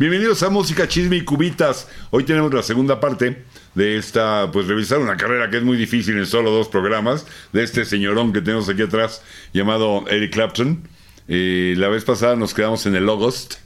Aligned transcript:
Bienvenidos 0.00 0.42
a 0.42 0.48
Música 0.48 0.88
Chisme 0.88 1.16
y 1.16 1.24
Cubitas. 1.26 1.86
Hoy 2.08 2.24
tenemos 2.24 2.54
la 2.54 2.62
segunda 2.62 3.00
parte 3.00 3.44
de 3.74 3.98
esta, 3.98 4.50
pues 4.50 4.66
revisar 4.66 4.98
una 4.98 5.18
carrera 5.18 5.50
que 5.50 5.58
es 5.58 5.62
muy 5.62 5.76
difícil 5.76 6.16
en 6.16 6.24
solo 6.24 6.50
dos 6.50 6.68
programas, 6.68 7.26
de 7.52 7.62
este 7.62 7.84
señorón 7.84 8.32
que 8.32 8.40
tenemos 8.40 8.66
aquí 8.70 8.80
atrás, 8.80 9.22
llamado 9.52 10.06
Eric 10.08 10.32
Clapton. 10.32 10.88
Eh, 11.28 11.74
la 11.76 11.88
vez 11.88 12.04
pasada 12.04 12.34
nos 12.34 12.54
quedamos 12.54 12.86
en 12.86 12.96
el 12.96 13.10
August. 13.10 13.56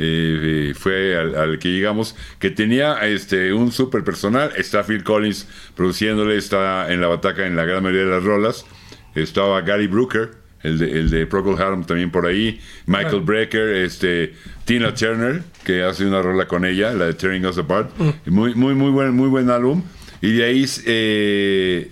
Eh, 0.00 0.70
eh, 0.70 0.74
fue 0.74 1.16
al, 1.16 1.60
que 1.60 1.68
llegamos, 1.68 2.16
que 2.40 2.50
tenía 2.50 2.94
este 3.06 3.52
un 3.52 3.70
super 3.70 4.02
personal, 4.02 4.50
está 4.56 4.82
Phil 4.82 5.04
Collins 5.04 5.46
produciéndole, 5.76 6.38
está 6.38 6.92
en 6.92 7.00
la 7.00 7.06
bataca 7.06 7.46
en 7.46 7.54
la 7.54 7.64
gran 7.64 7.84
mayoría 7.84 8.06
de 8.06 8.10
las 8.10 8.24
rolas, 8.24 8.66
estaba 9.14 9.60
Gary 9.60 9.86
Brooker, 9.86 10.37
el 10.62 10.78
de, 10.78 10.90
el 10.90 11.10
de 11.10 11.26
Procol 11.26 11.60
Harum 11.60 11.84
también 11.84 12.10
por 12.10 12.26
ahí, 12.26 12.60
Michael 12.86 13.20
Brecker, 13.20 13.68
este, 13.76 14.34
Tina 14.64 14.92
Turner, 14.94 15.42
que 15.64 15.82
hace 15.82 16.04
una 16.06 16.20
rola 16.22 16.46
con 16.48 16.64
ella, 16.64 16.92
la 16.92 17.06
de 17.06 17.14
Tearing 17.14 17.46
Us 17.46 17.58
Apart, 17.58 17.90
muy, 18.26 18.54
muy, 18.54 18.74
muy 18.74 18.90
buen, 18.90 19.14
muy 19.14 19.28
buen 19.28 19.50
álbum, 19.50 19.82
y 20.20 20.32
de 20.32 20.44
ahí 20.44 20.66
eh, 20.86 21.90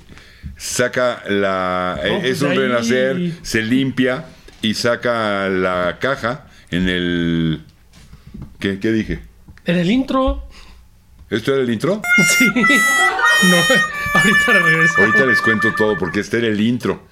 saca 0.56 1.23
la, 1.28 2.00
Oh, 2.10 2.20
es 2.24 2.42
un 2.42 2.50
ahí- 2.52 2.59
renacer, 2.59 3.32
se 3.42 3.62
limpia 3.62 4.26
y 4.62 4.74
saca 4.74 5.48
la 5.48 5.98
caja 6.01 6.46
en 6.70 6.88
el, 6.88 7.62
¿qué, 8.59 8.78
qué 8.80 8.90
dije? 8.92 9.20
En 9.64 9.76
el 9.76 9.90
intro. 9.90 10.42
¿Esto 11.30 11.52
era 11.54 11.62
el 11.62 11.70
intro? 11.70 12.02
Sí. 12.38 12.45
No, 13.51 13.56
ahorita 14.14 14.52
regreso. 14.64 14.95
Ahorita 14.98 15.26
les 15.26 15.40
cuento 15.42 15.74
todo 15.74 15.96
porque 15.98 16.20
este 16.20 16.38
era 16.38 16.46
el 16.46 16.60
intro. 16.60 17.06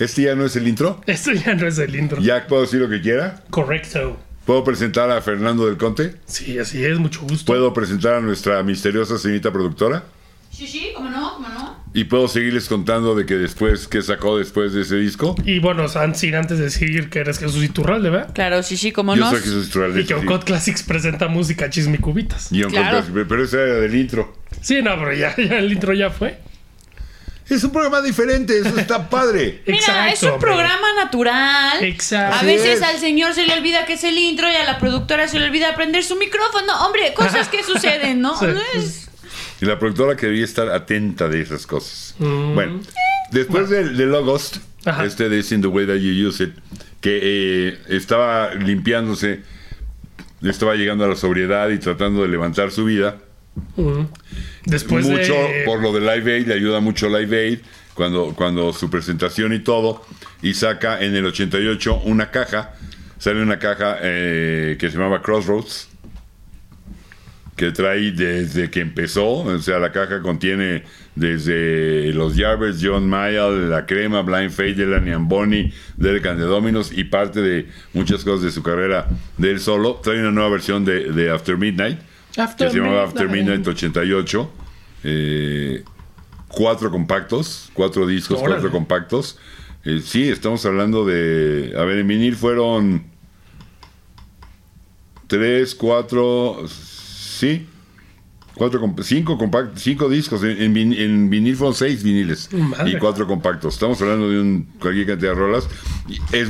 ¿Este 0.00 0.22
ya 0.22 0.34
no 0.34 0.44
es 0.46 0.56
el 0.56 0.66
intro? 0.66 1.00
Esto 1.06 1.32
ya 1.32 1.54
no 1.54 1.66
es 1.66 1.78
el 1.78 1.94
intro. 1.94 2.20
¿Ya 2.22 2.46
puedo 2.46 2.62
decir 2.62 2.80
lo 2.80 2.88
que 2.88 3.00
quiera? 3.00 3.42
Correcto. 3.50 4.18
¿Puedo 4.46 4.64
presentar 4.64 5.10
a 5.10 5.20
Fernando 5.20 5.66
del 5.66 5.76
Conte? 5.76 6.14
Sí, 6.26 6.58
así 6.58 6.84
es, 6.84 6.98
mucho 6.98 7.20
gusto. 7.20 7.44
¿Puedo 7.44 7.72
presentar 7.72 8.14
a 8.14 8.20
nuestra 8.20 8.62
misteriosa 8.62 9.18
señorita 9.18 9.52
productora? 9.52 10.02
Sí, 10.50 10.66
sí, 10.66 10.90
cómo 10.96 11.08
no, 11.10 11.34
cómo 11.34 11.48
no. 11.48 11.84
¿Y 11.94 12.04
puedo 12.04 12.26
seguirles 12.28 12.68
contando 12.68 13.14
de 13.14 13.26
que 13.26 13.34
después, 13.34 13.86
que 13.86 14.02
sacó 14.02 14.38
después 14.38 14.72
de 14.72 14.82
ese 14.82 14.96
disco? 14.96 15.34
Y 15.44 15.58
bueno, 15.60 15.86
San, 15.88 16.14
sin 16.14 16.34
antes 16.34 16.58
decir 16.58 17.08
que 17.10 17.20
eres 17.20 17.38
Jesús 17.38 17.62
Iturralde, 17.62 18.10
¿verdad? 18.10 18.32
Claro, 18.34 18.62
sí, 18.62 18.76
sí, 18.76 18.90
cómo 18.92 19.14
Yo 19.14 19.24
no. 19.24 19.30
soy 19.30 19.40
Jesús 19.40 19.68
Iturralde, 19.68 20.00
Y 20.00 20.06
que 20.06 20.14
sí. 20.14 20.20
Ocot 20.26 20.44
Classics 20.44 20.82
presenta 20.82 21.28
música 21.28 21.68
chisme 21.70 21.96
y 21.96 21.98
cubitas. 21.98 22.48
Guión 22.50 22.70
Claro. 22.70 22.98
Podcast, 23.04 23.28
pero 23.28 23.44
ese 23.44 23.56
era 23.62 23.74
del 23.74 23.94
intro. 23.94 24.34
Sí, 24.60 24.80
no, 24.82 24.98
pero 24.98 25.12
ya, 25.14 25.36
ya 25.36 25.58
el 25.58 25.70
intro 25.72 25.92
ya 25.94 26.10
fue. 26.10 26.38
Es 27.50 27.64
un 27.64 27.72
programa 27.72 28.00
diferente, 28.00 28.58
eso 28.58 28.78
está 28.78 29.10
padre. 29.10 29.62
Mira, 29.66 29.78
Exacto, 29.78 30.14
es 30.14 30.22
un 30.22 30.28
hombre. 30.30 30.46
programa 30.50 30.86
natural. 30.96 31.82
Exacto. 31.84 32.38
A 32.38 32.42
veces 32.44 32.78
es. 32.78 32.82
al 32.82 32.98
señor 32.98 33.34
se 33.34 33.44
le 33.46 33.52
olvida 33.54 33.84
que 33.86 33.94
es 33.94 34.04
el 34.04 34.16
intro 34.18 34.48
y 34.50 34.54
a 34.54 34.64
la 34.64 34.78
productora 34.78 35.26
se 35.28 35.38
le 35.38 35.46
olvida 35.46 35.74
prender 35.74 36.04
su 36.04 36.16
micrófono. 36.16 36.86
Hombre, 36.86 37.12
cosas 37.14 37.48
que 37.48 37.62
suceden, 37.64 38.20
¿no? 38.20 38.38
Sí. 38.38 38.46
No 38.46 38.60
es- 38.74 39.08
Y 39.60 39.66
la 39.66 39.78
productora 39.78 40.16
que 40.16 40.26
debía 40.26 40.44
estar 40.44 40.68
atenta 40.70 41.28
de 41.28 41.42
esas 41.42 41.66
cosas. 41.66 42.14
Mm. 42.18 42.54
Bueno, 42.54 42.80
después 43.32 43.68
del, 43.68 43.96
del 43.96 44.14
August, 44.14 44.56
Ajá. 44.84 45.04
este 45.04 45.28
de 45.28 45.44
In 45.50 45.60
the 45.60 45.66
Way 45.68 45.86
That 45.86 45.96
You 45.96 46.28
Use 46.28 46.44
It, 46.44 46.50
que 47.00 47.18
eh, 47.22 47.78
estaba 47.88 48.54
limpiándose, 48.54 49.42
estaba 50.42 50.74
llegando 50.76 51.04
a 51.04 51.08
la 51.08 51.16
sobriedad 51.16 51.68
y 51.70 51.78
tratando 51.78 52.22
de 52.22 52.28
levantar 52.28 52.70
su 52.70 52.84
vida. 52.84 53.18
Mucho 55.16 55.34
por 55.64 55.80
lo 55.80 55.92
de 55.92 56.00
Live 56.00 56.36
Aid, 56.36 56.46
le 56.46 56.54
ayuda 56.54 56.80
mucho 56.80 57.08
Live 57.08 57.36
Aid 57.36 57.58
cuando, 57.94 58.34
cuando 58.34 58.72
su 58.72 58.88
presentación 58.88 59.52
y 59.52 59.58
todo, 59.60 60.04
y 60.42 60.54
saca 60.54 61.00
en 61.00 61.14
el 61.14 61.26
88 61.26 62.02
una 62.04 62.30
caja, 62.30 62.74
sale 63.18 63.42
una 63.42 63.58
caja 63.58 63.98
eh, 64.00 64.76
que 64.78 64.90
se 64.90 64.96
llamaba 64.96 65.22
Crossroads, 65.22 65.88
que 67.56 67.72
trae 67.72 68.12
desde 68.12 68.70
que 68.70 68.80
empezó, 68.80 69.28
o 69.28 69.58
sea, 69.58 69.78
la 69.78 69.92
caja 69.92 70.22
contiene 70.22 70.84
desde 71.14 72.12
los 72.14 72.36
Yardbirds, 72.36 72.80
John 72.82 73.06
Mayall, 73.06 73.68
La 73.68 73.84
Crema, 73.84 74.22
Blind 74.22 74.50
Faith, 74.50 74.78
Elani 74.78 75.12
Bonnie, 75.18 75.74
Derek 75.98 76.24
and 76.24 76.40
Dominos 76.40 76.90
y 76.90 77.04
parte 77.04 77.42
de 77.42 77.66
muchas 77.92 78.24
cosas 78.24 78.44
de 78.44 78.50
su 78.50 78.62
carrera 78.62 79.08
de 79.36 79.50
él 79.50 79.60
solo. 79.60 80.00
Trae 80.02 80.20
una 80.20 80.30
nueva 80.30 80.48
versión 80.48 80.86
de 80.86 81.30
After 81.30 81.58
Midnight, 81.58 81.98
After 82.36 82.68
que 82.68 82.72
se 82.72 82.78
llamaba 82.78 83.04
After 83.04 83.26
Midnight. 83.28 83.58
Midnight 83.58 83.68
88. 83.68 84.50
eh, 85.04 85.84
cuatro 86.48 86.90
compactos, 86.90 87.70
cuatro 87.74 88.06
discos, 88.06 88.38
Órale. 88.38 88.54
cuatro 88.56 88.70
compactos. 88.70 89.38
Eh, 89.84 90.00
sí, 90.04 90.28
estamos 90.28 90.64
hablando 90.66 91.04
de. 91.06 91.74
A 91.76 91.84
ver, 91.84 91.98
en 91.98 92.06
vinil 92.08 92.36
fueron. 92.36 93.04
Tres, 95.26 95.74
cuatro. 95.74 96.64
Sí. 96.68 97.66
Cuatro, 98.54 98.94
cinco, 99.02 99.38
compact, 99.38 99.78
cinco 99.78 100.08
discos. 100.10 100.42
En, 100.42 100.60
en 100.60 100.74
vin- 100.74 100.98
en 100.98 101.30
vinil 101.30 101.56
fueron 101.56 101.74
seis 101.74 102.02
viniles 102.02 102.50
Madre. 102.52 102.90
y 102.90 102.98
cuatro 102.98 103.26
compactos. 103.26 103.74
Estamos 103.74 104.00
hablando 104.02 104.28
de 104.28 104.38
un, 104.40 104.64
cualquier 104.78 105.06
cantidad 105.06 105.30
de 105.30 105.34
rolas. 105.36 105.66
Es 106.32 106.48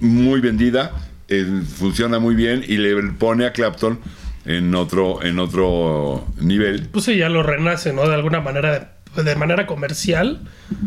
muy 0.00 0.40
vendida, 0.40 0.90
eh, 1.28 1.62
funciona 1.76 2.18
muy 2.18 2.34
bien 2.34 2.64
y 2.66 2.78
le 2.78 3.00
pone 3.12 3.44
a 3.46 3.52
Clapton 3.52 4.00
en 4.44 4.74
otro, 4.74 5.22
en 5.22 5.38
otro 5.38 6.26
nivel. 6.40 6.88
Pues 6.90 7.04
sí, 7.04 7.16
ya 7.16 7.28
lo 7.28 7.42
renace, 7.42 7.92
¿no? 7.92 8.08
De 8.08 8.14
alguna 8.14 8.40
manera, 8.40 8.94
de, 9.16 9.22
de 9.22 9.36
manera 9.36 9.66
comercial, 9.66 10.40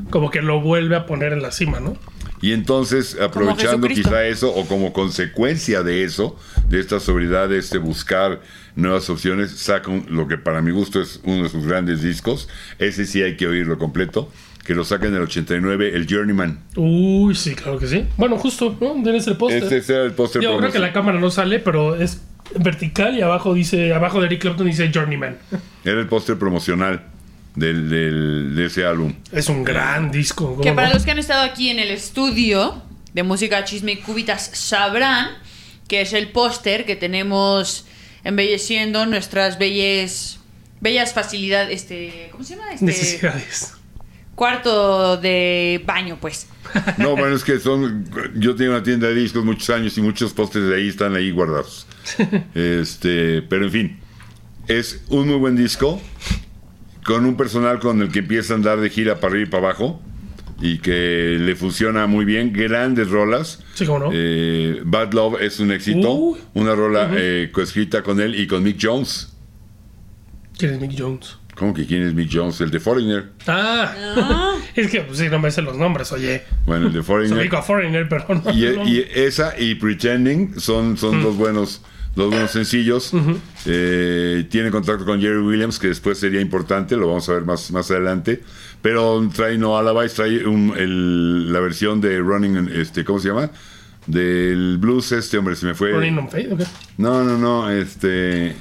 como 0.09 0.29
que 0.31 0.41
lo 0.41 0.61
vuelve 0.61 0.95
a 0.95 1.05
poner 1.05 1.33
en 1.33 1.41
la 1.41 1.51
cima, 1.51 1.79
¿no? 1.79 1.97
Y 2.41 2.51
entonces, 2.51 3.17
aprovechando 3.19 3.87
quizá 3.87 4.25
eso, 4.25 4.53
o 4.53 4.65
como 4.67 4.93
consecuencia 4.93 5.81
de 5.83 6.03
eso, 6.03 6.37
de 6.69 6.79
esta 6.79 6.99
sobriedad, 6.99 7.49
de 7.49 7.57
este 7.57 7.77
buscar 7.77 8.41
nuevas 8.75 9.09
opciones, 9.09 9.51
saca 9.51 9.89
un- 9.89 10.05
lo 10.09 10.27
que 10.27 10.37
para 10.37 10.61
mi 10.61 10.71
gusto 10.71 11.01
es 11.01 11.21
uno 11.23 11.43
de 11.43 11.49
sus 11.49 11.65
grandes 11.65 12.01
discos. 12.03 12.49
Ese 12.77 13.05
sí 13.05 13.23
hay 13.23 13.37
que 13.37 13.47
oírlo 13.47 13.77
completo. 13.77 14.29
Que 14.65 14.73
lo 14.75 14.83
saca 14.83 15.05
en 15.07 15.13
el 15.15 15.21
89, 15.21 15.91
el 15.93 16.07
Journeyman. 16.09 16.59
Uy, 16.75 17.35
sí, 17.35 17.53
claro 17.53 17.77
que 17.77 17.85
sí. 17.87 18.05
Bueno, 18.17 18.35
justo, 18.37 18.75
¿no? 18.81 18.93
Tienes 19.03 19.27
el 19.27 19.37
póster. 19.37 19.63
Este 19.71 19.93
era 19.93 20.03
el 20.03 20.11
póster 20.13 20.41
Yo 20.41 20.57
creo 20.57 20.71
que 20.71 20.79
la 20.79 20.91
cámara 20.91 21.19
no 21.19 21.29
sale, 21.29 21.59
pero 21.59 21.95
es 21.95 22.21
vertical 22.59 23.17
y 23.17 23.21
abajo 23.21 23.53
dice, 23.53 23.93
abajo 23.93 24.19
de 24.19 24.27
Eric 24.27 24.41
Clapton 24.41 24.67
dice 24.67 24.91
Journeyman. 24.93 25.37
Era 25.83 25.99
el 25.99 26.07
póster 26.07 26.37
promocional 26.37 27.03
del, 27.55 27.89
del- 27.89 28.55
de 28.55 28.65
ese 28.65 28.85
álbum. 28.85 29.13
Es 29.31 29.49
un 29.49 29.63
gran 29.63 30.11
disco. 30.11 30.49
¿cómo 30.51 30.61
Que 30.61 30.71
para 30.73 30.87
no? 30.89 30.93
los 30.93 31.03
que 31.05 31.11
han 31.11 31.19
estado 31.19 31.41
aquí 31.43 31.69
en 31.69 31.79
el 31.79 31.89
estudio 31.91 32.81
de 33.13 33.23
música 33.23 33.63
chisme 33.63 33.93
y 33.93 33.97
cubitas 33.97 34.49
sabrán 34.53 35.29
que 35.87 36.01
es 36.01 36.13
el 36.13 36.29
póster 36.29 36.85
que 36.85 36.95
tenemos 36.95 37.85
embelleciendo 38.23 39.05
nuestras 39.05 39.57
bellas 39.59 40.39
bellas 40.81 41.13
facilidades, 41.13 41.81
este, 41.81 42.29
¿cómo 42.31 42.43
se 42.43 42.55
llama? 42.55 42.71
Este 42.73 42.85
Necesidades. 42.85 43.73
Cuarto 44.35 45.17
de 45.17 45.81
baño, 45.85 46.17
pues. 46.19 46.47
No, 46.97 47.15
bueno, 47.15 47.35
es 47.35 47.43
que 47.43 47.59
son. 47.59 48.05
Yo 48.35 48.55
tengo 48.55 48.71
una 48.71 48.83
tienda 48.83 49.07
de 49.07 49.15
discos 49.15 49.43
muchos 49.45 49.69
años 49.69 49.97
y 49.97 50.01
muchos 50.01 50.33
pósters 50.33 50.67
de 50.67 50.75
ahí 50.75 50.87
están 50.89 51.15
ahí 51.15 51.31
guardados. 51.31 51.87
Este, 52.53 53.41
pero 53.43 53.65
en 53.65 53.71
fin, 53.71 53.99
es 54.67 55.03
un 55.09 55.27
muy 55.27 55.37
buen 55.37 55.55
disco 55.55 56.01
con 57.03 57.25
un 57.25 57.35
personal 57.37 57.79
con 57.79 58.01
el 58.01 58.11
que 58.11 58.19
empieza 58.19 58.53
a 58.53 58.57
andar 58.57 58.79
de 58.79 58.89
gira 58.89 59.15
para 59.19 59.33
arriba 59.33 59.47
y 59.47 59.51
para 59.51 59.67
abajo 59.69 60.01
y 60.61 60.79
que 60.79 61.37
le 61.39 61.55
funciona 61.55 62.07
muy 62.07 62.25
bien. 62.25 62.51
Grandes 62.53 63.09
rolas. 63.09 63.63
Sí, 63.73 63.85
cómo 63.85 63.99
no. 63.99 64.09
Eh, 64.13 64.81
Bad 64.83 65.13
Love 65.13 65.41
es 65.41 65.59
un 65.59 65.71
éxito. 65.71 66.13
Uh. 66.13 66.37
una 66.53 66.75
rola 66.75 67.09
eh, 67.13 67.49
coescrita 67.51 68.03
con 68.03 68.19
él 68.19 68.39
y 68.39 68.47
con 68.47 68.63
Mick 68.63 68.77
Jones. 68.81 69.33
¿Quién 70.57 70.73
es 70.73 70.79
Mick 70.79 70.95
Jones? 70.97 71.37
¿Cómo 71.55 71.73
que 71.73 71.85
quién 71.85 72.03
es 72.03 72.13
Mick 72.13 72.29
Jones? 72.31 72.59
El 72.61 72.69
de 72.69 72.79
Foreigner. 72.79 73.31
Ah, 73.47 74.55
es 74.75 74.89
que 74.91 75.01
pues, 75.01 75.17
sí, 75.19 75.29
no 75.29 75.39
me 75.39 75.49
sé 75.51 75.61
los 75.61 75.77
nombres, 75.77 76.11
oye. 76.11 76.43
Bueno, 76.65 76.87
el 76.87 76.93
de 76.93 76.99
Se 76.99 77.05
Foreigner. 77.05 77.39
ubico 77.39 77.57
a 77.57 77.61
Foreigner, 77.61 78.07
pero 78.09 78.25
no. 78.29 78.51
Y, 78.51 78.75
no. 78.75 78.87
y 78.87 79.05
esa 79.15 79.57
y 79.57 79.75
Pretending 79.75 80.59
son, 80.59 80.97
son 80.97 81.21
dos 81.23 81.37
buenos 81.37 81.81
dos 82.15 82.29
buenos 82.29 82.51
sencillos. 82.51 83.11
Eh, 83.65 84.45
tiene 84.49 84.71
contacto 84.71 85.03
con 85.05 85.19
Jerry 85.19 85.39
Williams, 85.39 85.79
que 85.79 85.87
después 85.87 86.17
sería 86.17 86.39
importante, 86.41 86.95
lo 86.95 87.07
vamos 87.07 87.27
a 87.29 87.33
ver 87.33 87.43
más, 87.43 87.71
más 87.71 87.89
adelante. 87.91 88.41
Pero 88.81 89.27
trae 89.33 89.57
No 89.57 89.77
Alibis, 89.77 90.13
trae 90.13 90.45
un- 90.45 90.73
el- 90.77 91.51
la 91.51 91.59
versión 91.59 91.99
de 92.01 92.19
Running, 92.19 92.69
este, 92.73 93.03
¿cómo 93.03 93.19
se 93.19 93.29
llama? 93.29 93.49
Del 94.07 94.77
blues 94.79 95.11
este, 95.13 95.37
hombre, 95.37 95.55
se 95.55 95.65
me 95.65 95.73
fue. 95.73 95.91
Running 95.91 96.17
on 96.19 96.29
Fade, 96.29 96.53
¿o 96.53 96.57
qué? 96.57 96.65
No, 96.97 97.23
no, 97.23 97.37
no, 97.37 97.69
este... 97.71 98.55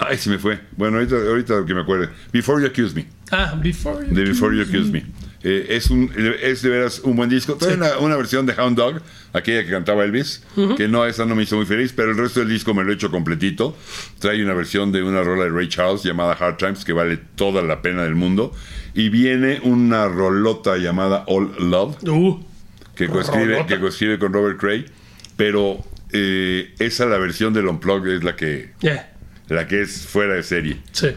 Ay, 0.00 0.16
se 0.16 0.30
me 0.30 0.38
fue. 0.38 0.58
Bueno, 0.76 0.96
ahorita, 0.96 1.16
ahorita 1.16 1.64
que 1.66 1.74
me 1.74 1.82
acuerde. 1.82 2.08
Before 2.32 2.60
You 2.60 2.68
Accuse 2.68 2.94
Me. 2.94 3.06
Ah, 3.30 3.54
Before 3.62 4.06
You 4.06 4.14
De 4.14 4.24
Before 4.24 4.56
You 4.56 4.62
Accuse 4.62 4.90
Me. 4.90 5.02
Me. 5.02 5.06
Eh, 5.42 5.66
es, 5.76 5.88
un, 5.90 6.10
es 6.42 6.62
de 6.62 6.68
veras 6.70 7.00
un 7.00 7.16
buen 7.16 7.28
disco. 7.30 7.54
Trae 7.56 7.74
una, 7.74 7.98
una 7.98 8.16
versión 8.16 8.44
de 8.46 8.52
Hound 8.54 8.76
Dog, 8.76 9.00
aquella 9.32 9.64
que 9.64 9.70
cantaba 9.70 10.04
Elvis, 10.04 10.42
que 10.76 10.88
no, 10.88 11.06
esa 11.06 11.24
no 11.24 11.34
me 11.34 11.44
hizo 11.44 11.56
muy 11.56 11.64
feliz, 11.64 11.92
pero 11.94 12.10
el 12.10 12.18
resto 12.18 12.40
del 12.40 12.48
disco 12.50 12.74
me 12.74 12.82
lo 12.84 12.90
he 12.90 12.94
hecho 12.94 13.10
completito. 13.10 13.76
Trae 14.18 14.42
una 14.42 14.52
versión 14.54 14.90
de 14.92 15.02
una 15.02 15.22
rola 15.22 15.44
de 15.44 15.50
Ray 15.50 15.68
Charles 15.68 16.02
llamada 16.02 16.32
Hard 16.32 16.56
Times, 16.56 16.84
que 16.84 16.92
vale 16.92 17.18
toda 17.36 17.62
la 17.62 17.80
pena 17.80 18.02
del 18.04 18.14
mundo. 18.16 18.52
Y 18.94 19.08
viene 19.08 19.60
una 19.62 20.08
rolota 20.08 20.76
llamada 20.76 21.24
All 21.26 21.52
Love, 21.58 21.96
Uh, 22.08 22.44
que 22.94 23.06
coescribe, 23.08 23.64
que 23.66 23.78
coescribe 23.80 24.18
con 24.18 24.32
Robert 24.32 24.58
Cray, 24.58 24.84
pero 25.36 25.82
eh, 26.12 26.74
esa 26.78 27.06
la 27.06 27.16
versión 27.18 27.54
del 27.54 27.66
Unplugged 27.66 28.12
es 28.12 28.24
la 28.24 28.36
que, 28.36 28.72
yeah, 28.80 29.10
la 29.50 29.66
que 29.66 29.82
es 29.82 30.06
fuera 30.06 30.34
de 30.34 30.42
serie. 30.42 30.78
sí. 30.92 31.08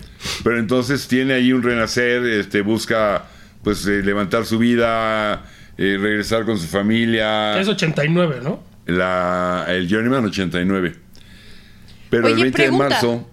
Pero 0.44 0.58
entonces 0.60 1.08
tiene 1.08 1.34
ahí 1.36 1.54
un 1.54 1.64
renacer, 1.64 2.24
este, 2.26 2.62
busca 2.62 3.24
pues 3.64 3.86
eh, 3.88 4.02
levantar 4.04 4.46
su 4.46 4.58
vida, 4.58 5.46
eh, 5.78 5.98
regresar 6.00 6.44
con 6.46 6.58
su 6.58 6.68
familia. 6.68 7.58
Es 7.60 7.68
89, 7.70 8.40
¿no? 8.44 8.62
La, 8.86 9.66
el 9.70 9.88
Journeyman 9.90 10.26
89. 10.26 10.96
Pero 12.10 12.28
el 12.28 12.34
Oye, 12.34 12.44
20 12.44 12.58
pregunta. 12.58 12.84
de 12.86 12.90
marzo. 12.90 13.30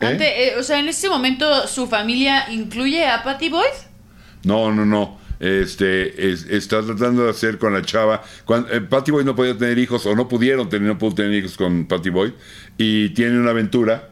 ¿eh? 0.00 0.06
Ante- 0.06 0.48
eh, 0.48 0.56
o 0.58 0.62
sea, 0.62 0.78
en 0.80 0.88
este 0.88 1.08
momento, 1.08 1.66
¿su 1.68 1.86
familia 1.86 2.50
incluye 2.50 3.06
a 3.06 3.22
Patty 3.22 3.48
Boyd? 3.48 3.64
No, 4.44 4.72
no, 4.72 4.84
no. 4.84 5.18
Este, 5.40 6.30
es- 6.32 6.46
está 6.50 6.82
tratando 6.82 7.22
de 7.24 7.30
hacer 7.30 7.58
con 7.58 7.72
la 7.72 7.82
chava. 7.82 8.22
Cuando, 8.44 8.72
eh, 8.72 8.80
Patty 8.80 9.12
Boyd 9.12 9.24
no 9.24 9.36
podía 9.36 9.56
tener 9.56 9.78
hijos, 9.78 10.04
o 10.06 10.16
no 10.16 10.26
pudieron 10.28 10.68
tener, 10.68 10.88
no 10.88 10.98
pudo 10.98 11.14
tener 11.14 11.32
hijos 11.34 11.56
con 11.56 11.86
Patty 11.86 12.10
Boyd. 12.10 12.32
Y 12.76 13.10
tiene 13.10 13.38
una 13.38 13.50
aventura. 13.50 14.08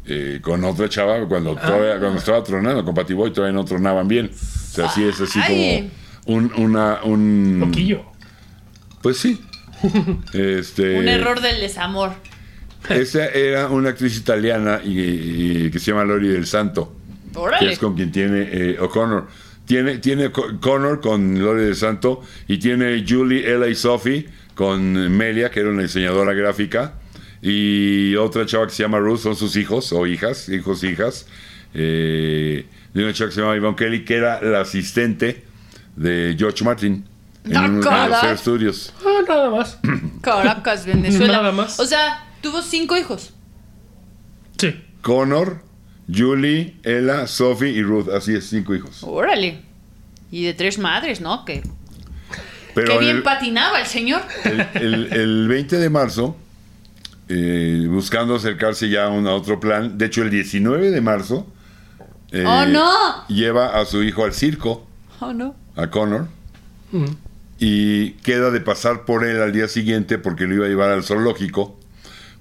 Eh, 0.09 0.39
con 0.41 0.63
otra 0.63 0.89
chava 0.89 1.25
cuando, 1.27 1.55
Ah. 1.57 1.61
todavía- 1.67 1.99
cuando 1.99 2.17
estaba 2.19 2.43
tronando 2.43 2.83
con 2.83 2.93
Patty 2.95 3.13
Boy 3.13 3.31
todavía 3.31 3.53
no 3.55 3.63
tronaban 3.65 4.07
bien. 4.07 4.31
O 4.33 4.73
sea, 4.73 4.89
sí 4.89 5.03
es 5.03 5.21
así 5.21 5.39
Ay. 5.41 5.91
como 6.25 6.37
un, 6.37 6.51
una, 6.57 6.99
un 7.03 7.57
Loquillo. 7.59 8.03
Pues 9.01 9.17
sí. 9.17 9.39
Este, 10.33 10.99
Un 10.99 11.07
error 11.07 11.39
del 11.41 11.59
desamor. 11.61 12.11
Esa 12.89 13.27
era 13.27 13.67
una 13.67 13.89
actriz 13.89 14.17
italiana 14.17 14.81
y, 14.83 14.99
y- 14.99 15.71
que 15.71 15.79
se 15.79 15.91
llama 15.91 16.03
Lori 16.05 16.27
del 16.29 16.45
Santo, 16.47 16.95
que 17.33 17.39
Órale. 17.39 17.71
es 17.73 17.79
con 17.79 17.95
quien 17.95 18.11
tiene 18.11 18.47
eh, 18.51 18.77
O'Connor. 18.79 19.27
Tiene, 19.65 19.99
tiene 19.99 20.31
Co- 20.31 20.59
Connor 20.59 20.99
con 20.99 21.37
Lori 21.39 21.63
del 21.65 21.75
Santo 21.75 22.21
y 22.47 22.57
tiene 22.57 23.05
Julie, 23.07 23.53
Ella 23.53 23.67
y 23.67 23.75
Sophie 23.75 24.27
con 24.55 24.93
Melia, 25.15 25.51
que 25.51 25.59
era 25.59 25.69
una 25.69 25.83
diseñadora 25.83 26.33
gráfica, 26.33 26.93
y 27.41 28.15
otra 28.15 28.45
chava 28.45 28.67
que 28.67 28.73
se 28.73 28.83
llama 28.83 28.99
Ruth, 28.99 29.19
son 29.19 29.35
sus 29.35 29.55
hijos 29.55 29.91
o 29.93 30.05
hijas, 30.07 30.49
hijos, 30.49 30.83
hijas, 30.83 31.25
eh, 31.73 32.65
de 32.93 33.03
una 33.03 33.13
chava 33.13 33.29
que 33.29 33.35
se 33.35 33.41
llama 33.41 33.55
Yvonne 33.55 33.75
Kelly, 33.75 34.03
que 34.05 34.15
era 34.15 34.41
la 34.41 34.61
asistente 34.61 35.43
de 35.95 36.35
George 36.37 36.63
Martin 36.63 37.05
en 37.45 37.55
Ah, 37.57 37.65
uno 37.65 37.69
de 37.69 37.75
los 37.77 37.85
caray. 37.85 38.21
Fair 38.21 38.37
Studios. 38.37 38.93
Ah, 39.05 39.21
nada 39.27 39.49
más. 39.49 39.77
Caracas, 40.21 40.85
Venezuela. 40.85 41.37
Nada 41.37 41.51
más. 41.51 41.79
O 41.79 41.85
sea, 41.85 42.25
tuvo 42.41 42.61
cinco 42.61 42.97
hijos. 42.97 43.33
Sí. 44.57 44.75
Connor, 45.01 45.61
Julie, 46.13 46.75
Ella, 46.83 47.27
Sophie 47.27 47.69
y 47.69 47.81
Ruth. 47.81 48.09
Así 48.09 48.35
es, 48.35 48.49
cinco 48.49 48.75
hijos. 48.75 48.99
Órale. 49.03 49.61
Y 50.31 50.43
de 50.43 50.53
tres 50.53 50.77
madres, 50.77 51.21
¿no? 51.21 51.45
Que, 51.45 51.63
Pero 52.75 52.87
que 52.87 52.93
en 52.95 52.99
bien 52.99 53.15
el, 53.17 53.23
patinaba 53.23 53.79
el 53.79 53.87
señor. 53.87 54.21
el, 54.43 54.67
el- 54.81 55.13
el 55.13 55.47
20 55.47 55.77
de 55.77 55.89
marzo, 55.89 56.35
eh, 57.29 57.85
buscando 57.89 58.35
acercarse 58.35 58.89
ya 58.89 59.05
a, 59.05 59.09
un, 59.09 59.27
a 59.27 59.33
otro 59.33 59.59
plan, 59.59 59.97
de 59.97 60.05
hecho 60.07 60.21
el 60.23 60.29
19 60.29 60.91
de 60.91 61.01
marzo, 61.01 61.47
eh, 62.31 62.43
¡Oh, 62.45 62.65
no! 62.65 63.27
lleva 63.27 63.79
a 63.79 63.85
su 63.85 64.03
hijo 64.03 64.23
al 64.25 64.33
circo, 64.33 64.85
Oh, 65.19 65.33
no. 65.33 65.55
a 65.75 65.87
Connor, 65.89 66.27
Mm. 66.91 67.05
y 67.59 68.11
queda 68.23 68.49
de 68.51 68.61
pasar 68.61 69.05
por 69.05 69.23
él 69.23 69.41
al 69.41 69.51
día 69.53 69.67
siguiente 69.67 70.17
porque 70.17 70.47
lo 70.47 70.55
iba 70.55 70.65
a 70.65 70.69
llevar 70.69 70.89
al 70.89 71.03
zoológico. 71.03 71.77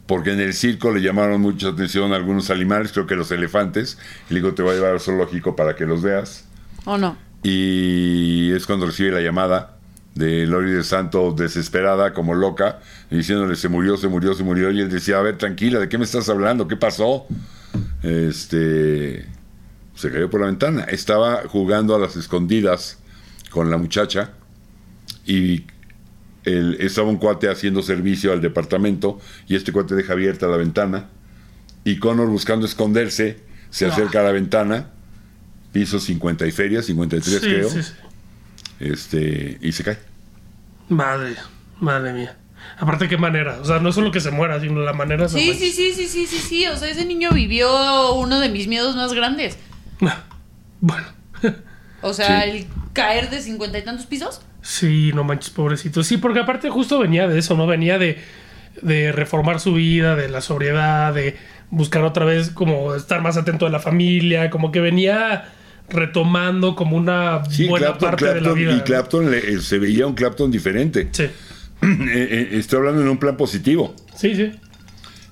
Porque 0.06 0.32
en 0.32 0.40
el 0.40 0.54
circo 0.54 0.90
le 0.90 1.02
llamaron 1.02 1.42
mucha 1.42 1.68
atención 1.68 2.14
algunos 2.14 2.48
animales, 2.48 2.92
creo 2.92 3.06
que 3.06 3.14
los 3.14 3.30
elefantes. 3.30 3.98
Y 4.30 4.32
le 4.34 4.40
digo, 4.40 4.54
te 4.54 4.62
voy 4.62 4.72
a 4.72 4.74
llevar 4.76 4.92
al 4.92 5.00
zoológico 5.00 5.54
para 5.54 5.76
que 5.76 5.84
los 5.84 6.00
veas. 6.00 6.46
Oh, 6.86 6.96
no. 6.96 7.14
Y 7.42 8.50
es 8.52 8.64
cuando 8.66 8.86
recibe 8.86 9.10
la 9.12 9.20
llamada 9.20 9.76
de 10.18 10.46
Lori 10.46 10.72
de 10.72 10.82
Santo 10.82 11.32
desesperada, 11.32 12.12
como 12.12 12.34
loca, 12.34 12.80
diciéndole 13.10 13.54
se 13.56 13.68
murió, 13.68 13.96
se 13.96 14.08
murió, 14.08 14.34
se 14.34 14.42
murió. 14.42 14.70
Y 14.72 14.80
él 14.80 14.90
decía, 14.90 15.18
a 15.18 15.22
ver, 15.22 15.38
tranquila, 15.38 15.78
¿de 15.78 15.88
qué 15.88 15.96
me 15.96 16.04
estás 16.04 16.28
hablando? 16.28 16.66
¿Qué 16.66 16.76
pasó? 16.76 17.26
Este 18.02 19.24
se 19.94 20.10
cayó 20.10 20.30
por 20.30 20.40
la 20.40 20.46
ventana. 20.46 20.82
Estaba 20.84 21.42
jugando 21.48 21.94
a 21.94 21.98
las 21.98 22.16
escondidas 22.16 22.98
con 23.50 23.70
la 23.70 23.76
muchacha 23.78 24.30
y 25.26 25.64
el- 26.44 26.76
estaba 26.80 27.08
un 27.08 27.16
cuate 27.18 27.48
haciendo 27.48 27.82
servicio 27.82 28.32
al 28.32 28.40
departamento 28.40 29.18
y 29.48 29.56
este 29.56 29.72
cuate 29.72 29.94
deja 29.94 30.12
abierta 30.14 30.46
la 30.46 30.56
ventana 30.56 31.08
y 31.84 31.98
Connor 31.98 32.28
buscando 32.28 32.66
esconderse 32.66 33.38
se 33.70 33.86
Ah. 33.86 33.88
acerca 33.92 34.20
a 34.20 34.22
la 34.24 34.32
ventana 34.32 34.90
piso 35.72 35.98
50 36.00 36.46
y 36.46 36.50
feria 36.52 36.82
53 36.82 37.40
Sí, 37.40 37.46
creo 37.46 37.68
sí, 37.68 37.82
sí. 37.82 37.92
este 38.80 39.58
y 39.60 39.72
se 39.72 39.84
cae 39.84 39.98
Madre, 40.88 41.34
madre 41.80 42.12
mía. 42.12 42.36
Aparte, 42.78 43.08
qué 43.08 43.16
manera. 43.16 43.58
O 43.60 43.64
sea, 43.64 43.78
no 43.78 43.92
solo 43.92 44.10
que 44.10 44.20
se 44.20 44.30
muera, 44.30 44.60
sino 44.60 44.80
la 44.80 44.92
manera 44.92 45.28
Sí, 45.28 45.52
sí, 45.54 45.70
sí, 45.70 45.92
sí, 45.92 46.06
sí, 46.08 46.26
sí, 46.26 46.38
sí. 46.38 46.66
O 46.66 46.76
sea, 46.76 46.88
ese 46.88 47.04
niño 47.04 47.30
vivió 47.32 48.14
uno 48.14 48.40
de 48.40 48.48
mis 48.48 48.66
miedos 48.68 48.96
más 48.96 49.12
grandes. 49.12 49.58
Bueno. 50.80 51.06
O 52.00 52.12
sea, 52.14 52.44
Sí. 52.44 52.50
el 52.50 52.66
caer 52.92 53.28
de 53.28 53.40
cincuenta 53.40 53.76
y 53.76 53.82
tantos 53.82 54.06
pisos. 54.06 54.40
Sí, 54.62 55.10
no 55.16 55.24
manches, 55.24 55.50
pobrecito. 55.50 56.04
Sí, 56.04 56.16
porque 56.16 56.38
aparte 56.38 56.70
justo 56.70 57.00
venía 57.00 57.26
de 57.26 57.40
eso, 57.40 57.56
¿no? 57.56 57.66
Venía 57.66 57.98
de, 57.98 58.22
de 58.82 59.10
reformar 59.10 59.58
su 59.58 59.74
vida, 59.74 60.14
de 60.14 60.28
la 60.28 60.40
sobriedad, 60.40 61.12
de 61.12 61.36
buscar 61.70 62.04
otra 62.04 62.24
vez 62.24 62.50
como 62.50 62.94
estar 62.94 63.20
más 63.20 63.36
atento 63.36 63.64
de 63.64 63.72
la 63.72 63.80
familia, 63.80 64.48
como 64.48 64.70
que 64.70 64.80
venía 64.80 65.52
retomando 65.90 66.74
como 66.74 66.96
una 66.96 67.44
sí 67.46 67.66
buena 67.68 67.86
Clapton, 67.88 68.10
parte 68.10 68.34
de 68.34 68.40
la 68.40 68.52
vida. 68.52 68.76
y. 68.76 68.80
Clapton 68.80 69.30
le- 69.30 69.54
eh, 69.54 69.60
se 69.60 69.78
veía 69.78 70.06
un 70.06 70.14
Clapton 70.14 70.50
diferente 70.50 71.08
Sí, 71.12 71.24
Eh, 71.82 72.06
eh, 72.10 72.48
estoy 72.52 72.78
hablando 72.78 73.02
en 73.02 73.08
un 73.08 73.18
plan 73.18 73.36
positivo 73.36 73.94
sí, 74.16 74.34
sí. 74.34 74.50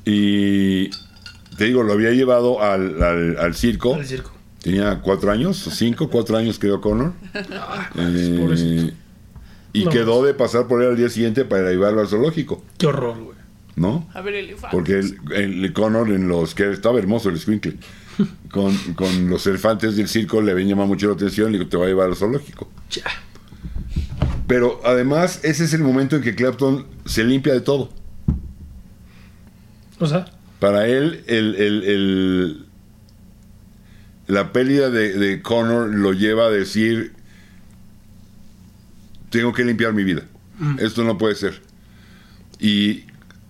y 0.04 0.90
te 1.56 1.64
digo 1.64 1.82
lo 1.82 1.92
había 1.92 2.10
llevado 2.12 2.62
al, 2.62 3.02
al- 3.02 3.36
al 3.38 3.54
circo 3.54 3.96
El 3.96 4.06
circo. 4.06 4.32
tenía 4.62 5.00
cuatro 5.00 5.30
años 5.32 5.56
cinco 5.72 6.08
cuatro 6.08 6.36
años 6.36 6.58
creo 6.58 6.80
Connor 6.80 7.12
Eh, 7.98 8.92
y 9.72 9.84
No. 9.84 9.90
quedó 9.90 10.24
de 10.24 10.32
pasar 10.32 10.66
por 10.68 10.82
él 10.82 10.90
al 10.90 10.96
día 10.96 11.10
siguiente 11.10 11.44
para 11.44 11.68
llevarlo 11.70 12.00
al 12.00 12.08
zoológico, 12.08 12.64
Qué 12.78 12.86
horror, 12.86 13.18
güey. 13.22 13.36
¿no? 13.74 14.08
A 14.14 14.22
ver, 14.22 14.36
elefante. 14.36 14.74
Porque 14.74 15.00
el, 15.00 15.18
el 15.34 15.72
Connor 15.74 16.08
en 16.12 16.28
los 16.28 16.54
que 16.54 16.70
estaba 16.72 16.98
hermoso 16.98 17.28
el 17.28 17.38
Squinkle. 17.38 17.74
Con, 18.50 18.74
con 18.94 19.28
los 19.28 19.46
elefantes 19.46 19.96
del 19.96 20.08
circo 20.08 20.40
le 20.40 20.52
habían 20.52 20.68
llamado 20.68 20.88
mucho 20.88 21.08
la 21.08 21.14
atención 21.14 21.50
y 21.50 21.58
digo, 21.58 21.68
te 21.68 21.76
voy 21.76 21.86
a 21.86 21.88
llevar 21.90 22.08
al 22.08 22.16
zoológico. 22.16 22.70
Ya. 22.90 23.02
Pero 24.46 24.80
además, 24.84 25.40
ese 25.42 25.64
es 25.64 25.74
el 25.74 25.82
momento 25.82 26.16
en 26.16 26.22
que 26.22 26.34
Clapton 26.34 26.86
se 27.04 27.24
limpia 27.24 27.52
de 27.52 27.60
todo. 27.60 27.92
O 29.98 30.06
sea, 30.06 30.26
Para 30.60 30.86
él, 30.86 31.24
el, 31.26 31.54
el- 31.56 31.82
el- 31.84 32.66
la 34.28 34.52
pérdida 34.52 34.90
de, 34.90 35.12
de 35.12 35.42
Connor 35.42 35.88
lo 35.94 36.12
lleva 36.12 36.46
a 36.46 36.50
decir, 36.50 37.12
tengo 39.30 39.52
que 39.52 39.64
limpiar 39.64 39.92
mi 39.92 40.04
vida. 40.04 40.22
Esto 40.78 41.04
no 41.04 41.18
puede 41.18 41.34
ser. 41.34 41.60
Y 42.58 43.04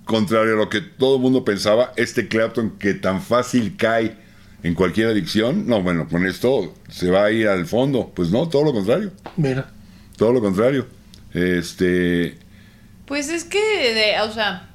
contrario 0.04 0.54
a 0.54 0.56
lo 0.56 0.68
que 0.68 0.80
todo 0.80 1.16
el 1.16 1.23
mundo 1.23 1.44
pensaba, 1.44 1.92
este 1.96 2.26
Clapton 2.28 2.70
que 2.78 2.94
tan 2.94 3.23
fácil 3.23 3.76
cae 3.76 4.18
en 4.66 4.75
cualquier 4.75 5.08
adicción, 5.08 5.66
no, 5.66 5.82
bueno, 5.82 6.08
con 6.08 6.26
esto 6.26 6.75
se 6.88 7.11
va 7.11 7.25
a 7.26 7.30
ir 7.30 7.49
al 7.49 7.66
fondo. 7.66 8.11
Pues 8.14 8.30
no, 8.30 8.49
todo 8.49 8.64
lo 8.64 8.73
contrario. 8.73 9.12
mira. 9.37 9.70
Todo 10.16 10.32
lo 10.32 10.40
contrario. 10.40 10.87
Este, 11.35 12.38
Pues 13.04 13.28
es 13.28 13.44
que, 13.44 13.58
de, 13.94 14.20
o 14.23 14.32
sea, 14.32 14.68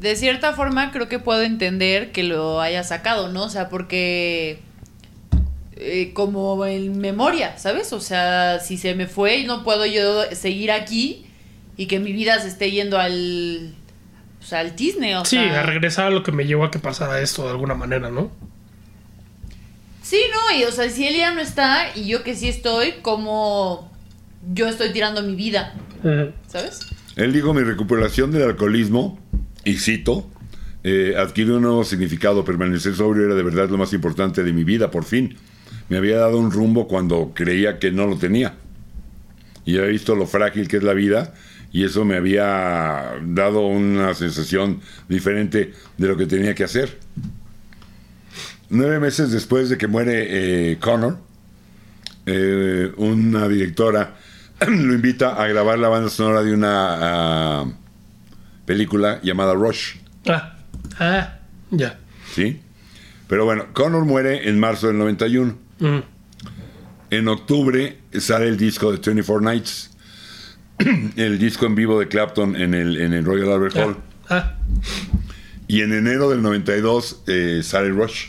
de 0.00 0.16
cierta 0.16 0.54
forma 0.54 0.90
creo 0.90 1.08
que 1.08 1.18
puedo 1.18 1.42
entender 1.42 2.10
que 2.12 2.22
lo 2.24 2.60
haya 2.60 2.82
sacado, 2.82 3.28
¿no? 3.28 3.44
O 3.44 3.48
sea, 3.50 3.68
porque 3.68 4.60
eh, 5.76 6.12
como 6.14 6.64
en 6.66 6.98
memoria, 6.98 7.58
¿sabes? 7.58 7.92
O 7.92 8.00
sea, 8.00 8.58
si 8.60 8.78
se 8.78 8.94
me 8.94 9.06
fue 9.06 9.38
y 9.38 9.44
no 9.44 9.64
puedo 9.64 9.84
yo 9.86 10.22
seguir 10.32 10.70
aquí 10.72 11.26
y 11.76 11.86
que 11.86 12.00
mi 12.00 12.12
vida 12.12 12.40
se 12.40 12.48
esté 12.48 12.70
yendo 12.70 12.98
al, 12.98 13.74
o 14.40 14.44
sea, 14.44 14.60
al 14.60 14.74
tizne, 14.74 15.16
o 15.16 15.24
Sí, 15.24 15.36
sea. 15.36 15.60
a 15.60 15.62
regresar 15.62 16.06
a 16.06 16.10
lo 16.10 16.22
que 16.22 16.32
me 16.32 16.46
llevó 16.46 16.64
a 16.64 16.70
que 16.70 16.78
pasara 16.78 17.20
esto 17.20 17.44
de 17.44 17.50
alguna 17.50 17.74
manera, 17.74 18.10
¿no? 18.10 18.30
Sí, 20.02 20.20
no, 20.32 20.58
y 20.58 20.64
o 20.64 20.72
sea, 20.72 20.90
si 20.90 21.06
él 21.06 21.16
ya 21.16 21.32
no 21.32 21.40
está 21.40 21.96
y 21.96 22.06
yo 22.06 22.22
que 22.22 22.34
sí 22.34 22.48
estoy, 22.48 22.94
como 23.02 23.90
yo 24.52 24.68
estoy 24.68 24.92
tirando 24.92 25.22
mi 25.22 25.34
vida. 25.36 25.74
¿sabes? 26.48 26.80
Él 27.16 27.32
dijo, 27.32 27.54
mi 27.54 27.62
recuperación 27.62 28.30
del 28.32 28.42
alcoholismo, 28.42 29.18
y 29.64 29.76
cito, 29.76 30.28
eh, 30.82 31.14
adquirió 31.16 31.56
un 31.56 31.62
nuevo 31.62 31.84
significado, 31.84 32.44
permanecer 32.44 32.94
sobrio 32.94 33.26
era 33.26 33.34
de 33.34 33.42
verdad 33.42 33.68
lo 33.68 33.78
más 33.78 33.92
importante 33.92 34.42
de 34.42 34.52
mi 34.52 34.64
vida, 34.64 34.90
por 34.90 35.04
fin. 35.04 35.36
Me 35.88 35.98
había 35.98 36.18
dado 36.18 36.38
un 36.38 36.50
rumbo 36.50 36.88
cuando 36.88 37.32
creía 37.34 37.78
que 37.78 37.92
no 37.92 38.06
lo 38.06 38.16
tenía. 38.16 38.54
Y 39.64 39.76
había 39.76 39.90
visto 39.90 40.16
lo 40.16 40.26
frágil 40.26 40.66
que 40.66 40.78
es 40.78 40.82
la 40.82 40.94
vida, 40.94 41.34
y 41.72 41.84
eso 41.84 42.04
me 42.04 42.16
había 42.16 43.14
dado 43.22 43.66
una 43.66 44.14
sensación 44.14 44.80
diferente 45.08 45.72
de 45.96 46.08
lo 46.08 46.16
que 46.16 46.26
tenía 46.26 46.54
que 46.54 46.64
hacer. 46.64 46.98
Nueve 48.74 48.98
meses 49.00 49.30
después 49.30 49.68
de 49.68 49.76
que 49.76 49.86
muere 49.86 50.70
eh, 50.72 50.78
Connor, 50.78 51.18
eh, 52.24 52.90
una 52.96 53.46
directora 53.46 54.16
lo 54.66 54.94
invita 54.94 55.34
a 55.42 55.46
grabar 55.46 55.78
la 55.78 55.88
banda 55.88 56.08
sonora 56.08 56.42
de 56.42 56.54
una 56.54 56.70
ah, 57.60 57.64
película 58.64 59.20
llamada 59.22 59.52
Rush, 59.52 59.96
Ah, 60.26 60.56
ah, 60.98 61.38
ya. 61.70 61.98
¿sí? 62.34 62.60
Pero 63.28 63.44
bueno, 63.44 63.66
Connor 63.74 64.06
muere 64.06 64.48
en 64.48 64.58
marzo 64.58 64.86
del 64.86 64.96
91. 64.96 65.58
Mm. 65.80 65.98
En 67.10 67.28
octubre 67.28 67.98
sale 68.18 68.48
el 68.48 68.56
disco 68.56 68.90
de 68.90 68.98
24 68.98 69.40
Nights, 69.42 69.90
el 71.16 71.38
disco 71.38 71.66
en 71.66 71.74
vivo 71.74 72.00
de 72.00 72.08
Clapton 72.08 72.56
en 72.56 72.72
el, 72.72 72.96
en 72.98 73.12
el 73.12 73.22
Royal 73.24 73.52
Albert 73.52 73.76
Hall. 73.76 73.96
Ah, 74.30 74.54
Y 75.68 75.82
en 75.82 75.92
enero 75.92 76.30
del 76.30 76.40
92 76.40 77.24
eh, 77.26 77.60
sale 77.62 77.90
Rush, 77.90 78.28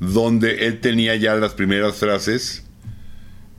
donde 0.00 0.66
él 0.66 0.80
tenía 0.80 1.14
ya 1.16 1.34
las 1.36 1.54
primeras 1.54 1.96
frases. 1.96 2.64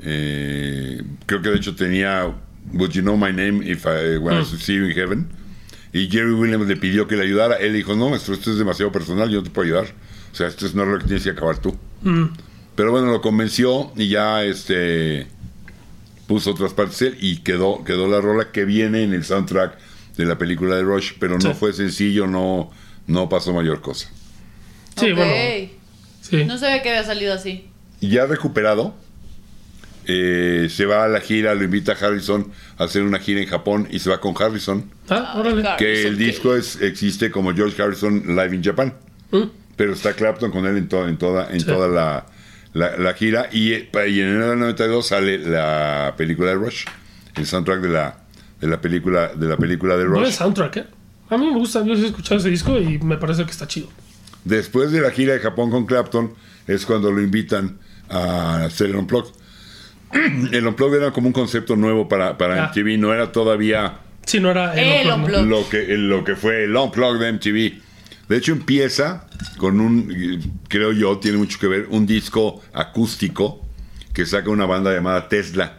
eh, 0.04 1.02
creo 1.26 1.42
que 1.42 1.50
de 1.50 1.58
hecho 1.58 1.76
tenía 1.76 2.34
Would 2.74 2.92
you 2.92 3.02
know 3.02 3.18
my 3.18 3.32
name 3.32 3.64
if 3.66 3.86
I 3.86 4.18
want 4.18 4.48
to 4.50 4.58
see 4.58 4.76
you 4.76 4.86
in 4.86 4.92
heaven? 4.92 5.28
Y 5.94 6.08
Jerry 6.10 6.32
Williams 6.34 6.68
le 6.68 6.78
pidió 6.78 7.08
que 7.08 7.16
le 7.18 7.24
ayudara. 7.24 7.56
Él 7.58 7.74
dijo: 7.74 7.96
No, 7.96 8.16
esto, 8.16 8.34
esto 8.34 8.52
es 8.52 8.58
demasiado 8.58 8.92
personal, 8.92 9.30
yo 9.30 9.38
no 9.40 9.44
te 9.44 9.50
puedo 9.50 9.66
ayudar. 9.66 9.94
O 10.32 10.36
sea, 10.36 10.48
esto 10.48 10.66
es 10.66 10.74
no 10.76 10.86
lo 10.86 10.98
que 11.00 11.06
tienes 11.06 11.24
que 11.24 11.32
acabar 11.32 11.58
tú. 11.58 11.76
mm. 12.04 12.26
Pero 12.76 12.92
bueno, 12.92 13.12
lo 13.12 13.20
convenció 13.22 13.92
y 13.98 14.08
ya 14.08 14.44
este 14.46 15.28
puso 16.28 16.52
otras 16.52 16.74
partes 16.74 17.02
él 17.02 17.18
y 17.20 17.38
quedó, 17.40 17.84
quedó 17.84 18.08
la 18.08 18.22
rola 18.22 18.52
que 18.54 18.64
viene 18.64 19.04
en 19.04 19.14
el 19.14 19.26
soundtrack 19.26 19.78
de 20.16 20.26
la 20.26 20.38
película 20.38 20.78
de 20.78 20.84
Rush, 20.84 21.12
pero 21.20 21.38
no 21.38 21.52
Sí. 21.52 21.58
fue 21.60 21.74
sencillo, 21.74 22.26
no, 22.28 22.72
no 23.08 23.28
pasó 23.28 23.54
mayor 23.54 23.82
cosa. 23.82 24.08
Sí, 24.96 25.12
Ok. 25.12 25.18
bueno. 25.18 25.81
Sí. 26.32 26.46
No 26.46 26.58
sabía 26.58 26.82
que 26.82 26.90
había 26.90 27.04
salido 27.04 27.34
así. 27.34 27.68
Ya 28.00 28.26
recuperado, 28.26 28.96
eh, 30.08 30.68
se 30.72 30.86
va 30.86 31.04
a 31.06 31.08
la 31.08 31.20
gira, 31.22 31.54
lo 31.54 31.64
invita 31.64 31.92
a 31.94 31.96
Harrison 31.96 32.52
a 32.78 32.86
hacer 32.86 33.04
una 33.04 33.20
gira 33.20 33.40
en 33.42 33.48
Japón 33.48 33.88
y 33.92 34.00
se 34.00 34.10
va 34.10 34.20
con 34.20 34.34
Harrison, 34.42 34.90
Ah, 35.10 35.36
órale. 35.38 35.62
Que 35.78 35.86
Harrison, 35.86 36.12
el 36.12 36.18
disco 36.18 36.56
es, 36.56 36.82
existe 36.82 37.30
como 37.30 37.54
George 37.54 37.80
Harrison 37.82 38.24
Live 38.36 38.56
in 38.56 38.64
Japan. 38.64 38.94
Mm. 39.32 39.44
pero 39.78 39.94
está 39.94 40.14
Clapton 40.14 40.52
con 40.52 40.66
él 40.68 40.78
en, 40.78 40.88
to- 40.90 41.08
en 41.08 41.18
toda, 41.18 41.50
en 41.52 41.60
Sí. 41.62 41.66
toda 41.66 41.88
la, 41.88 42.26
la- 42.74 42.98
la 42.98 43.14
gira. 43.14 43.48
Y, 43.52 43.72
eh, 43.74 43.90
y 44.10 44.20
en 44.20 44.28
enero 44.28 44.50
del 44.52 44.60
92 44.60 45.08
sale 45.08 45.38
la 45.40 46.14
película 46.18 46.50
de 46.50 46.56
Rush, 46.56 46.86
el 47.36 47.46
soundtrack 47.48 47.80
de 47.82 47.90
la, 47.90 48.18
de 48.60 48.68
la 48.68 48.80
película 48.82 49.30
de 49.30 49.48
la 49.48 49.58
película 49.58 49.96
de 49.98 50.04
Rush. 50.06 50.32
soundtrack, 50.34 50.78
¿eh? 50.78 50.86
A 51.30 51.38
mí 51.38 51.48
me 51.48 51.58
gusta, 51.58 51.84
yo 51.86 51.96
sí 51.96 52.04
he 52.04 52.08
escuchado 52.08 52.40
ese 52.40 52.50
disco 52.50 52.78
y 52.78 52.98
me 53.00 53.18
parece 53.18 53.44
que 53.46 53.52
está 53.52 53.66
chido. 53.68 53.88
Después 54.46 54.92
de 54.92 55.02
la 55.02 55.12
gira 55.12 55.34
de 55.34 55.40
Japón 55.40 55.70
con 55.72 55.86
Clapton, 55.86 56.34
es 56.68 56.86
cuando 56.86 57.12
lo 57.12 57.22
invitan 57.22 57.78
a 58.10 58.66
hacer 58.66 58.90
el 58.90 58.96
Unplugged. 58.96 59.32
El 60.52 60.68
Unplugged 60.68 60.98
era 60.98 61.12
como 61.12 61.28
un 61.28 61.34
concepto 61.34 61.76
nuevo 61.78 62.10
para, 62.10 62.38
para 62.38 62.66
Ah. 62.66 62.68
MTV, 62.74 62.98
no 63.00 63.14
era 63.14 63.32
todavía 63.32 64.00
Sí, 64.26 64.40
no 64.42 64.52
era 64.52 64.74
El 64.76 65.10
Unplugged, 65.10 65.46
lo 65.48 65.70
que, 65.70 65.98
lo 65.98 66.24
que 66.26 66.36
fue 66.36 66.66
el 66.66 66.76
Unplugged 66.76 67.20
de 67.22 67.32
MTV. 67.34 67.82
De 68.28 68.38
hecho, 68.38 68.52
empieza 68.52 69.28
con 69.58 69.80
un, 69.80 70.60
creo 70.68 70.92
yo, 70.92 71.18
tiene 71.20 71.38
mucho 71.38 71.58
que 71.60 71.68
ver, 71.68 71.88
un 71.90 72.06
disco 72.06 72.62
acústico 72.74 73.66
que 74.14 74.26
saca 74.26 74.50
una 74.50 74.66
banda 74.66 74.94
llamada 74.94 75.30
Tesla, 75.30 75.78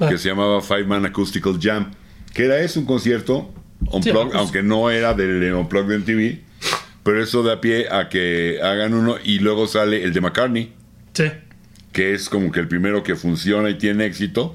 Ah. 0.00 0.08
que 0.08 0.16
se 0.16 0.28
llamaba 0.28 0.60
Five 0.62 0.84
Man 0.84 1.04
Acoustical 1.06 1.58
Jam, 1.60 1.90
que 2.32 2.44
era 2.46 2.58
eso, 2.60 2.78
un 2.80 2.86
concierto 2.86 3.52
Unplugged, 3.80 4.10
acústico. 4.16 4.38
aunque 4.38 4.62
no 4.62 4.90
era 4.90 5.12
del 5.12 5.52
Unplugged 5.54 5.88
de 5.88 5.98
MTV, 5.98 6.40
pero 7.08 7.22
eso 7.22 7.42
da 7.42 7.58
pie 7.58 7.86
a 7.90 8.10
que 8.10 8.58
hagan 8.62 8.92
uno 8.92 9.16
y 9.24 9.38
luego 9.38 9.66
sale 9.66 10.04
el 10.04 10.12
de 10.12 10.20
McCartney, 10.20 10.74
Sí. 11.14 11.24
que 11.90 12.12
es 12.12 12.28
como 12.28 12.52
que 12.52 12.60
el 12.60 12.68
primero 12.68 13.02
que 13.02 13.16
funciona 13.16 13.70
y 13.70 13.78
tiene 13.78 14.04
éxito. 14.04 14.54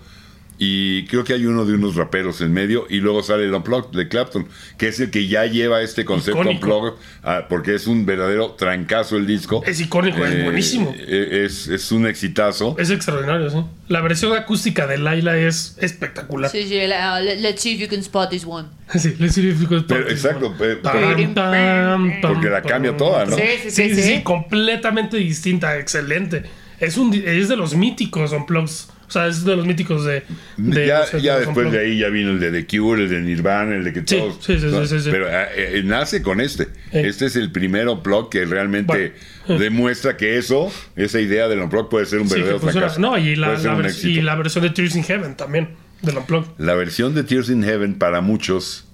Y 0.66 1.06
creo 1.08 1.26
que 1.26 1.34
hay 1.34 1.46
uno 1.46 1.66
de 1.66 1.74
unos 1.74 1.96
raperos 1.96 2.40
en 2.40 2.54
medio. 2.54 2.86
Y 2.90 3.00
luego 3.02 3.22
sale 3.22 3.44
el 3.44 3.54
Unplugged 3.54 3.98
de 3.98 4.08
Clapton, 4.08 4.48
que 4.78 4.88
es 4.88 5.00
el 5.02 5.12
que 5.12 5.28
ya 5.28 5.46
lleva 5.46 5.82
este 5.82 6.06
concepto 6.06 6.40
Icónico. 6.42 6.68
Unplugged, 6.78 6.98
ah, 7.24 7.46
porque 7.50 7.76
es 7.76 7.86
un 7.86 8.06
verdadero 8.06 8.52
trancazo 8.52 9.18
el 9.18 9.28
disco. 9.28 9.62
Es 9.66 9.82
icónico, 9.82 10.24
es 10.26 10.44
buenísimo. 10.44 10.94
eh, 10.98 11.44
Es, 11.46 11.68
es 11.68 11.92
un 11.92 12.08
exitazo. 12.08 12.76
Es 12.80 12.90
extraordinario, 12.92 13.50
sí. 13.50 13.58
La 13.90 14.00
versión 14.02 14.36
acústica 14.38 14.88
de 14.88 14.98
Laila 14.98 15.38
es 15.38 15.78
espectacular. 15.82 16.50
Sí, 16.50 16.66
sí, 16.68 16.80
la- 16.88 17.20
let- 17.20 17.40
let's 17.42 17.62
see 17.62 17.74
if 17.74 17.80
you 17.82 17.88
can 17.90 18.00
spot 18.00 18.30
this 18.30 18.46
one. 18.46 18.70
Sí, 18.98 19.16
le 19.20 19.30
significa 19.30 19.84
Pero, 19.88 20.10
exacto, 20.10 20.54
pe- 20.58 20.78
Pam, 20.78 21.34
pam, 21.34 21.34
pam, 21.34 22.22
Porque 22.22 22.50
la 22.50 22.62
cambia 22.62 22.96
toda, 22.96 23.26
¿no? 23.26 23.36
Sí, 23.36 23.42
Sí, 23.64 23.72
sí, 23.90 23.96
sí, 23.96 24.02
sí. 24.02 24.22
completamente 24.24 25.18
distinta, 25.18 25.78
excelente. 25.78 26.44
Es 26.80 26.98
un 26.98 27.14
es 27.14 27.50
de 27.50 27.56
los 27.56 27.76
míticos 27.76 28.32
Unplugs. 28.32 28.90
O 29.14 29.20
sea, 29.20 29.28
es 29.28 29.46
de 29.46 29.56
los 29.56 29.68
míticos 29.68 30.06
de. 30.06 30.24
de 30.58 30.88
ya, 30.88 31.02
o 31.02 31.06
sea, 31.06 31.20
ya 31.20 31.38
después 31.38 31.72
de 31.72 31.80
ahí 31.80 32.00
ya 32.00 32.10
vino 32.10 32.32
el 32.32 32.40
de 32.40 32.50
The 32.52 32.66
Cure, 32.66 33.04
el 33.04 33.10
de 33.12 33.22
Nirvana, 33.22 33.76
el 33.76 33.84
de 33.84 33.94
que 33.94 34.00
Sí, 34.00 34.18
todos. 34.18 34.38
sí, 34.44 34.58
sí, 34.60 34.66
¿no? 34.66 34.82
sí, 34.88 34.98
sí, 34.98 35.04
sí. 35.04 35.10
Pero 35.12 35.28
eh, 35.30 35.48
eh, 35.56 35.82
nace 35.86 36.24
con 36.24 36.42
este. 36.42 36.70
Este 36.92 37.28
es 37.28 37.36
el 37.36 37.52
primer 37.52 37.88
Unplugged 37.88 38.30
que 38.30 38.46
realmente 38.46 39.14
Bueno. 39.48 39.62
demuestra 39.62 40.18
que 40.18 40.40
eso, 40.40 40.72
esa 40.96 41.20
idea 41.20 41.48
del 41.48 41.60
Unplugged 41.60 41.90
puede 41.90 42.06
ser 42.08 42.22
un 42.22 42.28
verdadero 42.30 42.60
fracaso. 42.60 43.00
No, 43.00 43.16
y 43.20 43.36
la, 43.36 43.50
la 43.58 43.74
un 43.76 43.84
vers- 43.84 43.90
éxito. 43.90 44.08
y 44.08 44.22
la 44.24 44.34
versión 44.36 44.64
de 44.64 44.72
Tears 44.72 44.96
in 44.96 45.04
Heaven 45.04 45.36
también, 45.38 45.70
del 46.02 46.18
Unplugged. 46.18 46.50
La 46.58 46.74
versión 46.74 47.14
de 47.14 47.24
Tears 47.24 47.50
in 47.50 47.62
Heaven 47.64 47.94
para 48.00 48.22
muchos 48.22 48.86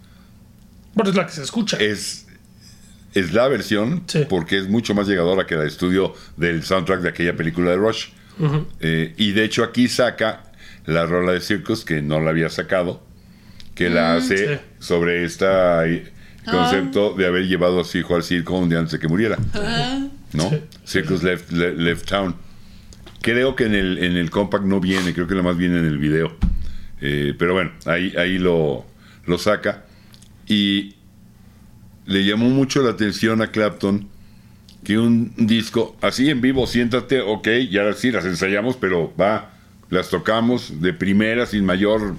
Bueno, 0.95 1.11
es 1.11 1.15
la 1.15 1.25
que 1.27 1.31
se 1.31 1.43
escucha. 1.43 1.77
es, 1.77 2.27
es 3.13 3.31
la 3.33 3.47
versión 3.47 4.03
Sí. 4.07 4.25
porque 4.29 4.57
es 4.57 4.67
mucho 4.67 4.93
más 4.93 5.07
llegadora 5.07 5.47
que 5.47 5.55
la 5.55 5.61
de 5.61 5.69
estudio 5.69 6.13
del 6.35 6.63
soundtrack 6.63 6.99
de 7.01 7.09
aquella 7.09 7.37
película 7.37 7.71
de 7.71 7.77
Rush. 7.77 8.07
Eh, 8.79 9.13
y 9.17 9.31
de 9.31 9.43
hecho 9.43 9.63
aquí 9.63 9.87
saca 9.87 10.43
la 10.85 11.05
rola 11.05 11.33
de 11.33 11.41
Circus, 11.41 11.83
que 11.85 12.01
no 12.01 12.19
la 12.19 12.29
había 12.31 12.49
sacado, 12.49 13.03
que 13.75 13.89
la 13.89 14.15
hace 14.15 14.35
Mm, 14.35 14.57
sí. 14.57 14.59
sobre 14.79 15.23
este 15.25 16.11
concepto 16.49 17.13
de 17.13 17.27
haber 17.27 17.47
llevado 17.47 17.81
a 17.81 17.83
su 17.83 17.97
hijo 17.97 18.15
al 18.15 18.23
circo 18.23 18.57
un 18.57 18.69
día 18.69 18.79
antes 18.79 18.93
de 18.93 18.99
que 18.99 19.07
muriera. 19.07 19.37
¿No? 20.33 20.49
Sí. 20.49 20.61
Circus 20.85 21.23
left, 21.23 21.51
le- 21.51 21.75
left 21.75 22.07
Town. 22.07 22.35
Creo 23.21 23.55
que 23.55 23.65
en 23.65 23.75
el, 23.75 23.97
en 24.03 24.15
el 24.15 24.29
compact 24.29 24.63
no 24.65 24.79
viene, 24.79 25.13
creo 25.13 25.27
que 25.27 25.35
la 25.35 25.43
más 25.43 25.57
viene 25.57 25.79
en 25.79 25.85
el 25.85 25.97
video. 25.97 26.35
Eh, 27.01 27.33
pero 27.37 27.53
bueno, 27.53 27.71
ahí, 27.85 28.13
ahí 28.17 28.37
lo, 28.37 28.85
lo 29.25 29.37
saca. 29.37 29.85
Y 30.47 30.95
le 32.05 32.23
llamó 32.25 32.49
mucho 32.49 32.81
la 32.81 32.91
atención 32.91 33.41
a 33.41 33.47
Clapton 33.51 34.07
que 34.89 34.97
un 34.97 35.31
disco 35.37 35.95
así 36.01 36.31
en 36.31 36.41
vivo, 36.41 36.65
siéntate, 36.65 37.21
ok, 37.21 37.47
ya 37.69 37.93
sí 37.93 38.09
las 38.09 38.25
ensayamos, 38.25 38.75
pero 38.75 39.13
va, 39.15 39.51
las 39.91 40.09
tocamos 40.09 40.81
de 40.81 40.93
primera 40.93 41.45
sin 41.45 41.63
mayor 41.63 42.15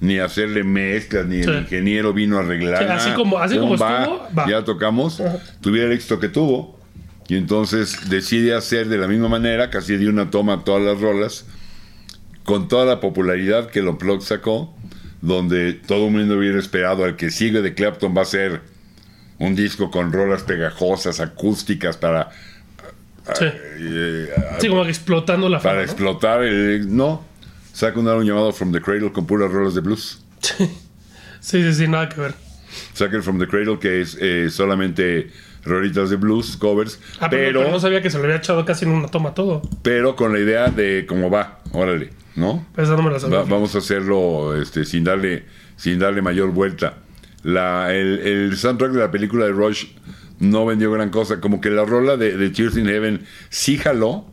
ni 0.00 0.18
hacerle 0.18 0.62
mezclas, 0.62 1.24
ni 1.24 1.42
Sí. 1.42 1.48
el 1.48 1.60
ingeniero 1.60 2.12
vino 2.12 2.36
a 2.36 2.40
arreglar. 2.40 2.84
Sí, 2.84 2.84
así 2.90 3.10
como- 3.16 3.38
así 3.38 3.56
como 3.56 3.78
va, 3.78 4.00
estuvo, 4.02 4.28
va. 4.38 4.50
Ya 4.50 4.62
tocamos, 4.66 5.22
tuviera 5.62 5.86
el 5.86 5.92
éxito 5.94 6.20
que 6.20 6.28
tuvo. 6.28 6.78
Y 7.26 7.36
entonces 7.36 8.10
decide 8.10 8.54
hacer 8.54 8.88
de 8.90 8.98
la 8.98 9.08
misma 9.08 9.28
manera, 9.30 9.70
casi 9.70 9.96
de 9.96 10.06
una 10.06 10.30
toma 10.30 10.62
todas 10.62 10.82
las 10.82 11.00
rolas, 11.00 11.46
con 12.44 12.68
toda 12.68 12.84
la 12.84 13.00
popularidad 13.00 13.70
que 13.70 13.80
Unplugged 13.80 14.26
sacó, 14.26 14.76
donde 15.22 15.72
todo 15.72 16.08
el 16.08 16.12
mundo 16.12 16.36
hubiera 16.36 16.58
esperado 16.58 17.02
al 17.04 17.16
que 17.16 17.30
sigue 17.30 17.62
de 17.62 17.72
Clapton 17.72 18.14
va 18.14 18.20
a 18.22 18.26
ser 18.26 18.60
un 19.40 19.56
disco 19.56 19.90
con 19.90 20.12
rolas 20.12 20.42
pegajosas, 20.44 21.18
acústicas 21.18 21.96
para, 21.96 22.30
Sí. 23.34 23.44
eh, 23.46 24.28
Sí, 24.60 24.68
como 24.68 24.84
que 24.84 24.90
explotando 24.90 25.48
la 25.48 25.58
para 25.58 25.70
fama. 25.72 25.76
¿no? 25.76 25.82
explotar. 25.84 26.42
el- 26.44 26.96
no, 26.96 27.24
saca 27.72 27.98
un 27.98 28.08
álbum 28.08 28.24
llamado 28.24 28.52
From 28.52 28.70
the 28.72 28.80
Cradle 28.80 29.12
con 29.12 29.26
puras 29.26 29.50
rolas 29.50 29.74
de 29.74 29.80
blues. 29.80 30.22
Sí, 31.40 31.62
sí, 31.62 31.74
sí, 31.74 31.88
nada 31.88 32.08
que 32.08 32.20
ver. 32.20 32.34
Saca 32.92 33.16
el 33.16 33.22
From 33.22 33.38
the 33.38 33.46
Cradle 33.48 33.78
que 33.78 34.00
es 34.02 34.16
eh, 34.20 34.48
solamente 34.50 35.30
rolitas 35.64 36.08
de 36.10 36.16
blues, 36.16 36.56
covers, 36.56 36.98
Ah, 37.20 37.28
pero, 37.28 37.42
pero, 37.48 37.60
pero 37.60 37.70
no 37.72 37.80
sabía 37.80 38.00
que 38.00 38.08
se 38.10 38.16
lo 38.18 38.24
había 38.24 38.36
echado 38.36 38.64
casi 38.64 38.84
en 38.84 38.92
una 38.92 39.08
toma 39.08 39.34
todo. 39.34 39.60
pero 39.82 40.16
con 40.16 40.32
la 40.32 40.38
idea 40.38 40.68
de 40.68 41.04
cómo 41.08 41.28
va, 41.30 41.60
órale, 41.72 42.10
¿no? 42.36 42.64
Esa 42.76 42.96
no 42.96 43.02
me 43.02 43.10
la 43.10 43.20
sabía. 43.20 43.38
Va- 43.40 43.44
vamos 43.44 43.74
a 43.74 43.78
hacerlo 43.78 44.56
este, 44.60 44.84
sin 44.84 45.04
darle 45.04 45.44
sin 45.76 45.98
darle 45.98 46.22
mayor 46.22 46.50
vuelta. 46.52 46.94
La, 47.42 47.94
el, 47.94 48.18
el 48.20 48.56
soundtrack 48.56 48.92
de 48.92 48.98
la 49.00 49.10
película 49.10 49.46
de 49.46 49.52
Rush 49.52 49.86
no 50.38 50.66
vendió 50.66 50.90
gran 50.92 51.10
cosa. 51.10 51.40
Como 51.40 51.60
que 51.60 51.70
la 51.70 51.84
rola 51.84 52.16
de, 52.16 52.36
de 52.36 52.50
Tears 52.50 52.76
in 52.76 52.86
Heaven 52.86 53.24
sí 53.48 53.78
jaló, 53.78 54.26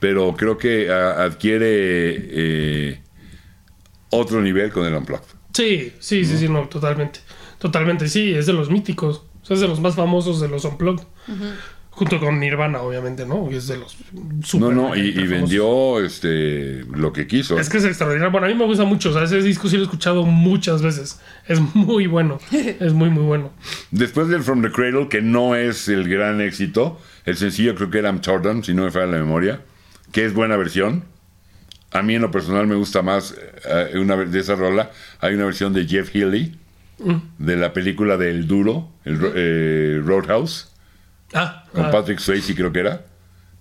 pero 0.00 0.34
creo 0.36 0.58
que 0.58 0.90
a- 0.90 1.22
adquiere 1.24 1.66
eh, 1.70 3.00
otro 4.10 4.40
nivel 4.40 4.70
con 4.72 4.86
el 4.86 4.94
Unplugged. 4.94 5.24
Sí, 5.52 5.92
sí, 5.98 6.24
sí, 6.24 6.38
sí, 6.38 6.48
no, 6.48 6.68
totalmente. 6.68 7.20
Totalmente, 7.58 8.08
sí, 8.08 8.32
es 8.34 8.46
de 8.46 8.52
los 8.52 8.70
míticos. 8.70 9.22
O 9.42 9.44
sea, 9.44 9.54
es 9.54 9.60
de 9.60 9.68
los 9.68 9.80
más 9.80 9.94
famosos 9.96 10.40
de 10.40 10.48
los 10.48 10.64
Unplugged. 10.64 11.04
Junto 11.98 12.20
con 12.20 12.38
Nirvana, 12.38 12.80
obviamente, 12.80 13.26
¿no? 13.26 13.50
Y 13.50 13.56
es 13.56 13.66
de 13.66 13.76
los 13.78 13.96
super 14.44 14.60
No, 14.60 14.88
no, 14.90 14.96
y, 14.96 15.10
vendió 15.26 15.98
este 15.98 16.84
lo 16.94 17.12
que 17.12 17.26
quiso. 17.26 17.58
Es 17.58 17.68
que 17.68 17.78
es 17.78 17.84
extraordinario. 17.84 18.30
Bueno, 18.30 18.46
a 18.46 18.50
mí 18.50 18.54
me 18.54 18.64
gusta 18.66 18.84
mucho. 18.84 19.10
O 19.10 19.12
sea, 19.12 19.24
ese 19.24 19.42
disco 19.42 19.68
sí 19.68 19.76
lo 19.76 19.82
he 19.82 19.84
escuchado 19.86 20.22
muchas 20.24 20.80
veces. 20.80 21.20
Es 21.48 21.60
muy 21.74 22.06
bueno. 22.06 22.38
Es 22.78 22.92
muy, 22.92 23.10
muy 23.10 23.24
bueno. 23.24 23.50
Después 23.90 24.28
del 24.28 24.42
From 24.42 24.62
the 24.62 24.70
Cradle, 24.70 25.08
que 25.08 25.20
no 25.22 25.56
es 25.56 25.88
el 25.88 26.08
gran 26.08 26.40
éxito, 26.40 27.00
el 27.24 27.36
sencillo 27.36 27.74
creo 27.74 27.90
que 27.90 27.98
era 27.98 28.10
I'm 28.10 28.20
Jordan, 28.24 28.62
si 28.62 28.74
no 28.74 28.84
me 28.84 28.90
falla 28.92 29.06
la 29.06 29.18
memoria, 29.18 29.60
que 30.12 30.24
es 30.24 30.32
buena 30.34 30.56
versión. 30.56 31.02
A 31.90 32.02
mí 32.02 32.14
en 32.14 32.22
lo 32.22 32.30
personal 32.30 32.66
me 32.68 32.74
gusta 32.76 33.02
más 33.02 33.34
eh, 33.66 33.98
una 33.98 34.14
de 34.16 34.38
esa 34.38 34.54
rola. 34.54 34.92
Hay 35.20 35.34
una 35.34 35.46
versión 35.46 35.72
de 35.72 35.86
Jeff 35.86 36.14
Healey, 36.14 36.54
de 37.38 37.56
la 37.56 37.72
película 37.72 38.16
del 38.16 38.46
Duro, 38.46 38.88
el 39.04 39.18
Ro- 39.18 39.32
eh, 39.34 40.00
Roadhouse, 40.04 40.67
Ah, 41.34 41.64
con 41.72 41.86
ah, 41.86 41.90
Patrick 41.90 42.18
Swayze 42.18 42.54
creo 42.54 42.72
que 42.72 42.80
era. 42.80 43.02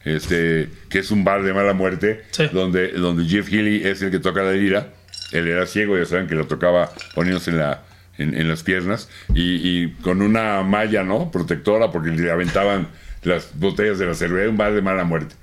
Este, 0.05 0.69
que 0.89 0.99
es 0.99 1.11
un 1.11 1.23
bar 1.25 1.43
de 1.43 1.53
mala 1.53 1.73
muerte, 1.73 2.23
Sí. 2.31 2.45
donde, 2.53 2.89
donde 2.93 3.25
Jeff 3.25 3.49
Healey 3.51 3.83
es 3.85 4.01
el 4.01 4.11
que 4.11 4.19
toca 4.19 4.41
la 4.41 4.53
lira. 4.53 4.93
Él 5.33 5.47
era 5.47 5.65
ciego, 5.65 5.97
ya 5.97 6.05
saben 6.05 6.27
que 6.27 6.35
lo 6.35 6.47
tocaba 6.47 6.91
poniéndose 7.13 7.51
en, 7.51 7.57
la, 7.57 7.83
en, 8.17 8.33
en 8.33 8.47
las 8.47 8.63
piernas 8.63 9.09
y, 9.33 9.55
y 9.83 9.91
con 10.01 10.21
una 10.21 10.61
malla, 10.63 11.03
¿no? 11.03 11.29
Protectora, 11.31 11.91
porque 11.91 12.11
le 12.11 12.31
aventaban 12.31 12.87
las 13.23 13.49
botellas 13.59 13.99
de 13.99 14.05
la 14.05 14.13
cerveza, 14.13 14.49
un 14.49 14.55
bar 14.55 14.73
de 14.73 14.81
mala 14.81 15.03
muerte. 15.03 15.35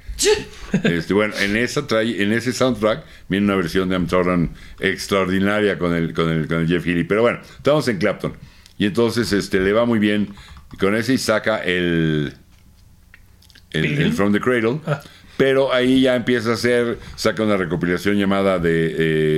Este, 0.85 1.12
bueno, 1.12 1.35
en 1.40 1.57
esa 1.57 1.87
trae, 1.87 2.23
en 2.23 2.33
ese 2.33 2.52
soundtrack 2.52 3.04
viene 3.28 3.45
una 3.47 3.57
versión 3.57 3.88
de 3.90 4.00
Jordan 4.09 4.50
extraordinaria 4.81 5.78
con 5.78 5.95
el, 5.95 6.14
con 6.14 6.31
el, 6.31 6.47
con 6.47 6.61
el 6.61 6.69
Jeff 6.69 6.87
Healey. 6.87 7.04
Pero 7.04 7.23
bueno, 7.23 7.40
estamos 7.57 7.87
en 7.88 7.99
Clapton. 7.99 8.33
Y 8.78 8.87
entonces 8.87 9.33
este, 9.33 9.61
le 9.61 9.73
va 9.73 9.85
muy 9.85 9.99
bien 9.99 10.28
con 10.78 10.95
ese 10.95 11.14
y 11.14 11.19
saca 11.19 11.59
el, 11.62 12.33
el, 13.71 14.12
From 14.12 14.33
the 14.33 14.40
Cradle. 14.40 14.81
Ah. 14.87 15.02
Pero 15.37 15.73
ahí 15.73 16.02
ya 16.02 16.14
empieza 16.14 16.50
a 16.50 16.54
hacer, 16.54 16.99
saca 17.16 17.43
una 17.43 17.57
recopilación 17.57 18.16
llamada 18.16 18.61
de 18.61 18.95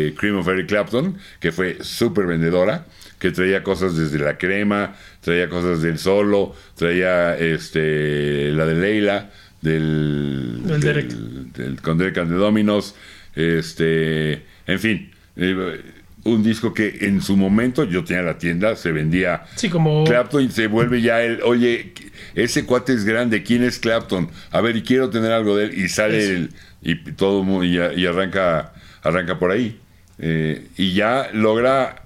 eh, 0.09 0.15
Cream 0.19 0.37
of 0.37 0.49
Eric 0.49 0.69
Clapton, 0.69 1.17
que 1.41 1.53
fue 1.53 1.79
súper 1.81 2.27
vendedora, 2.27 2.85
que 3.19 3.31
traía 3.31 3.63
cosas 3.63 3.97
desde 3.97 4.19
la 4.19 4.37
crema, 4.37 4.95
traía 5.23 5.49
cosas 5.49 5.81
del 5.81 5.99
solo, 5.99 6.55
traía 6.77 7.35
este 7.39 8.51
la 8.53 8.67
de 8.67 8.75
Leila, 8.75 9.31
del, 9.63 10.61
Del 10.67 10.81
Derek. 10.83 11.09
del- 11.09 11.81
con 11.81 11.97
Derek 11.97 12.19
and 12.19 12.31
the 12.31 12.37
Dominos, 12.37 12.95
este, 13.35 14.45
en 14.67 14.79
fin, 14.79 15.11
eh, 15.37 15.81
un 16.27 16.43
disco 16.43 16.75
que 16.75 16.99
en 17.03 17.21
su 17.23 17.37
momento 17.37 17.85
yo 17.85 18.05
tenía 18.05 18.23
la 18.23 18.39
tienda, 18.39 18.77
se 18.77 18.93
vendía 18.93 19.45
Sí, 19.57 19.69
como. 19.69 20.05
Clapton 20.05 20.51
se 20.51 20.67
vuelve 20.67 21.01
ya 21.01 21.23
el, 21.23 21.43
oye, 21.43 21.93
ese 22.35 22.65
cuate 22.67 22.93
es 22.93 23.05
grande, 23.05 23.43
¿quién 23.43 23.63
es 23.65 23.79
Clapton? 23.79 24.31
A 24.51 24.61
ver, 24.61 24.77
y 24.77 24.83
quiero 24.83 25.11
tener 25.11 25.33
algo 25.33 25.57
de 25.57 25.67
él, 25.67 25.79
y 25.79 25.89
sale 25.89 26.21
Sí. 26.21 26.33
el, 26.33 26.51
y 26.83 26.95
todo 27.13 27.65
y, 27.65 27.77
y 27.79 28.07
arranca, 28.07 28.73
arranca 29.03 29.39
por 29.39 29.51
ahí. 29.51 29.79
Eh, 30.19 30.67
y 30.77 30.95
ya 30.95 31.29
logra 31.33 32.03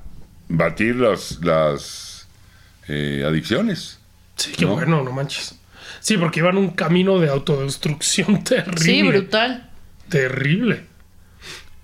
batir 0.49 0.97
las, 0.97 1.39
las 1.43 2.27
eh, 2.89 3.25
adicciones. 3.27 3.99
Sí, 4.37 4.53
qué 4.57 4.65
¿no? 4.65 4.75
bueno, 4.75 5.03
no 5.05 5.13
manches. 5.13 5.55
Sí, 6.01 6.17
porque 6.17 6.41
iban 6.41 6.57
un 6.57 6.71
camino 6.71 7.19
de 7.19 7.29
autodestrucción 7.29 8.43
terrible. 8.45 8.79
Sí, 8.85 9.03
brutal. 9.03 9.71
Terrible. 10.09 10.90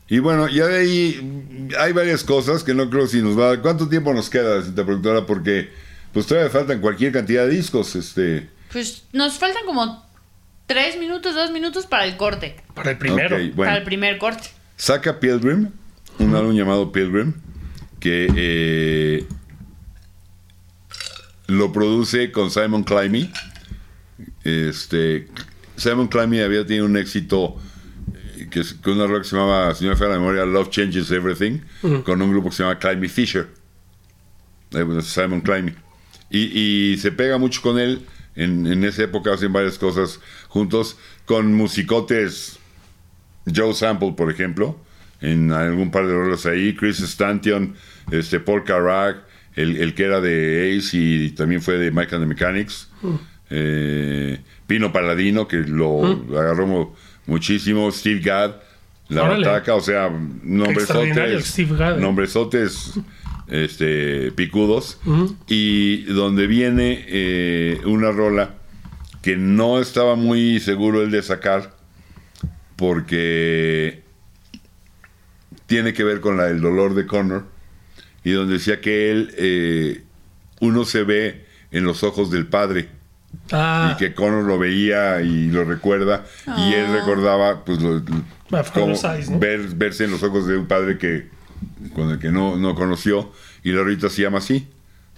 Y 0.08 0.20
bueno, 0.20 0.48
ya 0.48 0.66
de 0.66 0.78
ahí 0.78 1.68
hay 1.78 1.92
varias 1.92 2.22
cosas 2.22 2.62
que 2.62 2.74
no 2.74 2.88
creo 2.90 3.06
si 3.06 3.22
nos 3.22 3.38
va 3.38 3.44
a 3.44 3.48
dar. 3.48 3.62
¿Cuánto 3.62 3.88
tiempo 3.88 4.12
nos 4.14 4.30
queda, 4.30 4.62
cinta 4.62 4.84
productora? 4.84 5.26
Porque 5.26 5.70
pues 6.12 6.26
todavía 6.26 6.50
faltan 6.50 6.80
cualquier 6.80 7.12
cantidad 7.12 7.44
de 7.44 7.50
discos. 7.50 7.96
Este, 7.96 8.48
Pues 8.72 9.02
nos 9.12 9.38
faltan 9.38 9.64
como 9.66 10.06
tres 10.66 10.98
minutos, 10.98 11.34
dos 11.34 11.50
minutos 11.50 11.86
para 11.86 12.04
el 12.04 12.16
corte. 12.16 12.56
Para 12.74 12.92
el 12.92 12.98
primero. 12.98 13.36
Bueno. 13.36 13.56
Para 13.56 13.76
el 13.78 13.84
primer 13.84 14.18
corte. 14.18 14.48
saca 14.76 15.18
Pilgrim, 15.18 15.70
un 16.18 16.34
álbum 16.36 16.54
llamado 16.54 16.92
Pilgrim, 16.92 17.34
que 17.98 18.28
eh, 18.36 19.26
lo 21.48 21.72
produce 21.72 22.30
con 22.30 22.50
Simon 22.52 22.84
Climby. 22.84 23.32
Este, 24.44 25.26
Simon 25.76 26.06
Climby 26.06 26.40
había 26.40 26.64
tenido 26.64 26.86
un 26.86 26.96
éxito 26.96 27.56
que 28.56 28.62
es 28.62 28.72
con 28.72 28.94
una 28.94 29.06
rola 29.06 29.18
que 29.20 29.28
se 29.28 29.36
llamaba, 29.36 29.74
si 29.74 29.84
no 29.84 29.90
me 29.90 29.96
falla 29.96 30.12
la 30.12 30.18
memoria, 30.18 30.46
Love 30.46 30.70
Changes 30.70 31.10
Everything, 31.10 31.60
con 32.04 32.22
un 32.22 32.30
grupo 32.30 32.48
que 32.48 32.56
se 32.56 32.62
llama 32.62 32.78
Climby 32.78 33.06
Fisher. 33.08 33.48
Eh, 34.70 34.84
Simon 35.02 35.42
Climby. 35.42 35.74
Y, 36.30 36.92
y 36.92 36.96
se 36.96 37.12
pega 37.12 37.36
mucho 37.36 37.60
con 37.60 37.78
él. 37.78 38.00
En, 38.34 38.66
en 38.66 38.82
esa 38.84 39.02
época 39.02 39.34
hacen 39.34 39.52
varias 39.52 39.76
cosas 39.76 40.20
juntos 40.48 40.96
con 41.26 41.52
musicotes 41.52 42.58
Joe 43.54 43.74
Sample, 43.74 44.12
por 44.16 44.30
ejemplo, 44.30 44.78
en 45.20 45.52
algún 45.52 45.90
par 45.90 46.06
de 46.06 46.14
rolas 46.14 46.46
ahí, 46.46 46.74
Chris 46.74 47.00
Stanton, 47.00 47.74
este, 48.10 48.40
Paul 48.40 48.64
Carrack, 48.64 49.18
el, 49.54 49.76
el 49.76 49.94
que 49.94 50.04
era 50.04 50.20
de 50.22 50.76
Ace 50.78 50.96
y 50.96 51.30
también 51.32 51.60
fue 51.60 51.76
de 51.76 51.90
Mike 51.90 52.14
and 52.14 52.24
the 52.24 52.28
Mechanics, 52.28 52.88
eh, 53.50 54.40
Pino 54.66 54.92
Paladino, 54.92 55.46
que 55.46 55.58
lo 55.58 56.04
agarró 56.38 56.66
mu- 56.66 56.88
muchísimo, 57.26 57.90
Steve 57.90 58.20
Gadd, 58.20 58.52
La 59.08 59.24
Órale. 59.24 59.46
Bataca, 59.46 59.74
o 59.74 59.80
sea, 59.80 60.10
nombresotes, 60.42 61.46
Steve 61.46 61.76
Gadd. 61.76 61.98
nombresotes 61.98 62.94
este, 63.48 64.32
picudos, 64.32 64.98
y 65.46 66.02
donde 66.04 66.46
viene 66.46 67.04
eh, 67.08 67.80
una 67.84 68.10
rola 68.10 68.54
que 69.22 69.36
no 69.36 69.80
estaba 69.80 70.16
muy 70.16 70.60
seguro 70.60 71.02
el 71.02 71.10
de 71.10 71.22
sacar, 71.22 71.74
porque 72.76 74.02
tiene 75.66 75.92
que 75.92 76.04
ver 76.04 76.20
con 76.20 76.36
la 76.36 76.44
del 76.44 76.60
dolor 76.60 76.94
de 76.94 77.06
Connor 77.06 77.44
y 78.24 78.32
donde 78.32 78.54
decía 78.54 78.80
que 78.80 79.10
él 79.10 79.34
eh, 79.36 80.02
uno 80.60 80.84
se 80.84 81.02
ve 81.02 81.46
en 81.70 81.84
los 81.84 82.02
ojos 82.02 82.30
del 82.30 82.46
padre 82.46 82.88
Ah, 83.52 83.92
y 83.94 83.96
que 83.98 84.12
Connor 84.14 84.44
lo 84.44 84.58
veía 84.58 85.20
y 85.22 85.46
lo 85.50 85.64
recuerda 85.64 86.24
y 86.58 86.72
él 86.74 86.92
recordaba 86.92 87.64
pues 87.64 87.80
lo- 87.80 88.00
My 88.50 88.62
como 88.72 88.94
father's 88.96 89.04
eyes, 89.04 89.30
¿no? 89.30 89.38
ver, 89.38 89.60
verse 89.74 90.04
en 90.04 90.10
los 90.12 90.22
ojos 90.22 90.46
de 90.46 90.56
un 90.56 90.66
padre 90.66 90.98
que 90.98 91.28
con 91.94 92.10
el 92.10 92.18
que 92.18 92.30
no, 92.30 92.56
no 92.56 92.74
conoció 92.74 93.32
y 93.62 93.72
la 93.72 93.80
ahorita 93.80 94.08
se 94.08 94.22
llama 94.22 94.38
así 94.38 94.66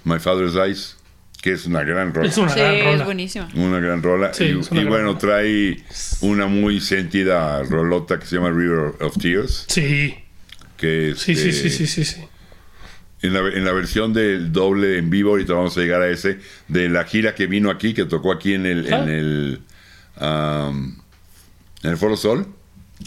My 0.04 0.18
Father's 0.18 0.54
Eyes 0.56 0.96
que 1.42 1.52
es 1.52 1.66
una 1.66 1.82
gran 1.84 2.12
rola 2.12 2.28
es 2.28 2.36
una 2.36 2.48
Sí, 2.52 2.58
gran 2.60 2.74
es 2.74 2.84
rola. 2.84 3.04
buenísima. 3.04 3.48
una 3.54 3.78
gran 3.80 4.02
rola. 4.02 4.34
Sí, 4.34 4.44
y 4.44 4.58
es 4.60 4.70
una 4.70 4.80
y 4.80 4.84
gran 4.84 4.88
bueno, 4.88 5.06
rola. 5.08 5.18
trae 5.18 5.82
una 6.22 6.46
muy 6.46 6.80
sentida 6.80 7.62
rolota 7.62 8.18
que 8.18 8.26
se 8.26 8.36
llama 8.36 8.50
River 8.50 8.94
of 9.00 9.16
Tears. 9.18 9.64
Sí, 9.68 10.14
Que 10.76 11.14
sí, 11.16 11.34
sí, 11.36 11.48
este, 11.50 11.70
sí, 11.70 11.86
sí, 11.86 11.86
sí, 11.86 12.04
sí. 12.04 12.24
En, 13.20 13.32
la, 13.34 13.40
en 13.40 13.64
la 13.64 13.72
versión 13.72 14.12
del 14.12 14.52
doble 14.52 14.96
en 14.98 15.10
vivo, 15.10 15.30
ahorita 15.30 15.52
vamos 15.54 15.76
a 15.76 15.80
llegar 15.80 16.02
a 16.02 16.08
ese, 16.08 16.38
de 16.68 16.88
la 16.88 17.04
gira 17.04 17.34
que 17.34 17.46
vino 17.48 17.70
aquí, 17.70 17.92
que 17.94 18.04
tocó 18.04 18.30
aquí 18.32 18.54
en 18.54 18.64
el, 18.66 18.92
Ah. 18.92 18.98
en 19.02 19.08
el, 19.08 19.60
am, 20.16 20.98
en 21.82 21.90
el 21.90 21.96
Foro 21.96 22.16
Sol. 22.16 22.46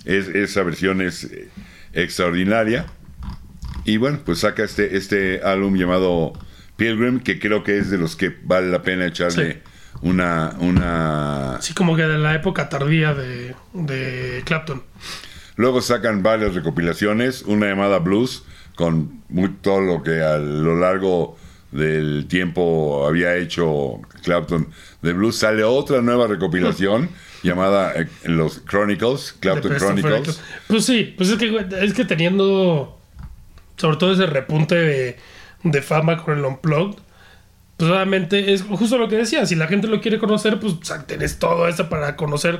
Es, 0.06 0.28
esa 0.28 0.63
versión 0.63 1.02
es 1.02 1.24
eh, 1.26 1.50
extraordinaria. 1.93 2.86
Y 3.86 3.97
bueno, 3.97 4.19
pues 4.26 4.39
saca 4.39 4.63
este, 4.63 4.97
este 4.97 5.41
álbum 5.43 5.76
llamado 5.76 6.34
Pilgrim, 6.78 7.19
que 7.19 7.39
creo 7.39 7.63
que 7.63 7.78
es 7.78 7.89
de 7.89 7.97
los 7.97 8.15
que 8.15 8.36
vale 8.43 8.69
la 8.69 8.82
pena 8.82 9.06
echarle 9.08 9.54
Sí. 9.54 9.60
una, 10.02 10.56
una 10.60 11.56
Así 11.56 11.74
como 11.74 11.95
que 11.95 12.04
de 12.04 12.17
la 12.19 12.36
época 12.36 12.69
tardía 12.69 13.13
de, 13.13 13.56
de 13.74 14.41
Clapton. 14.45 14.84
Luego 15.56 15.82
sacan 15.82 16.21
varias 16.24 16.54
recopilaciones, 16.54 17.43
una 17.43 17.67
llamada 17.67 18.00
Blues, 18.00 18.43
con 18.76 19.22
muy- 19.30 19.50
todo 19.62 19.82
lo 19.82 20.04
que 20.04 20.22
a 20.22 20.38
lo 20.38 20.76
largo 20.78 21.38
del 21.72 22.26
tiempo 22.28 23.06
había 23.08 23.36
hecho 23.38 24.02
Clapton 24.24 24.68
de 25.02 25.14
Blues. 25.14 25.38
Sale 25.38 25.64
otra 25.64 26.02
nueva 26.02 26.28
recopilación 26.28 27.10
llamada 27.44 27.94
eh, 27.96 28.08
Los 28.26 28.64
Chronicles, 28.66 29.36
Clapton 29.40 29.76
Chronicles. 29.78 30.42
Pues 30.68 30.86
sí, 30.86 31.14
pues 31.18 31.30
es 31.30 31.38
que, 31.38 31.66
es 31.82 31.94
que 31.94 32.06
teniendo 32.06 32.98
sobre 33.78 33.98
todo 33.98 34.14
ese 34.14 34.26
repunte 34.28 34.76
de, 34.76 35.18
de 35.64 35.82
fama 35.82 36.18
con 36.24 36.38
el 36.38 36.46
Unplugged, 36.46 37.00
pues 37.78 37.90
obviamente 37.90 38.54
es 38.54 38.62
justo 38.62 38.98
lo 39.00 39.08
que 39.08 39.16
decía, 39.16 39.46
si 39.48 39.56
la 39.56 39.66
gente 39.68 39.88
lo 39.88 40.02
quiere 40.02 40.20
conocer, 40.20 40.60
pues 40.60 40.74
o 40.74 40.84
sea, 40.84 41.04
tenés 41.08 41.40
todo 41.40 41.68
eso 41.68 41.90
para 41.90 42.16
conocer, 42.16 42.60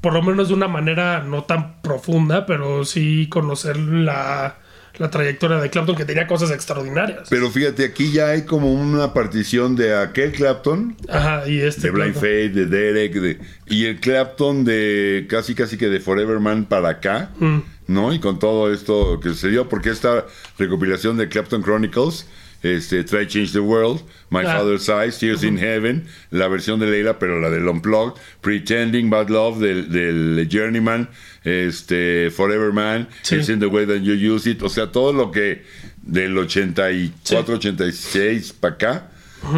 por 0.00 0.14
lo 0.14 0.22
menos 0.22 0.48
de 0.48 0.54
una 0.54 0.68
manera 0.68 1.20
no 1.22 1.44
tan 1.44 1.82
profunda, 1.82 2.46
pero 2.46 2.86
sí 2.86 3.28
conocer 3.28 3.76
la, 3.76 4.56
la 4.98 5.10
trayectoria 5.10 5.58
de 5.58 5.70
Clapton, 5.70 5.96
que 5.96 6.04
tenía 6.04 6.26
cosas 6.26 6.50
extraordinarias. 6.50 7.28
Pero 7.28 7.50
fíjate, 7.50 7.84
aquí 7.84 8.12
ya 8.12 8.28
hay 8.28 8.42
como 8.42 8.72
una 8.72 9.12
partición 9.12 9.74
de 9.76 9.96
aquel 9.96 10.32
Clapton, 10.32 10.96
Ajá, 11.08 11.48
y 11.48 11.60
este. 11.60 11.88
de 11.88 11.90
Blind. 11.90 12.14
Faith, 12.14 12.52
de 12.52 12.66
Derek, 12.66 13.12
de, 13.14 13.38
y 13.66 13.86
el 13.86 14.00
Clapton 14.00 14.64
de 14.64 15.26
casi 15.28 15.54
casi 15.54 15.76
que 15.76 15.88
de 15.88 16.00
Forever 16.00 16.38
Man 16.40 16.64
para 16.66 16.90
acá, 16.90 17.30
Mm. 17.38 17.58
¿no? 17.88 18.12
Y 18.12 18.20
con 18.20 18.38
todo 18.38 18.72
esto 18.72 19.20
que 19.20 19.34
se 19.34 19.48
dio, 19.48 19.68
porque 19.68 19.90
esta 19.90 20.26
recopilación 20.58 21.16
de 21.16 21.28
Clapton 21.28 21.62
Chronicles, 21.62 22.26
este, 22.64 23.04
Try 23.04 23.26
Change 23.28 23.52
the 23.52 23.60
World, 23.60 24.00
My. 24.30 24.42
Father's 24.42 24.88
Eyes, 24.88 25.18
Tears 25.18 25.44
in 25.44 25.56
Heaven, 25.58 26.06
la 26.30 26.48
versión 26.48 26.80
de 26.80 26.86
Leila, 26.86 27.18
pero 27.18 27.38
la 27.38 27.50
del 27.50 27.68
Unplugged, 27.68 28.14
Pretending 28.40 29.08
Bad 29.10 29.28
Love 29.28 29.60
del, 29.60 29.92
del 29.92 30.48
Journeyman, 30.50 31.08
este, 31.44 32.30
Forever 32.30 32.72
Man, 32.72 33.06
Sí. 33.22 33.36
It's 33.36 33.48
in 33.48 33.60
the 33.60 33.66
Way 33.66 33.86
That 33.86 34.00
You 34.00 34.14
Use 34.34 34.50
It, 34.50 34.62
o 34.62 34.68
sea, 34.68 34.90
todo 34.90 35.12
lo 35.12 35.30
que 35.30 35.62
del 36.02 36.36
84, 36.36 37.54
86 37.56 38.52
para 38.54 38.74
acá, 38.74 39.10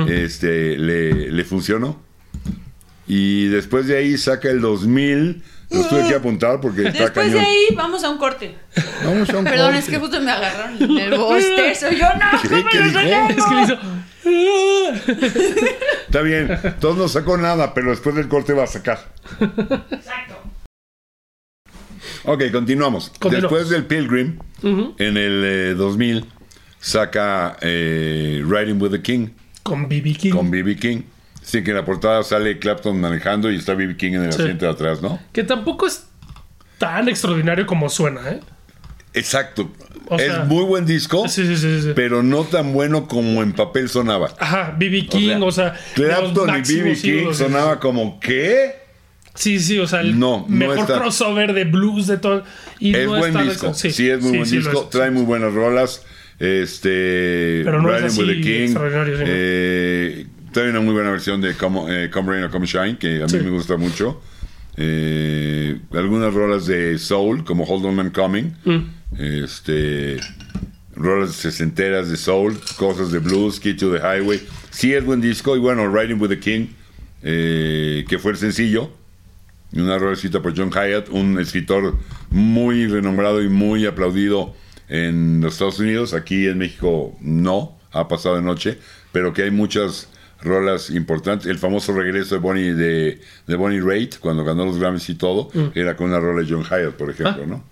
este, 0.09 0.77
le, 0.77 1.31
le 1.31 1.45
funcionó. 1.45 2.03
Y 3.07 3.47
después 3.47 3.87
de 3.87 3.97
ahí 3.99 4.19
saca 4.19 4.51
el 4.51 4.61
2000. 4.61 5.43
Lo 5.71 5.83
tuve 5.89 6.09
que 6.09 6.15
apuntar 6.15 6.61
porque 6.61 6.87
está 6.87 7.05
Después 7.05 7.27
cañón. 7.27 7.41
de 7.43 7.47
ahí, 7.51 7.67
vamos 7.75 8.05
a 8.05 8.11
un 8.11 8.19
corte. 8.19 8.57
Vamos 9.05 9.29
a 9.31 9.39
un 9.39 9.45
Perdón, 9.45 9.67
corte. 9.67 9.79
es 9.81 9.89
que 9.89 9.99
justo 9.99 10.21
me 10.21 10.31
agarraron 10.31 10.81
en 10.83 10.99
el 10.99 11.19
bostezo. 11.19 11.91
Yo 11.91 12.07
no, 12.15 12.41
¿Qué? 12.43 12.49
¿cómo 12.49 12.69
¿Qué 12.71 12.79
lo 12.79 12.85
dijo? 12.85 12.99
saqué? 13.01 13.35
Es 13.37 13.45
que 13.45 13.55
le 13.55 13.63
hizo. 13.63 13.79
Está 16.07 16.23
bien. 16.23 16.59
Todos 16.81 16.97
no 16.97 17.09
sacó 17.09 17.37
nada, 17.37 17.75
pero 17.75 17.91
después 17.91 18.15
del 18.15 18.29
corte 18.29 18.53
va 18.53 18.65
a 18.65 18.67
sacar. 18.69 19.01
Exacto. 19.91 20.35
Ok, 22.25 22.45
continuamos. 22.53 23.13
Después 23.31 23.69
del 23.69 23.85
Pilgrim, 23.87 24.39
en 24.63 25.17
el 25.17 25.45
eh, 25.45 25.75
2000, 25.75 26.25
saca 26.81 27.57
eh, 27.61 28.43
Riding 28.47 28.81
with 28.81 28.91
the 28.91 29.03
King 29.03 29.29
Con 29.63 29.89
BB 29.89 30.17
King. 30.17 30.31
con 30.33 30.51
B.B. 30.51 30.77
King. 30.77 31.03
Sí, 31.47 31.63
que 31.63 31.71
en 31.71 31.77
la 31.77 31.85
portada 31.85 32.25
sale 32.25 32.59
Clapton 32.59 33.01
manejando 33.01 33.53
y 33.53 33.57
está 33.57 33.75
B.B. 33.75 33.97
King 33.97 34.15
en 34.15 34.25
el 34.25 34.33
Sí. 34.33 34.43
asiento 34.43 34.65
de 34.65 34.73
atrás, 34.73 35.01
¿no? 35.01 35.21
Que 35.33 35.45
tampoco 35.45 35.87
es 35.87 36.05
tan 36.79 37.09
extraordinario 37.09 37.67
como 37.67 37.89
suena, 37.89 38.21
¿eh? 38.33 38.41
Exacto. 39.15 39.71
O 40.09 40.19
sea, 40.19 40.43
es 40.43 40.49
muy 40.49 40.65
buen 40.65 40.85
disco, 40.87 41.29
Sí, 41.29 41.47
sí, 41.47 41.57
sí. 41.57 41.83
sí. 41.83 41.93
pero 41.95 42.25
no 42.25 42.43
tan 42.43 42.73
bueno 42.73 43.07
como 43.07 43.45
en 43.45 43.53
papel 43.53 43.89
sonaba. 43.89 44.35
Ajá, 44.41 44.75
BB 44.77 45.07
King, 45.09 45.37
o 45.43 45.53
sea. 45.53 45.75
Clapton 45.95 46.51
y 46.51 46.75
B.B. 46.75 46.97
King 47.01 47.33
sonaba 47.33 47.79
como 47.79 48.19
¿qué? 48.19 48.85
Sí, 49.35 49.61
sí, 49.61 49.79
o 49.79 49.87
sea, 49.87 50.01
el 50.01 50.19
No, 50.19 50.47
no 50.49 50.57
mejor 50.57 50.79
está. 50.79 50.99
crossover 50.99 51.53
de 51.53 51.63
blues 51.65 52.09
de 52.09 52.19
todo. 52.19 52.43
Y 52.81 52.93
Es 52.97 53.05
no 53.07 53.11
buen 53.19 53.37
está 53.37 53.43
disco. 53.45 53.73
Sí, 53.75 54.09
es 54.11 54.21
muy 54.21 54.39
buen 54.39 54.51
disco. 54.51 54.89
Trae 54.91 55.13
muy 55.13 55.23
buenas 55.25 55.53
rolas. 55.55 56.03
Este. 56.41 57.63
Pero 57.65 57.81
no 57.83 57.95
es 57.97 58.03
así 58.05 58.23
King. 58.43 58.63
extraordinario, 58.65 59.17
eh, 59.27 60.27
trae 60.57 60.71
una 60.71 60.81
muy 60.81 60.95
buena 60.95 61.11
versión 61.11 61.43
de 61.43 61.55
Come, 61.55 62.05
eh, 62.05 62.11
Come 62.11 62.33
Rain 62.33 62.45
or 62.45 62.51
Come 62.51 62.65
Shine, 62.65 62.97
que 62.97 63.19
a 63.23 63.27
mí 63.27 63.29
Sí. 63.29 63.37
me 63.41 63.51
gusta 63.51 63.77
mucho. 63.77 64.23
Eh, 64.79 65.79
algunas 65.93 66.33
rolas 66.33 66.65
de 66.65 66.99
Soul, 66.99 67.45
como 67.45 67.65
Hold 67.65 67.85
On 67.85 67.95
Man 67.95 68.09
Coming. 68.09 68.55
Mm. 68.65 68.81
Este. 69.19 70.17
Rolas 70.95 71.33
sesenteras 71.33 72.09
de 72.09 72.17
Soul, 72.17 72.59
cosas 72.79 73.13
de 73.13 73.19
blues, 73.19 73.61
Key 73.61 73.75
to 73.75 73.93
the 73.93 73.99
Highway. 73.99 74.41
Sí, 74.71 74.95
es 74.95 75.05
buen 75.05 75.21
disco. 75.21 75.55
Y 75.57 75.59
bueno, 75.59 75.95
Riding 75.95 76.19
with 76.19 76.31
the 76.31 76.39
King, 76.39 76.69
eh, 77.23 78.07
que 78.09 78.19
fue 78.19 78.31
el 78.33 78.39
sencillo. 78.39 78.91
Una 79.75 79.99
rola 79.99 80.15
escrita 80.15 80.41
por 80.41 80.57
John 80.57 80.71
Hyatt, 80.71 81.11
un 81.11 81.39
escritor 81.39 81.99
muy 82.31 82.87
renombrado 82.87 83.43
y 83.43 83.51
muy 83.51 83.85
aplaudido 83.85 84.55
en 84.89 85.43
los 85.43 85.53
Estados 85.53 85.81
Unidos. 85.81 86.15
Aquí 86.15 86.47
en 86.47 86.57
México 86.57 87.15
no, 87.21 87.77
ha 87.93 88.09
pasado 88.09 88.37
de 88.37 88.43
noche, 88.43 88.79
pero 89.13 89.35
que 89.35 89.43
hay 89.43 89.51
muchas 89.51 90.09
rolas 90.43 90.91
importantes. 90.91 91.47
El 91.47 91.59
famoso 91.59 91.93
regreso 91.93 92.35
de 92.35 92.41
Bonnie 92.41 92.73
de, 92.75 93.21
de 93.47 93.57
Bonnie 93.57 93.81
Raitt, 93.81 94.19
cuando 94.19 94.45
ganó 94.45 94.65
los 94.67 94.79
Grammys 94.79 95.09
y 95.11 95.15
todo, 95.15 95.51
era 95.75 95.97
con 95.97 96.09
una 96.11 96.21
rola 96.21 96.43
de 96.43 96.49
John 96.53 96.65
Hyatt, 96.65 96.95
por 96.95 97.11
ejemplo, 97.11 97.43
Ah. 97.45 97.47
¿no? 97.47 97.65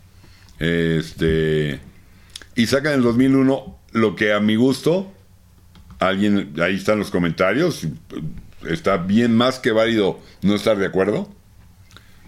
Este, 0.59 1.81
y 2.55 2.67
sacan 2.67 2.93
en 2.93 2.99
el 2.99 3.05
2001 3.05 3.79
lo 3.93 4.17
que 4.17 4.33
a 4.33 4.41
mi 4.41 4.57
gusto, 4.57 5.13
alguien, 5.99 6.55
ahí 6.61 6.77
están 6.77 6.99
los 6.99 7.11
comentarios, 7.11 7.87
está 8.69 8.97
bien 8.97 9.37
más 9.37 9.59
que 9.59 9.73
válido 9.73 10.21
no 10.43 10.55
estar 10.55 10.77
de 10.79 10.87
acuerdo, 10.87 11.29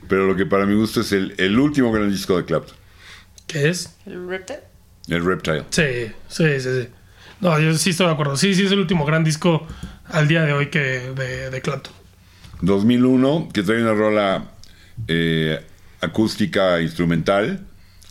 pero 0.08 0.26
lo 0.26 0.36
que 0.36 0.46
para 0.46 0.66
mi 0.66 0.74
gusto 0.74 1.00
es 1.00 1.12
el, 1.12 1.34
el 1.38 1.58
último 1.58 1.90
gran 1.92 2.10
disco 2.10 2.36
de 2.36 2.44
Clapton, 2.44 2.76
¿Qué 3.46 3.68
es? 3.68 3.96
¿El 4.06 4.28
repte? 4.28 4.58
el 5.08 5.24
Reptile. 5.24 5.62
Sí, 5.70 6.12
sí, 6.28 6.60
sí, 6.60 6.82
sí. 6.82 6.88
No, 7.40 7.58
yo 7.60 7.74
sí 7.74 7.90
estoy 7.90 8.06
de 8.06 8.12
acuerdo. 8.12 8.36
Sí, 8.36 8.54
sí, 8.54 8.64
es 8.64 8.72
el 8.72 8.78
último 8.78 9.04
gran 9.04 9.24
disco 9.24 9.66
al 10.08 10.28
día 10.28 10.42
de 10.42 10.52
hoy 10.52 10.66
que 10.66 10.78
de, 11.14 11.50
de 11.50 11.60
Clapton. 11.60 11.92
2001, 12.62 13.48
que 13.52 13.62
trae 13.62 13.82
una 13.82 13.92
rola 13.92 14.44
eh, 15.08 15.60
acústica 16.00 16.80
instrumental, 16.80 17.60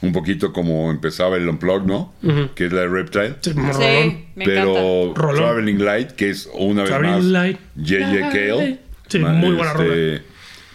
un 0.01 0.13
poquito 0.13 0.53
como 0.53 0.91
empezaba 0.91 1.38
el 1.38 1.47
Unplugged, 1.49 1.88
¿no? 1.88 2.13
Que 2.53 2.65
es 2.65 2.73
la 2.73 2.81
de 2.81 2.88
Reptile. 2.88 3.35
Sí, 3.41 3.53
como 3.53 3.71
rolón. 3.73 3.81
Sí, 4.03 4.25
me 4.35 4.45
pero 4.45 5.13
Rolón. 5.15 5.35
Traveling 5.38 5.83
Light, 5.83 6.11
que 6.11 6.29
es 6.29 6.49
una 6.53 6.83
vez 6.83 6.91
Traveling 6.91 7.15
más 7.15 7.23
Light. 7.23 7.57
J.J. 7.75 8.29
Cale. 8.29 8.79
Sí, 9.07 9.19
muy 9.19 9.55
buena 9.55 9.73
rola. 9.73 10.21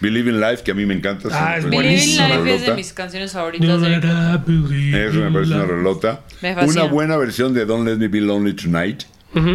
Believe 0.01 0.31
in 0.31 0.41
Life, 0.41 0.63
que 0.65 0.71
a 0.71 0.75
mí 0.75 0.87
me 0.87 0.95
encanta. 0.95 1.29
Ah, 1.33 1.57
es 1.59 1.65
me 1.65 1.71
Believe 1.71 1.89
parece 1.95 2.11
in 2.11 2.17
buenísima 2.19 2.27
una 2.27 2.37
Life 2.45 2.55
es 2.55 2.67
de 2.67 2.75
mis 2.75 2.93
canciones 2.93 3.33
favoritas. 3.33 3.81
de- 3.81 4.39
believe 4.47 5.07
Eso 5.09 5.19
me 5.21 5.31
parece 5.31 5.53
una 5.53 5.59
love. 5.63 5.69
rolota. 5.69 6.21
Me. 6.41 6.55
Una 6.65 6.85
buena 6.85 7.17
versión 7.17 7.53
de 7.55 7.65
Don't 7.67 7.87
Let 7.87 7.97
Me 7.97 8.09
Be 8.09 8.21
Lonely 8.21 8.55
Tonight. 8.55 9.03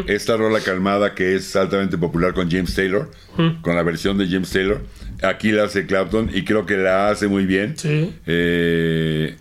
Esta 0.07 0.37
rola 0.37 0.61
calmada 0.61 1.13
que 1.15 1.35
es 1.35 1.53
altamente 1.55 1.97
popular 1.97 2.33
con 2.33 2.49
James 2.49 2.73
Taylor, 2.75 3.11
con 3.61 3.75
la 3.75 3.83
versión 3.83 4.17
de 4.17 4.27
James 4.27 4.49
Taylor. 4.49 4.81
Aquí 5.21 5.51
la 5.51 5.63
hace 5.65 5.85
Clapton 5.85 6.29
y 6.33 6.43
creo 6.45 6.65
que 6.65 6.77
la 6.77 7.09
hace 7.09 7.27
muy 7.27 7.45
bien. 7.45 7.73
Sí. 7.77 8.13
Eh, 8.25 9.35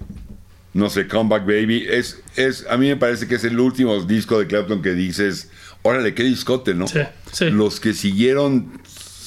no 0.73 0.91
sé, 0.91 1.07
Comeback 1.07 1.47
Baby. 1.47 1.87
Es, 1.89 2.21
es, 2.37 2.67
a 2.69 2.77
mí 2.77 2.89
me 2.89 2.97
parece 2.97 3.29
que 3.29 3.37
es 3.37 3.45
el 3.45 3.61
último 3.61 4.03
disco 4.03 4.39
de 4.41 4.47
Clapton 4.49 4.83
que 4.83 4.93
dices, 4.95 5.51
órale, 5.83 6.15
qué 6.15 6.25
discote, 6.25 6.75
¿no? 6.75 6.89
Sí, 6.89 7.01
sí. 7.31 7.51
Los 7.51 7.79
que 7.79 7.93
siguieron 7.95 8.73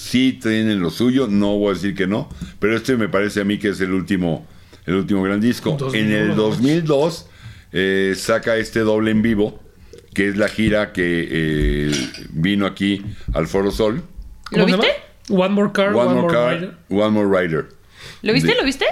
sí 0.07 0.39
tienen 0.41 0.79
lo 0.81 0.89
suyo, 0.89 1.27
no 1.27 1.57
voy 1.57 1.71
a 1.71 1.73
decir 1.73 1.95
que 1.95 2.07
no, 2.07 2.29
pero 2.59 2.75
este 2.75 2.95
me 2.97 3.09
parece 3.09 3.41
a 3.41 3.43
mí 3.43 3.57
que 3.59 3.69
es 3.69 3.81
el 3.81 3.91
último, 3.91 4.45
el 4.85 4.95
último 4.95 5.21
gran 5.23 5.39
disco. 5.41 5.75
2001, 5.77 5.97
en 6.15 6.21
el 6.21 6.27
¿no? 6.29 6.35
2002 6.35 7.27
eh, 7.73 8.13
saca 8.17 8.55
este 8.57 8.79
doble 8.81 9.11
en 9.11 9.21
vivo, 9.21 9.59
que 10.13 10.29
es 10.29 10.37
la 10.37 10.47
gira 10.47 10.93
que 10.93 11.27
eh, 11.29 11.91
vino 12.31 12.65
aquí 12.65 13.03
al 13.33 13.47
Foro 13.47 13.71
Sol. 13.71 14.01
¿Cómo 14.49 14.59
¿Lo 14.59 14.65
viste? 14.65 14.87
One 15.29 15.49
More 15.49 15.71
Car, 15.73 15.93
One, 15.93 16.21
More 16.21 16.33
Car, 16.33 16.53
Rider. 16.55 16.73
One 16.89 17.09
More 17.11 17.41
Rider. 17.41 17.65
¿Lo 18.21 18.33
viste? 18.33 18.49
De- 18.51 18.55
¿Lo 18.55 18.63
viste? 18.63 18.85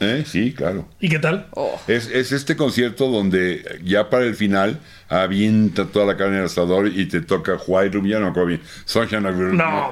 ¿Eh? 0.00 0.24
Sí, 0.26 0.52
claro. 0.52 0.88
¿Y 1.00 1.08
qué 1.08 1.18
tal? 1.18 1.48
Oh. 1.52 1.80
Es, 1.88 2.06
es 2.08 2.30
este 2.32 2.56
concierto 2.56 3.08
donde 3.08 3.80
ya 3.82 4.08
para 4.10 4.24
el 4.26 4.36
final 4.36 4.78
avienta 5.08 5.86
toda 5.86 6.06
la 6.06 6.16
carne 6.16 6.38
al 6.38 6.44
asador 6.44 6.86
y 6.86 7.06
te 7.06 7.20
toca 7.20 7.56
White 7.66 7.94
Room, 7.96 8.06
ya 8.06 8.18
no 8.18 8.26
me 8.26 8.30
acuerdo 8.30 8.48
bien. 8.48 8.60
Sunshine 8.84 9.26
of 9.26 9.34
No, 9.54 9.90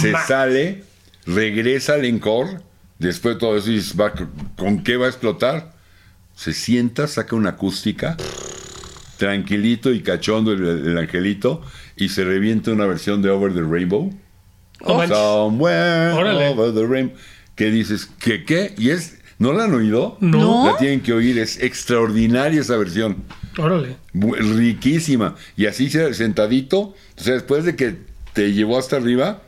Se 0.00 0.12
ma- 0.12 0.24
sale, 0.26 0.84
regresa 1.26 1.94
al 1.94 2.06
encore, 2.06 2.58
después 2.98 3.34
de 3.34 3.40
todo 3.40 3.56
eso 3.58 3.70
y 3.70 3.74
dices, 3.76 4.00
va, 4.00 4.12
¿con 4.56 4.82
qué 4.82 4.96
va 4.96 5.06
a 5.06 5.08
explotar? 5.10 5.74
Se 6.34 6.54
sienta, 6.54 7.06
saca 7.06 7.36
una 7.36 7.50
acústica, 7.50 8.16
tranquilito 9.18 9.92
y 9.92 10.00
cachondo 10.02 10.52
el, 10.52 10.64
el 10.88 10.98
angelito, 10.98 11.62
y 11.96 12.08
se 12.08 12.24
revienta 12.24 12.72
una 12.72 12.86
versión 12.86 13.22
de 13.22 13.30
Over 13.30 13.52
the 13.54 13.62
Rainbow. 13.62 14.12
Manches. 14.86 15.16
Somewhere 15.16 16.12
Órale. 16.12 16.48
over 16.48 16.74
the 16.74 16.86
rainbow. 16.86 17.16
Que 17.54 17.70
dices, 17.70 18.08
¿qué 18.18 18.44
qué? 18.44 18.74
Y 18.76 18.90
es, 18.90 19.18
¿no 19.44 19.52
la 19.52 19.64
han 19.64 19.74
oído? 19.74 20.16
No. 20.20 20.66
La 20.72 20.78
tienen 20.78 21.02
que 21.02 21.12
oír, 21.12 21.38
es 21.38 21.62
extraordinaria 21.62 22.62
esa 22.62 22.76
versión. 22.78 23.16
Órale. 23.58 23.96
Riquísima. 24.14 25.34
Y 25.56 25.66
así 25.66 25.90
se- 25.90 26.14
sentadito, 26.14 26.78
o 26.80 26.94
sea, 27.16 27.34
después 27.34 27.64
de 27.64 27.76
que 27.76 27.96
te 28.32 28.52
llevó 28.52 28.78
hasta 28.78 28.96
arriba, 28.96 29.42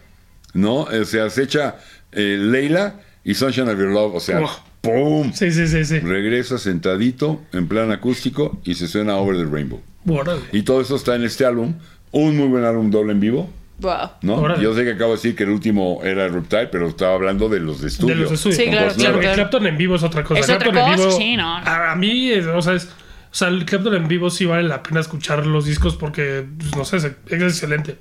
¿no? 0.52 0.80
O 0.82 1.04
sea, 1.04 1.30
se 1.30 1.42
echa 1.44 1.76
eh, 2.12 2.36
Leila 2.38 3.00
y 3.24 3.34
Sunshine 3.34 3.68
of 3.68 3.78
Your 3.78 3.88
Love, 3.92 4.14
o 4.14 4.20
sea, 4.20 4.40
Wow. 4.40 4.48
¡pum! 4.80 5.32
Sí, 5.32 5.50
sí, 5.50 5.66
sí, 5.66 5.84
sí. 5.84 5.98
Regresa 6.00 6.58
sentadito, 6.58 7.40
en 7.52 7.66
plan 7.66 7.90
acústico, 7.90 8.60
y 8.64 8.74
se 8.74 8.86
suena 8.88 9.16
Over 9.16 9.36
the 9.38 9.44
Rainbow. 9.44 9.80
Órale. 10.06 10.42
Y 10.52 10.62
todo 10.62 10.80
eso 10.80 10.94
está 10.96 11.16
en 11.16 11.24
este 11.24 11.44
álbum, 11.44 11.74
un 12.12 12.36
muy 12.36 12.48
buen 12.48 12.64
álbum 12.64 12.90
doble 12.90 13.12
en 13.12 13.20
vivo, 13.20 13.50
Wow. 13.78 14.10
¿no? 14.22 14.36
Órale. 14.36 14.62
Yo 14.62 14.74
sé 14.74 14.84
que 14.84 14.92
acabo 14.92 15.10
de 15.10 15.16
decir 15.16 15.36
que 15.36 15.42
el 15.44 15.50
último 15.50 16.00
era 16.02 16.26
Reptile, 16.28 16.68
pero 16.68 16.88
estaba 16.88 17.14
hablando 17.14 17.48
de 17.48 17.60
los 17.60 17.80
de 17.82 17.88
estudio. 17.88 18.14
De 18.14 18.20
los 18.22 18.32
estudios. 18.32 18.56
Sí, 18.56 18.70
claro, 18.70 18.94
claro. 18.94 19.20
Clapton 19.20 19.66
en 19.66 19.76
vivo 19.76 19.96
es 19.96 20.02
otra 20.02 20.24
cosa. 20.24 20.40
Es 20.40 20.46
otra 20.48 20.58
Clapton 20.70 20.78
en 20.78 20.96
cosa, 20.96 21.04
vivo- 21.08 21.16
sí, 21.18 21.36
no. 21.36 21.56
A, 21.58 21.92
a 21.92 21.96
mí, 21.96 22.30
es- 22.30 22.46
o 22.46 22.62
sea, 22.62 22.72
es, 22.74 22.84
o 22.86 23.34
sea, 23.34 23.48
el 23.48 23.64
Clapton 23.66 23.94
en 23.94 24.08
vivo 24.08 24.30
sí 24.30 24.46
vale 24.46 24.66
la 24.66 24.82
pena 24.82 25.00
escuchar 25.00 25.46
los 25.46 25.66
discos 25.66 25.94
porque, 25.96 26.46
pues, 26.58 26.74
no 26.74 26.84
sé, 26.86 26.96
es, 26.96 27.04
es 27.04 27.42
excelente. 27.42 27.98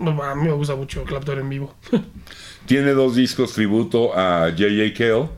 A 0.00 0.34
mí 0.34 0.44
me 0.48 0.52
gusta 0.52 0.74
mucho 0.76 1.04
Clapton 1.04 1.38
en 1.40 1.48
vivo. 1.50 1.76
Tiene 2.66 2.92
dos 2.92 3.14
discos 3.14 3.52
tributo 3.52 4.16
a 4.18 4.48
J.J. 4.50 4.94
Cale. 4.96 5.28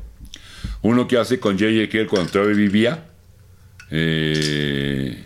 Uno 0.83 1.09
que 1.09 1.19
hace 1.19 1.41
con 1.41 1.59
J.J. 1.59 1.89
Cale 1.91 2.07
cuando 2.07 2.31
todavía 2.31 2.55
vivía. 2.55 3.05
eh, 3.91 5.25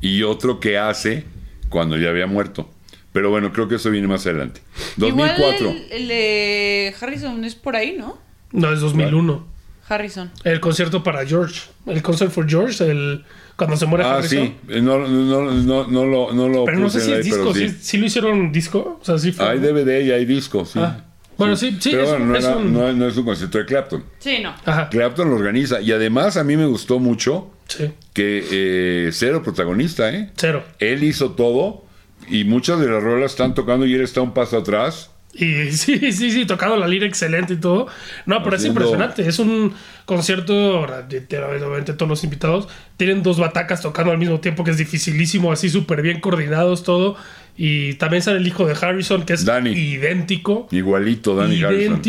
y 0.00 0.22
otro 0.22 0.60
que 0.60 0.76
hace 0.78 1.24
cuando 1.70 1.96
ya 1.96 2.10
había 2.10 2.26
muerto. 2.26 2.70
Pero 3.14 3.30
bueno, 3.30 3.50
creo 3.52 3.66
que 3.68 3.76
eso 3.76 3.90
viene 3.90 4.06
más 4.08 4.26
adelante. 4.26 4.60
2004. 4.98 5.56
Igual 5.70 5.76
el, 5.90 6.02
el 6.02 6.08
de 6.08 6.94
Harrison 7.00 7.42
es 7.44 7.54
por 7.54 7.76
ahí, 7.76 7.94
¿no? 7.98 8.18
No, 8.52 8.70
es 8.72 8.80
2001. 8.80 9.46
Harrison. 9.88 10.30
El 10.44 10.60
concierto 10.60 11.02
para 11.02 11.24
George. 11.24 11.62
El 11.86 12.02
concert 12.02 12.30
for 12.32 12.48
George, 12.48 12.84
el, 12.90 13.24
cuando 13.56 13.76
se 13.76 13.86
muere 13.86 14.04
Ah, 14.04 14.16
Harrison. 14.16 14.46
sí. 14.48 14.54
Eh, 14.68 14.80
No, 14.82 14.98
no, 14.98 15.52
no, 15.52 15.86
no, 15.86 16.04
lo, 16.04 16.32
no 16.32 16.48
lo 16.48 16.64
Pero 16.64 16.78
no 16.78 16.90
sé 16.90 17.00
si 17.00 17.12
ahí, 17.12 17.20
es 17.20 17.26
disco. 17.26 17.54
¿Sí, 17.54 17.68
sí. 17.68 17.76
sí 17.80 17.96
lo 17.98 18.06
hicieron 18.06 18.50
disco? 18.52 18.98
O 19.00 19.04
sea, 19.04 19.16
sí 19.18 19.30
fue. 19.32 19.46
Hay 19.48 19.58
DVD 19.60 20.00
y 20.04 20.10
hay 20.10 20.24
disco, 20.24 20.64
sí. 20.64 20.78
Ah. 20.82 21.04
Bueno, 21.38 21.54
sí, 21.56 21.76
sí, 21.80 21.90
Pero 21.90 22.02
es 22.04 22.08
bueno, 22.10 22.24
un- 22.24 22.32
no, 22.32 22.38
es 22.38 22.44
era- 22.44 22.56
un- 22.56 22.72
no- 22.72 22.92
no 22.92 23.08
es 23.08 23.16
un 23.16 23.24
concierto 23.24 23.58
de 23.58 23.66
Clapton. 23.66 24.04
Sí, 24.18 24.38
no. 24.42 24.54
Ajá. 24.64 24.88
Clapton 24.88 25.28
lo 25.30 25.36
organiza. 25.36 25.80
Y 25.80 25.92
además 25.92 26.36
a 26.36 26.44
mí 26.44 26.56
me 26.56 26.66
gustó 26.66 26.98
mucho 26.98 27.50
Sí. 27.68 27.90
que 28.12 28.44
eh, 28.50 29.10
cero 29.12 29.42
protagonista, 29.42 30.10
¿eh? 30.12 30.30
Cero. 30.36 30.62
Él 30.78 31.02
hizo 31.04 31.32
todo 31.32 31.83
y 32.28 32.44
muchas 32.44 32.80
de 32.80 32.88
las 32.88 33.02
rolas 33.02 33.32
están 33.32 33.54
tocando 33.54 33.86
y 33.86 33.94
él 33.94 34.00
está 34.00 34.20
un 34.20 34.32
paso 34.32 34.58
atrás. 34.58 35.10
Y 35.34 35.72
sí, 35.72 36.12
sí, 36.12 36.30
sí, 36.30 36.46
tocado 36.46 36.76
la 36.76 36.86
lira 36.86 37.06
excelente 37.06 37.54
y 37.54 37.56
todo. 37.56 37.88
No, 38.24 38.42
pero 38.42 38.56
es 38.56 38.64
impresionante. 38.64 39.26
Es 39.26 39.38
un 39.38 39.74
concierto, 40.04 40.80
obviamente 40.80 41.92
todos 41.94 42.08
los 42.08 42.22
invitados 42.24 42.68
tienen 42.96 43.22
dos 43.22 43.38
batacas 43.38 43.82
tocando 43.82 44.12
al 44.12 44.18
mismo 44.18 44.38
tiempo, 44.40 44.62
que 44.62 44.70
es 44.70 44.78
dificilísimo, 44.78 45.50
así 45.50 45.68
súper 45.68 46.02
bien 46.02 46.20
coordinados 46.20 46.84
todo. 46.84 47.16
Y 47.56 47.94
también 47.94 48.22
sale 48.22 48.38
el 48.38 48.46
hijo 48.46 48.66
de 48.66 48.74
Harrison, 48.80 49.24
que 49.24 49.32
es 49.32 49.44
Danny. 49.44 49.70
idéntico. 49.70 50.68
Igualito, 50.70 51.34
Danny 51.34 51.62
Harrison. 51.62 52.02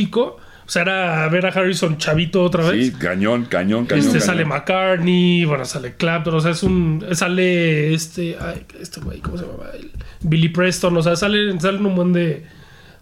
O 0.66 0.70
sea, 0.70 0.82
era 0.82 1.28
ver 1.30 1.46
a 1.46 1.50
Harrison 1.50 1.98
chavito 1.98 2.42
otra 2.44 2.70
vez. 2.70 2.88
Sí, 2.88 2.92
cañón, 2.94 3.46
cañón, 3.46 3.86
cañón. 3.86 4.06
Este 4.06 4.20
cañón. 4.20 4.26
sale 4.28 4.46
McCartney, 4.46 5.46
bueno, 5.46 5.64
sale 5.66 5.94
Clapton, 5.96 6.34
o 6.34 6.40
sea, 6.42 6.52
es 6.52 6.64
un. 6.64 7.06
Sale 7.12 7.94
este. 7.94 8.36
Ay, 8.40 8.66
este 8.82 9.00
güey, 9.02 9.20
¿cómo 9.20 9.38
se 9.38 9.44
llama? 9.46 9.66
El 9.78 9.92
Billy 10.22 10.50
Preston, 10.50 10.98
o 10.98 11.04
sea, 11.04 11.16
salen, 11.16 11.62
salen 11.62 11.86
un 11.86 11.96
buen 11.96 12.14
de, 12.14 12.44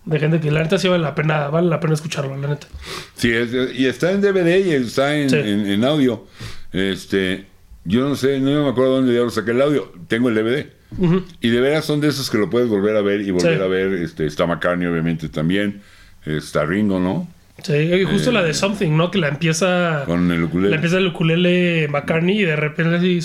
de 0.06 0.19
gente 0.19 0.41
que 0.41 0.52
la 0.52 0.62
neta 0.62 0.78
sí 0.78 0.89
vale 0.89 1.04
la 1.04 1.15
pena, 1.15 1.47
vale 1.47 1.69
la 1.69 1.80
pena 1.80 1.93
escucharlo, 1.93 2.36
la 2.36 2.49
neta. 2.49 2.67
Sí, 3.15 3.32
es- 3.32 3.52
y 3.73 3.86
está 3.86 4.12
en 4.12 4.19
DVD 4.21 4.60
y 4.65 4.71
está 4.71 5.15
en, 5.15 5.30
Sí. 5.30 5.38
en- 5.38 5.65
en 5.65 5.84
audio. 5.86 6.28
Este, 6.73 7.45
yo 7.86 8.02
no 8.08 8.15
sé, 8.15 8.39
no 8.39 8.63
me 8.63 8.69
acuerdo 8.69 8.95
dónde 8.97 9.13
lo 9.13 9.30
saqué 9.30 9.52
el 9.52 9.62
audio. 9.62 9.91
Tengo 10.10 10.28
el 10.30 10.36
DVD. 10.36 10.67
Ujú. 10.97 11.23
Y 11.41 11.49
de 11.49 11.62
veras 11.62 11.86
son 11.86 12.02
de 12.02 12.10
esos 12.10 12.30
que 12.30 12.38
lo 12.38 12.49
puedes 12.49 12.67
volver 12.67 12.95
a 12.97 13.02
ver 13.02 13.21
y 13.21 13.32
volver 13.32 13.58
Sí. 13.58 13.63
a 13.63 13.67
ver. 13.67 13.93
Este, 13.93 14.26
está 14.26 14.45
McCartney, 14.45 14.88
obviamente, 14.88 15.30
también. 15.30 15.82
Está 16.26 16.65
Ringo, 16.65 16.99
¿no? 16.99 17.28
Sí, 17.61 17.73
y 17.73 18.03
justo 18.03 18.31
la 18.31 18.41
de 18.43 18.53
Something, 18.53 18.97
¿no? 18.97 19.11
Que 19.11 19.19
la 19.19 19.27
empieza. 19.27 20.01
Eh. 20.03 20.05
Con 20.05 20.31
el 20.31 20.39
La 20.39 20.45
ukulele. 20.47 20.75
empieza 20.75 20.97
el 20.97 21.07
ukulele 21.07 21.87
McCartney 21.87 22.39
y 22.41 22.43
de 22.43 22.55
repente 22.55 22.95
así. 22.95 23.19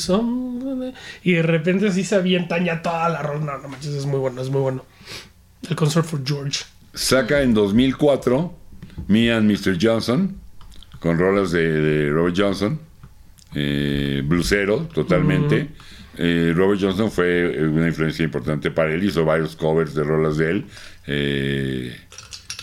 Y 1.22 1.32
de 1.32 1.42
repente 1.42 1.88
así 1.88 2.04
se 2.04 2.16
avientan 2.16 2.64
ya 2.64 2.82
toda 2.82 3.08
la 3.08 3.22
rola. 3.22 3.44
No, 3.44 3.58
no 3.58 3.68
manches, 3.68 3.94
es 3.94 4.06
muy 4.06 4.18
bueno, 4.18 4.40
es 4.42 4.50
muy 4.50 4.60
bueno. 4.60 4.84
El 5.68 5.76
concert 5.76 6.04
for 6.06 6.20
George. 6.24 6.64
Saca 6.94 7.42
en 7.42 7.54
2004 7.54 8.54
Me 9.08 9.32
and 9.32 9.50
Mr. 9.50 9.78
Johnson, 9.80 10.36
con 11.00 11.18
rolas 11.18 11.50
de, 11.50 11.66
de 11.80 12.10
Robert 12.10 12.36
Johnson, 12.36 12.78
eh, 13.54 14.22
blusero 14.24 14.88
totalmente. 14.92 15.68
Eh, 16.16 16.52
Robert 16.54 16.80
Johnson 16.80 17.10
fue 17.10 17.56
eh, 17.56 17.64
una 17.64 17.86
influencia 17.86 18.24
importante 18.24 18.70
para 18.70 18.92
él, 18.92 19.04
hizo 19.04 19.24
varios 19.24 19.54
covers 19.56 19.94
de 19.94 20.04
rolas 20.04 20.36
de 20.36 20.50
él. 20.50 20.64
Eh, 21.06 21.96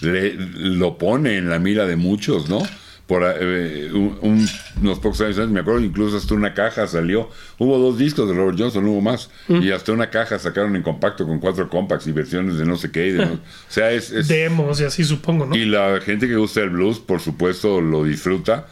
le- 0.06 0.34
lo 0.56 0.98
pone 0.98 1.38
en 1.38 1.50
la 1.50 1.60
mira 1.60 1.86
de 1.86 1.96
muchos, 1.96 2.50
¿no? 2.50 2.62
Por 3.08 3.22
eh, 3.24 3.90
un- 3.94 4.18
un- 4.22 4.48
unos 4.82 4.98
pocos 4.98 5.22
años 5.22 5.38
antes, 5.38 5.52
me 5.52 5.60
acuerdo, 5.60 5.82
incluso 5.82 6.18
hasta 6.18 6.34
una 6.34 6.56
caja 6.56 6.88
salió. 6.88 7.30
Hubo 7.60 7.78
dos 7.78 8.00
discos 8.00 8.28
de 8.28 8.34
Robert 8.34 8.58
Johnson, 8.60 8.84
hubo 8.88 9.00
más. 9.02 9.30
Y 9.48 9.70
hasta 9.70 9.92
una 9.92 10.10
caja 10.10 10.40
sacaron 10.40 10.76
en 10.76 10.82
compacto 10.82 11.28
con 11.28 11.40
cuatro 11.40 11.70
compacts 11.70 12.08
y 12.08 12.12
versiones 12.14 12.58
de 12.58 12.66
no 12.66 12.78
sé 12.78 12.90
qué. 12.92 13.08
y 13.08 13.12
de 13.12 13.26
no- 13.28 13.34
o 13.34 13.40
sea, 13.70 13.92
es, 13.92 14.12
es- 14.12 14.28
Demos 14.28 14.82
y 14.82 14.86
así 14.86 15.04
supongo, 15.04 15.46
¿no? 15.46 15.56
y 15.56 15.66
la 15.66 16.00
gente 16.02 16.28
que 16.28 16.36
gusta 16.36 16.62
el 16.62 16.72
blues, 16.72 16.98
por 17.00 17.20
supuesto, 17.22 17.80
lo 17.80 18.04
disfruta. 18.04 18.66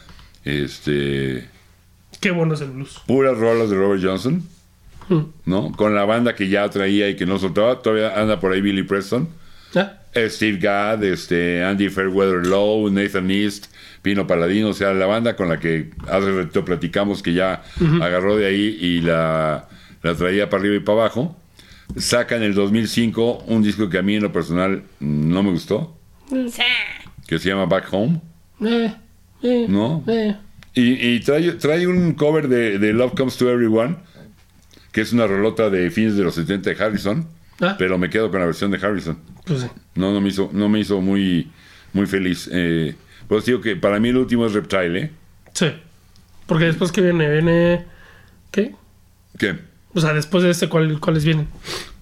Este, 0.44 1.48
Qué 2.20 2.30
bueno 2.30 2.54
es 2.54 2.60
el 2.60 2.70
blues. 2.70 3.00
puras 3.06 3.36
rolas 3.38 3.70
de 3.70 3.76
Robert 3.76 4.02
Johnson, 4.02 4.42
Mm. 5.08 5.20
¿no? 5.46 5.70
Con 5.72 5.94
la 5.94 6.04
banda 6.06 6.34
que 6.34 6.48
ya 6.48 6.68
traía 6.70 7.08
y 7.10 7.16
que 7.16 7.26
no 7.26 7.38
soltaba. 7.38 7.82
Todavía 7.82 8.18
anda 8.20 8.40
por 8.40 8.52
ahí 8.52 8.60
Billy 8.62 8.82
Preston, 8.84 9.28
¿Ah? 9.74 9.98
Eh, 10.14 10.30
Steve 10.30 10.58
Gadd, 10.58 11.02
este, 11.04 11.62
Andy 11.64 11.88
Fairweather 11.88 12.46
Lowe, 12.46 12.90
Nathan 12.90 13.30
East, 13.30 13.66
Pino 14.02 14.26
Paladino. 14.26 14.68
O 14.68 14.74
sea, 14.74 14.92
la 14.94 15.06
banda 15.06 15.36
con 15.36 15.48
la 15.48 15.58
que 15.58 15.90
hace 16.08 16.30
rato 16.30 16.64
platicamos 16.64 17.22
que 17.22 17.32
ya 17.34 17.62
agarró 18.00 18.36
de 18.36 18.46
ahí 18.46 18.78
y 18.80 19.00
la, 19.00 19.68
la 20.02 20.14
traía 20.14 20.48
para 20.50 20.60
arriba 20.62 20.76
y 20.76 20.80
para 20.80 20.98
abajo. 21.00 21.36
Saca 21.96 22.36
en 22.36 22.42
el 22.42 22.54
2005 22.54 23.44
un 23.46 23.62
disco 23.62 23.88
que 23.90 23.98
a 23.98 24.02
mí 24.02 24.16
en 24.16 24.22
lo 24.22 24.32
personal 24.32 24.82
no 25.00 25.42
me 25.42 25.50
gustó, 25.50 25.96
que 27.26 27.38
se 27.38 27.48
llama 27.50 27.66
Back 27.66 27.88
Home. 27.92 28.20
Eh, 28.64 28.92
eh, 29.42 29.66
¿No? 29.68 30.02
eh. 30.08 30.34
Y, 30.74 31.14
y 31.14 31.20
trae, 31.20 31.52
trae 31.52 31.86
un 31.86 32.14
cover 32.14 32.48
de, 32.48 32.78
de 32.78 32.92
Love 32.92 33.14
Comes 33.14 33.36
to 33.36 33.48
Everyone, 33.50 33.96
que 34.92 35.02
es 35.02 35.12
una 35.12 35.26
rolota 35.26 35.70
de 35.70 35.90
fines 35.90 36.16
de 36.16 36.24
los 36.24 36.34
70 36.34 36.70
de 36.70 36.82
Harrison, 36.84 37.28
Ah. 37.60 37.76
pero 37.78 37.98
me 37.98 38.10
quedo 38.10 38.30
con 38.30 38.40
la 38.40 38.46
versión 38.46 38.70
de 38.70 38.78
Harrison. 38.78 39.18
Pues 39.46 39.60
sí. 39.62 39.66
No, 39.94 40.12
no 40.12 40.20
me 40.20 40.28
hizo, 40.28 40.50
no 40.52 40.68
me 40.68 40.80
hizo 40.80 41.00
muy, 41.00 41.50
muy 41.92 42.06
feliz. 42.06 42.48
Eh, 42.52 42.94
pues 43.28 43.44
digo 43.44 43.60
que 43.60 43.76
para 43.76 44.00
mí 44.00 44.08
el 44.08 44.16
último 44.16 44.46
es 44.46 44.52
Reptile, 44.52 44.98
¿eh? 45.00 45.10
Sí. 45.52 45.66
Porque 46.46 46.64
después 46.66 46.90
que 46.92 47.00
viene, 47.00 47.30
viene. 47.30 47.84
¿Qué? 48.50 48.74
Que 49.38 49.56
O 49.94 50.00
sea, 50.00 50.12
después 50.14 50.42
de 50.44 50.50
este, 50.50 50.68
¿cuál, 50.68 50.98
¿cuáles 51.00 51.24
vienen? 51.24 51.48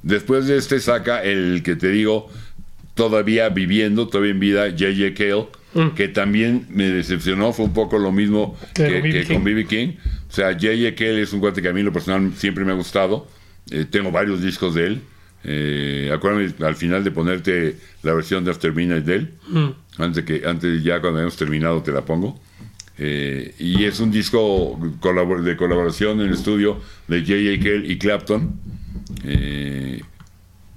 después 0.03 0.47
de 0.47 0.57
este 0.57 0.81
saca 0.81 1.23
el 1.23 1.63
que 1.63 1.77
te 1.77 1.89
digo, 1.91 2.29
todavía 2.95 3.49
viviendo, 3.51 4.09
todavía 4.09 4.33
en 4.33 4.41
vida, 4.41 4.71
J.J. 4.71 5.15
Cale, 5.15 5.47
Mm. 5.75 5.95
que 5.95 6.09
también 6.09 6.67
me 6.69 6.85
decepcionó, 6.91 7.55
fue 7.55 7.65
un 7.65 7.73
poco 7.73 7.99
lo 7.99 8.13
mismo 8.13 8.59
Que 8.75 9.01
que, 9.01 9.33
con 9.33 9.43
B.B. 9.43 9.65
King. 9.67 9.95
O 10.29 10.33
sea, 10.33 10.53
J.J. 10.53 10.95
Cale 10.95 11.23
es 11.23 11.33
un 11.33 11.41
cuate 11.41 11.63
que 11.63 11.69
a 11.69 11.73
mí 11.73 11.83
lo 11.83 11.93
personal 11.95 12.31
siempre 12.37 12.63
me 12.65 12.73
ha 12.73 12.75
gustado. 12.75 13.27
Eh, 13.71 13.87
tengo 13.89 14.11
varios 14.11 14.43
discos 14.43 14.75
de 14.75 14.87
él. 14.87 15.03
Eh, 15.45 16.11
acuérdame 16.15 16.53
al 16.67 16.77
final 16.77 17.03
de 17.05 17.11
ponerte 17.11 17.77
la 18.03 18.15
versión 18.15 18.45
de 18.45 18.51
After 18.53 18.73
Midnight 18.73 19.05
de 19.05 19.15
él. 19.15 19.31
Mm. 19.49 19.69
Antes 19.99 20.25
que, 20.25 20.43
antes 20.47 20.83
ya 20.85 21.01
cuando 21.01 21.19
hayamos 21.19 21.37
terminado 21.37 21.83
te 21.83 21.93
la 21.93 22.05
pongo. 22.05 22.41
Eh, 22.99 23.55
y 23.59 23.85
es 23.85 23.99
un 24.01 24.11
disco 24.11 24.79
colabor- 25.01 25.43
de 25.43 25.57
colaboración 25.57 26.21
en 26.21 26.29
el 26.29 26.35
estudio 26.35 26.81
de 27.09 27.21
J.J. 27.23 27.63
Cale 27.63 27.87
y 27.93 27.99
Clapton. 27.99 28.53
Eh, 29.25 30.01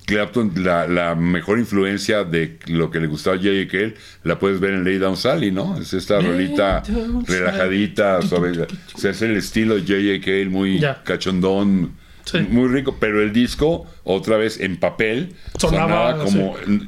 Clapton, 0.06 0.52
la, 0.58 0.88
la 0.88 1.16
mejor 1.16 1.58
influencia 1.58 2.24
de 2.24 2.60
lo 2.68 2.92
que 2.92 3.00
le 3.00 3.08
gustaba 3.08 3.36
a 3.38 3.40
J.J. 3.40 3.96
La 4.24 4.38
puedes 4.38 4.60
ver 4.60 4.74
en 4.76 4.84
Lay 4.84 4.98
Down 5.00 5.18
Sally, 5.18 5.52
¿no? 5.52 5.78
Es 5.80 5.94
esta 5.94 6.20
rolita 6.22 6.84
relajadita, 7.28 8.22
suave. 8.22 8.68
O 8.94 8.98
sea, 8.98 9.12
es 9.12 9.22
el 9.24 9.36
estilo 9.36 9.76
de 9.76 9.82
J.J. 9.82 10.24
Cale, 10.24 10.46
muy 10.50 10.80
cachondón, 11.04 11.92
Sí. 12.26 12.40
muy 12.50 12.68
rico. 12.68 12.98
Pero 13.00 13.22
el 13.22 13.32
disco, 13.34 13.86
otra 14.04 14.38
vez 14.38 14.60
en 14.60 14.78
papel, 14.78 15.34
Sonaba, 15.60 16.12
sonaba, 16.12 16.24
como 16.24 16.58
n- 16.66 16.88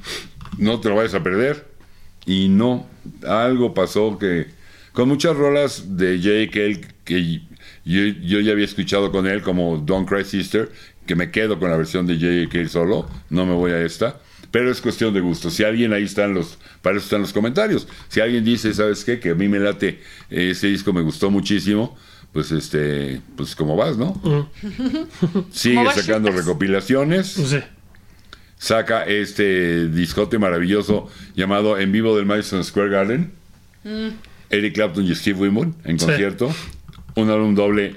no 0.58 0.80
te 0.80 0.90
lo 0.90 0.96
vayas 0.96 1.14
a 1.14 1.24
perder. 1.24 1.66
Y 2.26 2.50
no, 2.50 2.86
algo 3.26 3.74
pasó 3.74 4.18
que 4.20 4.48
con 4.94 5.08
muchas 5.08 5.36
rolas 5.38 5.96
de 5.98 6.18
J.J. 6.18 6.52
Cale 6.52 6.82
que 7.06 7.42
yo, 7.86 8.02
yo 8.22 8.40
ya 8.42 8.52
había 8.52 8.66
escuchado 8.66 9.12
con 9.12 9.28
él, 9.28 9.42
como 9.42 9.78
Don't 9.78 10.10
Cry 10.10 10.26
Sister, 10.26 10.70
que 11.06 11.16
me 11.16 11.32
quedo 11.32 11.58
con 11.60 11.70
la 11.72 11.78
versión 11.78 12.06
de. 12.06 12.48
Cale 12.52 12.68
solo, 12.68 13.10
no 13.30 13.46
me 13.46 13.54
voy 13.54 13.72
a 13.72 13.82
esta. 13.82 14.20
Pero 14.52 14.72
es 14.72 14.80
cuestión 14.82 15.14
de 15.14 15.20
gusto. 15.20 15.50
Si 15.50 15.64
alguien 15.64 15.92
ahí 15.94 16.04
están 16.04 16.34
los, 16.34 16.58
para 16.82 16.96
eso 16.98 17.04
están 17.06 17.22
los 17.22 17.34
comentarios. 17.34 17.86
Si 18.08 18.22
alguien 18.22 18.44
dice, 18.46 18.74
¿sabes 18.74 19.04
qué? 19.04 19.20
Que 19.20 19.32
a 19.32 19.36
mí 19.36 19.48
me 19.50 19.60
late, 19.60 20.00
ese 20.30 20.68
disco 20.68 20.94
me 20.94 21.02
gustó 21.02 21.30
muchísimo, 21.30 21.98
pues 22.38 22.52
este, 22.52 23.20
pues 23.36 23.56
como 23.56 23.76
vas, 23.76 23.98
¿no? 23.98 24.22
Sigue 25.50 25.74
¿Cómo 25.78 25.88
vas, 25.88 25.96
sacando 25.96 26.30
recopilaciones 26.32 27.34
Pues 27.36 27.50
sí. 27.50 27.60
saca 28.60 29.06
este 29.06 29.88
discote 29.88 30.38
maravilloso 30.38 31.10
llamado 31.34 31.80
En 31.80 31.92
Vivo 31.92 32.16
del 32.16 32.28
Madison 32.28 32.64
Square 32.64 32.90
Garden. 32.92 33.32
Eric 34.52 34.76
Clapton 34.76 35.04
y 35.06 35.16
Steve 35.16 35.40
Winwood 35.40 35.70
en 35.86 35.98
Sí. 36.00 36.06
concierto. 36.06 36.54
Un 37.16 37.32
álbum 37.32 37.56
doble 37.56 37.96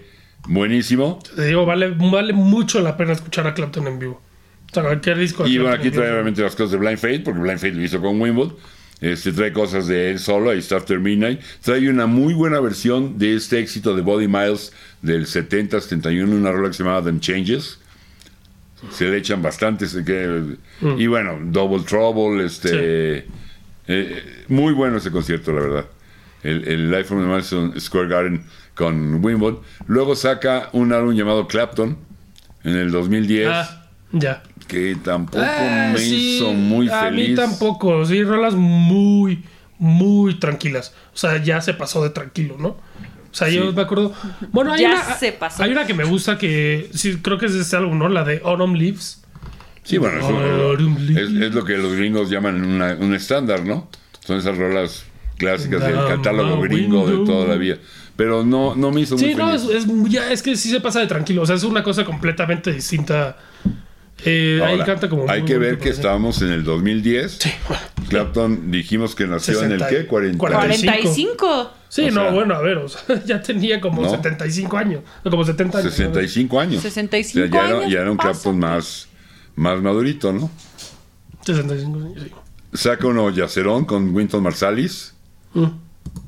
buenísimo. 0.49 1.19
Te 1.37 1.45
digo, 1.45 1.67
vale, 1.67 1.91
vale 1.91 2.33
mucho 2.33 2.81
la 2.81 2.97
pena 2.97 3.13
escuchar 3.13 3.47
a 3.47 3.53
Clapton 3.53 3.87
en 3.89 3.99
vivo. 3.99 4.23
O 4.71 4.73
sea, 4.75 4.85
cualquier 4.85 5.19
disco. 5.19 5.47
Y 5.47 5.59
bueno, 5.59 5.75
aquí 5.75 5.91
trae 5.91 6.11
obviamente 6.13 6.41
las 6.41 6.57
cosas 6.57 6.71
de 6.71 6.79
Blind 6.79 6.97
Fate, 6.97 7.21
porque 7.21 7.41
Blind 7.41 7.59
Fate 7.59 7.73
lo 7.75 7.85
hizo 7.85 8.01
con 8.01 8.19
Winwood. 8.19 8.53
Este, 9.01 9.33
trae 9.33 9.53
cosas 9.53 9.87
de 9.87 10.11
él 10.11 10.19
solo, 10.19 10.53
está 10.53 10.77
After 10.77 10.99
Midnight. 11.01 11.41
Trae 11.63 11.89
una 11.89 12.07
muy 12.07 12.35
buena 12.35 12.61
versión 12.61 13.19
de 13.19 13.35
este 13.37 13.59
éxito 13.59 13.97
de 13.97 14.03
Body 14.03 14.29
Miles 14.29 14.73
del 15.01 15.27
70-71, 15.27 16.25
una 16.29 16.53
rola 16.53 16.69
que 16.69 16.75
se 16.75 16.83
llamaba 16.83 17.03
Them 17.05 17.19
Changes. 17.21 17.79
Se 18.91 19.07
le 19.11 19.17
echan 19.19 19.43
bastantes. 19.43 19.95
eh, 19.95 20.05
que- 20.05 20.57
Y 20.99 21.07
bueno, 21.07 21.39
Double 21.43 21.83
Trouble, 21.85 22.45
este. 22.45 23.27
eh, 23.89 24.45
muy 24.49 24.73
bueno 24.73 24.99
ese 24.99 25.11
concierto, 25.11 25.53
la 25.53 25.61
verdad. 25.61 25.87
El, 26.43 26.67
el 26.67 26.91
Live 26.91 27.05
from 27.05 27.21
the 27.21 27.27
Madison 27.27 27.79
Square 27.81 28.09
Garden 28.09 28.43
con 28.75 29.23
Wimbledon. 29.23 29.61
Luego 29.87 30.15
saca 30.17 30.71
un 30.73 30.93
álbum 30.93 31.15
llamado 31.15 31.47
Clapton 31.47 31.99
en 32.65 32.77
el 32.77 32.91
2010, 32.91 33.49
Ah, 33.51 33.87
ya. 34.13 34.43
Que 34.71 34.97
tampoco 35.03 35.43
Ah, 35.45 35.91
me 35.93 35.99
sí, 35.99 36.37
hizo 36.37 36.53
muy 36.53 36.89
a 36.89 37.01
feliz. 37.05 37.31
mí 37.31 37.35
tampoco, 37.35 38.05
sí, 38.07 38.23
rolas 38.23 38.55
muy, 38.55 39.43
muy 39.79 40.35
tranquilas. 40.39 40.95
O 41.13 41.17
sea, 41.17 41.43
ya 41.43 41.61
se 41.61 41.75
pasó 41.75 42.03
de 42.03 42.11
tranquilo, 42.11 42.57
¿no? 42.59 42.69
O 42.69 43.33
sea, 43.35 43.49
yo 43.49 43.71
Sí. 43.71 43.77
me 43.77 43.83
acuerdo. 43.83 44.13
Bueno, 44.53 44.73
hay 44.73 44.83
Ya 44.83 44.93
una, 44.93 45.15
se 45.17 45.33
pasó. 45.33 45.63
hay 45.63 45.71
una 45.73 45.87
que 45.87 45.95
me 45.95 46.05
gusta 46.05 46.39
que 46.39 46.89
sí, 46.93 47.19
creo 47.23 47.39
que 47.39 47.47
es 47.47 47.55
de 47.55 47.61
este 47.61 47.77
álbum, 47.77 47.99
¿no? 47.99 48.09
La 48.09 48.25
de 48.25 48.41
Autumn 48.45 48.77
Leaves. 48.77 49.23
Sí, 49.83 49.99
bueno, 49.99 50.19
eso 50.21 50.73
es, 51.19 51.55
lo 51.55 51.65
que 51.65 51.77
los 51.77 51.95
gringos 51.97 52.31
llaman 52.31 52.63
una- 52.65 52.95
un 53.01 53.15
estándar, 53.15 53.65
¿no? 53.65 53.89
Son 54.25 54.39
esas 54.39 54.57
rolas 54.57 55.05
clásicas 55.39 55.81
del 55.83 55.97
catálogo 56.07 56.61
gringo 56.61 57.07
de 57.09 57.25
toda 57.25 57.47
la 57.49 57.57
vida. 57.57 57.77
Pero 58.15 58.45
no, 58.45 58.75
no 58.77 58.91
me 58.91 59.01
hizo 59.01 59.17
muy 59.17 59.25
Sí, 59.31 59.35
no, 59.35 59.55
es, 59.55 59.67
ya, 60.11 60.31
es 60.31 60.43
que 60.43 60.55
sí 60.55 60.69
se 60.71 60.81
pasa 60.81 61.01
de 61.01 61.07
tranquilo. 61.07 61.41
O 61.43 61.47
sea, 61.47 61.57
es 61.57 61.65
una 61.65 61.83
cosa 61.83 62.05
completamente 62.05 62.71
distinta. 62.73 63.39
Eh, 64.25 64.61
ahí 64.65 64.73
Ahora, 64.73 64.85
canta 64.85 65.09
como. 65.09 65.31
hay 65.31 65.45
que 65.45 65.57
ver 65.59 65.79
que 65.79 65.89
estábamos 65.89 66.41
en 66.43 66.51
el 66.51 66.65
2010. 66.65 67.33
Sí, 67.41 67.51
bueno. 67.69 67.83
Clapton 68.09 68.71
dijimos 68.71 69.15
que 69.15 69.27
nació 69.27 69.63
en 69.63 69.73
el 69.73 69.79
60 69.81 69.89
qué? 70.03 70.07
40. 70.07 70.39
45. 70.39 70.87
45. 71.39 71.71
Sí, 71.89 72.03
O 72.03 72.11
no, 72.13 72.21
sea- 72.23 72.31
bueno, 72.31 72.55
a 72.55 72.61
ver, 72.61 72.79
o 72.79 72.89
sea, 72.89 73.23
ya 73.27 73.41
tenía 73.43 73.81
como 73.81 74.03
¿No? 74.03 74.11
75 74.11 74.77
años. 74.77 75.03
Como 75.23 75.45
70 75.45 75.79
años. 75.79 75.85
¿no? 75.87 75.91
65 75.97 76.61
años. 76.61 76.83
65 76.83 77.47
O 77.47 77.49
sea, 77.51 77.61
ya 77.63 77.69
era, 77.69 77.79
años, 77.81 77.93
ya 77.93 78.01
era 78.01 78.11
un 78.11 78.17
pasa. 78.17 78.31
Clapton 78.31 78.59
más, 78.59 79.09
más 79.57 79.81
madurito, 79.83 80.33
¿no? 80.33 80.51
65 81.45 81.99
años, 81.99 82.23
sí. 82.23 82.31
Saca 82.73 83.07
uno 83.07 83.31
Yacerón 83.31 83.85
con 83.85 84.15
Winton 84.15 84.43
Marsalis, 84.43 85.15
Mm. 85.55 85.65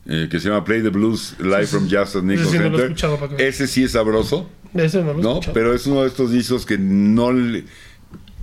Eh, 0.07 0.29
que 0.31 0.40
se 0.40 0.49
llama 0.49 0.64
Play 0.64 0.83
the 0.83 0.88
Blues 0.90 1.37
Live 1.38 1.66
from 1.66 1.87
Jazz 1.88 2.16
at 2.16 2.23
no 2.23 2.37
Center. 2.45 2.95
Ese 3.38 3.66
sí 3.66 3.85
es 3.85 3.92
sabroso, 3.92 4.49
Ese 4.75 5.03
no. 5.03 5.40
Pero 5.55 5.75
es 5.75 5.87
uno 5.87 6.03
de 6.03 6.09
estos 6.09 6.33
discos 6.33 6.66
que 6.66 6.79
no 6.79 7.33
le- 7.33 7.64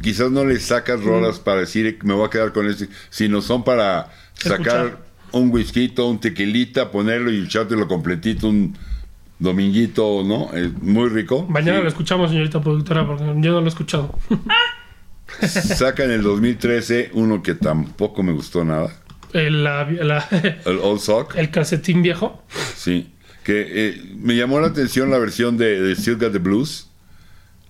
quizás 0.02 0.32
no 0.32 0.45
le 0.45 0.60
sacas 0.60 1.04
rolas 1.04 1.39
para 1.39 1.60
decir 1.62 1.99
me 2.04 2.13
voy 2.13 2.25
a 2.25 2.30
quedar 2.30 2.54
con 2.54 2.67
este, 2.69 2.88
sino 3.10 3.41
son 3.41 3.63
para 3.63 4.10
sacar 4.36 4.99
un 5.32 5.52
whisky, 5.52 5.93
un 5.97 6.19
tequilita, 6.19 6.89
ponerlo 6.91 7.32
y 7.32 7.43
echártelo 7.43 7.88
completito 7.88 8.47
un 8.47 8.78
dominguito, 9.38 10.23
¿no? 10.25 10.52
Es 10.54 10.73
muy 10.82 11.08
rico. 11.10 11.45
Mañana 11.49 11.78
Sí. 11.78 11.84
lo 11.84 11.89
escuchamos, 11.89 12.30
señorita 12.32 12.62
productora, 12.62 13.06
porque 13.06 13.23
yo 13.23 13.52
no 13.52 13.60
lo 13.60 13.65
he 13.65 13.69
escuchado. 13.69 14.17
Saca 15.41 16.04
en 16.04 16.12
el 16.12 16.23
2013 16.23 17.12
uno 17.13 17.43
que 17.43 17.54
tampoco 17.54 18.23
me 18.23 18.32
gustó 18.34 18.65
nada, 18.65 18.89
el, 19.33 19.63
la- 19.63 19.83
la- 19.89 20.27
el 20.65 20.79
Old 20.79 20.99
Sock. 21.01 21.35
el 21.35 21.49
calcetín 21.51 22.01
viejo. 22.01 22.43
Sí, 22.75 23.13
que 23.43 23.65
eh, 23.69 24.01
me 24.17 24.35
llamó 24.35 24.59
la 24.59 24.67
atención 24.67 25.09
la 25.11 25.17
versión 25.17 25.57
de, 25.57 25.81
de 25.81 25.95
Still 25.95 26.17
Got 26.17 26.31
the 26.33 26.39
Blues, 26.39 26.89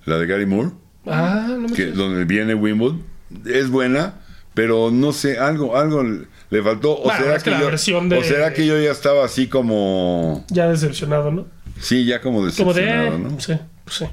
la 0.06 0.17
de 0.17 0.26
Gary 0.28 0.45
Moore, 0.45 0.72
Ah, 1.06 1.45
no 1.50 1.67
me 1.69 1.74
que, 1.74 1.88
donde 1.88 2.26
viene 2.26 2.54
Wimbledon. 2.56 3.04
Es 3.45 3.69
buena, 3.69 4.15
pero 4.54 4.91
no 4.91 5.12
sé, 5.13 5.38
algo, 5.38 5.78
algo 5.78 6.04
le 6.04 6.63
faltó. 6.63 6.98
O, 7.00 7.04
Bueno, 7.04 7.19
será, 7.19 7.36
es 7.36 7.43
que 7.43 7.50
que 7.50 7.56
la 7.56 7.60
yo, 7.62 7.65
versión 7.67 8.10
de- 8.10 8.17
o 8.17 8.24
será 8.24 8.54
que 8.54 8.65
yo 8.65 8.80
ya 8.80 8.91
estaba 8.91 9.24
así 9.26 9.48
como. 9.48 10.45
Ya 10.50 10.67
decepcionado, 10.69 11.32
¿no? 11.32 11.48
Sí, 11.80 12.06
ya 12.06 12.19
como 12.22 12.39
Como 12.58 12.74
de. 12.74 12.82
decepcionado, 12.82 13.17
¿no? 13.19 13.39
Sí, 13.39 13.54
pues 13.86 13.95
sí. 13.98 14.06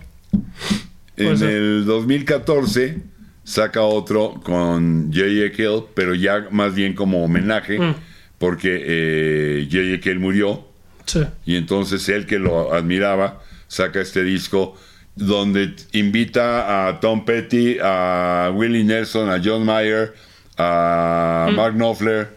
En 1.17 1.43
el 1.43 1.85
2014 1.87 2.99
saca 3.47 3.83
otro 3.83 4.35
con 4.43 5.13
J.J. 5.15 5.53
Kill, 5.57 5.85
pero 5.95 6.15
ya 6.15 6.49
más 6.51 6.75
bien 6.75 6.95
como 6.95 7.25
homenaje, 7.25 7.79
Mm. 7.79 7.95
porque 8.39 8.83
eh. 8.85 10.01
Kill 10.03 10.19
murió. 10.19 10.67
Sí. 11.07 11.21
Y 11.45 11.55
entonces 11.57 12.09
él 12.09 12.27
que 12.27 12.39
lo 12.41 12.75
admiraba 12.75 13.41
saca 13.69 14.01
este 14.01 14.25
disco 14.25 14.77
donde 15.15 15.75
invita 15.93 16.89
a 16.89 16.99
Tom 17.01 17.25
Petty, 17.25 17.79
a 17.81 18.51
Willie 18.53 18.83
Nelson, 18.85 19.31
a 19.31 19.41
John 19.43 19.65
Mayer, 19.65 20.13
a 20.59 21.49
Mark 21.55 21.75
Knopfler. 21.77 22.29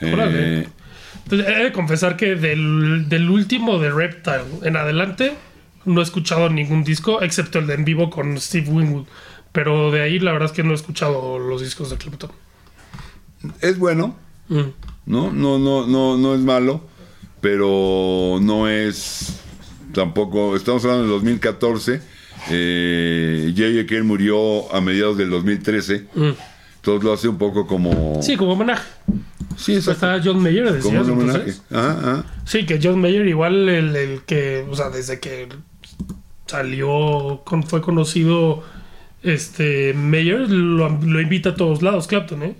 eh, 0.00 0.66
Mm. 1.30 1.34
He 1.34 1.64
de 1.64 1.72
confesar 1.72 2.16
que 2.16 2.34
del, 2.36 3.08
del 3.08 3.30
último 3.30 3.78
de 3.78 3.90
Reptile 3.90 4.44
en 4.62 4.76
adelante 4.76 5.32
no 5.86 6.00
he 6.00 6.04
escuchado 6.04 6.48
ningún 6.50 6.84
disco, 6.84 7.22
excepto 7.22 7.58
el 7.58 7.66
de 7.66 7.74
en 7.74 7.84
vivo 7.84 8.10
con 8.10 8.38
Steve 8.38 8.68
Winwood. 8.70 9.06
Pero 9.54 9.90
de 9.90 10.02
ahí 10.02 10.18
la 10.18 10.32
verdad 10.32 10.50
es 10.50 10.52
que 10.52 10.62
no 10.64 10.72
he 10.72 10.74
escuchado 10.74 11.38
los 11.38 11.62
discos 11.62 11.88
de 11.88 11.96
Clapton. 11.96 12.30
es 13.62 13.78
bueno, 13.78 14.16
Mm. 14.48 14.60
¿no? 15.06 15.30
No, 15.32 15.58
no, 15.58 15.86
no, 15.86 16.18
no 16.18 16.34
es 16.34 16.40
malo, 16.40 16.82
pero 17.40 18.38
no 18.42 18.68
es 18.68 19.40
tampoco. 19.94 20.54
Estamos 20.56 20.84
hablando 20.84 21.04
del 21.04 21.12
2014. 21.12 22.02
Eh, 22.50 23.54
J.J. 23.56 24.02
Murió 24.04 24.70
a 24.74 24.80
mediados 24.82 25.16
del 25.16 25.30
2013. 25.30 26.06
Mm. 26.14 26.30
Entonces 26.76 27.04
lo 27.04 27.12
hace 27.14 27.28
un 27.28 27.38
poco 27.38 27.66
como. 27.66 28.20
Sí, 28.22 28.36
como 28.36 28.52
homenaje. 28.52 28.86
sí 29.56 29.76
exacto. 29.76 30.06
Está 30.12 30.22
John 30.22 30.42
Mayer, 30.42 30.70
decías, 30.72 31.08
entonces. 31.08 31.62
Ajá, 31.70 31.90
ajá. 31.98 32.24
Sí, 32.44 32.66
que 32.66 32.78
John 32.82 33.00
Mayer 33.00 33.26
igual 33.28 33.68
el, 33.70 33.96
el 33.96 34.22
que, 34.24 34.66
o 34.70 34.74
sea, 34.76 34.90
desde 34.90 35.20
que 35.20 35.48
salió, 36.46 37.40
con- 37.44 37.62
fue 37.62 37.80
conocido 37.80 38.62
este 39.24 39.92
Mayer, 39.94 40.48
lo, 40.50 40.88
lo 41.02 41.20
invita 41.20 41.50
a 41.50 41.54
todos 41.54 41.82
lados, 41.82 42.06
Clapton, 42.06 42.42
¿eh? 42.42 42.54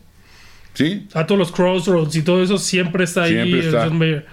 Sí, 0.74 1.06
A 1.14 1.24
todos 1.26 1.38
los 1.38 1.52
crossroads 1.52 2.16
y 2.16 2.22
todo 2.22 2.42
eso 2.42 2.58
siempre 2.58 3.04
está 3.04 3.22
ahí 3.24 3.32
Siempre 3.34 3.60
el 3.60 3.66
está. 3.66 3.84
John 3.86 3.98
Mayer. 3.98 4.26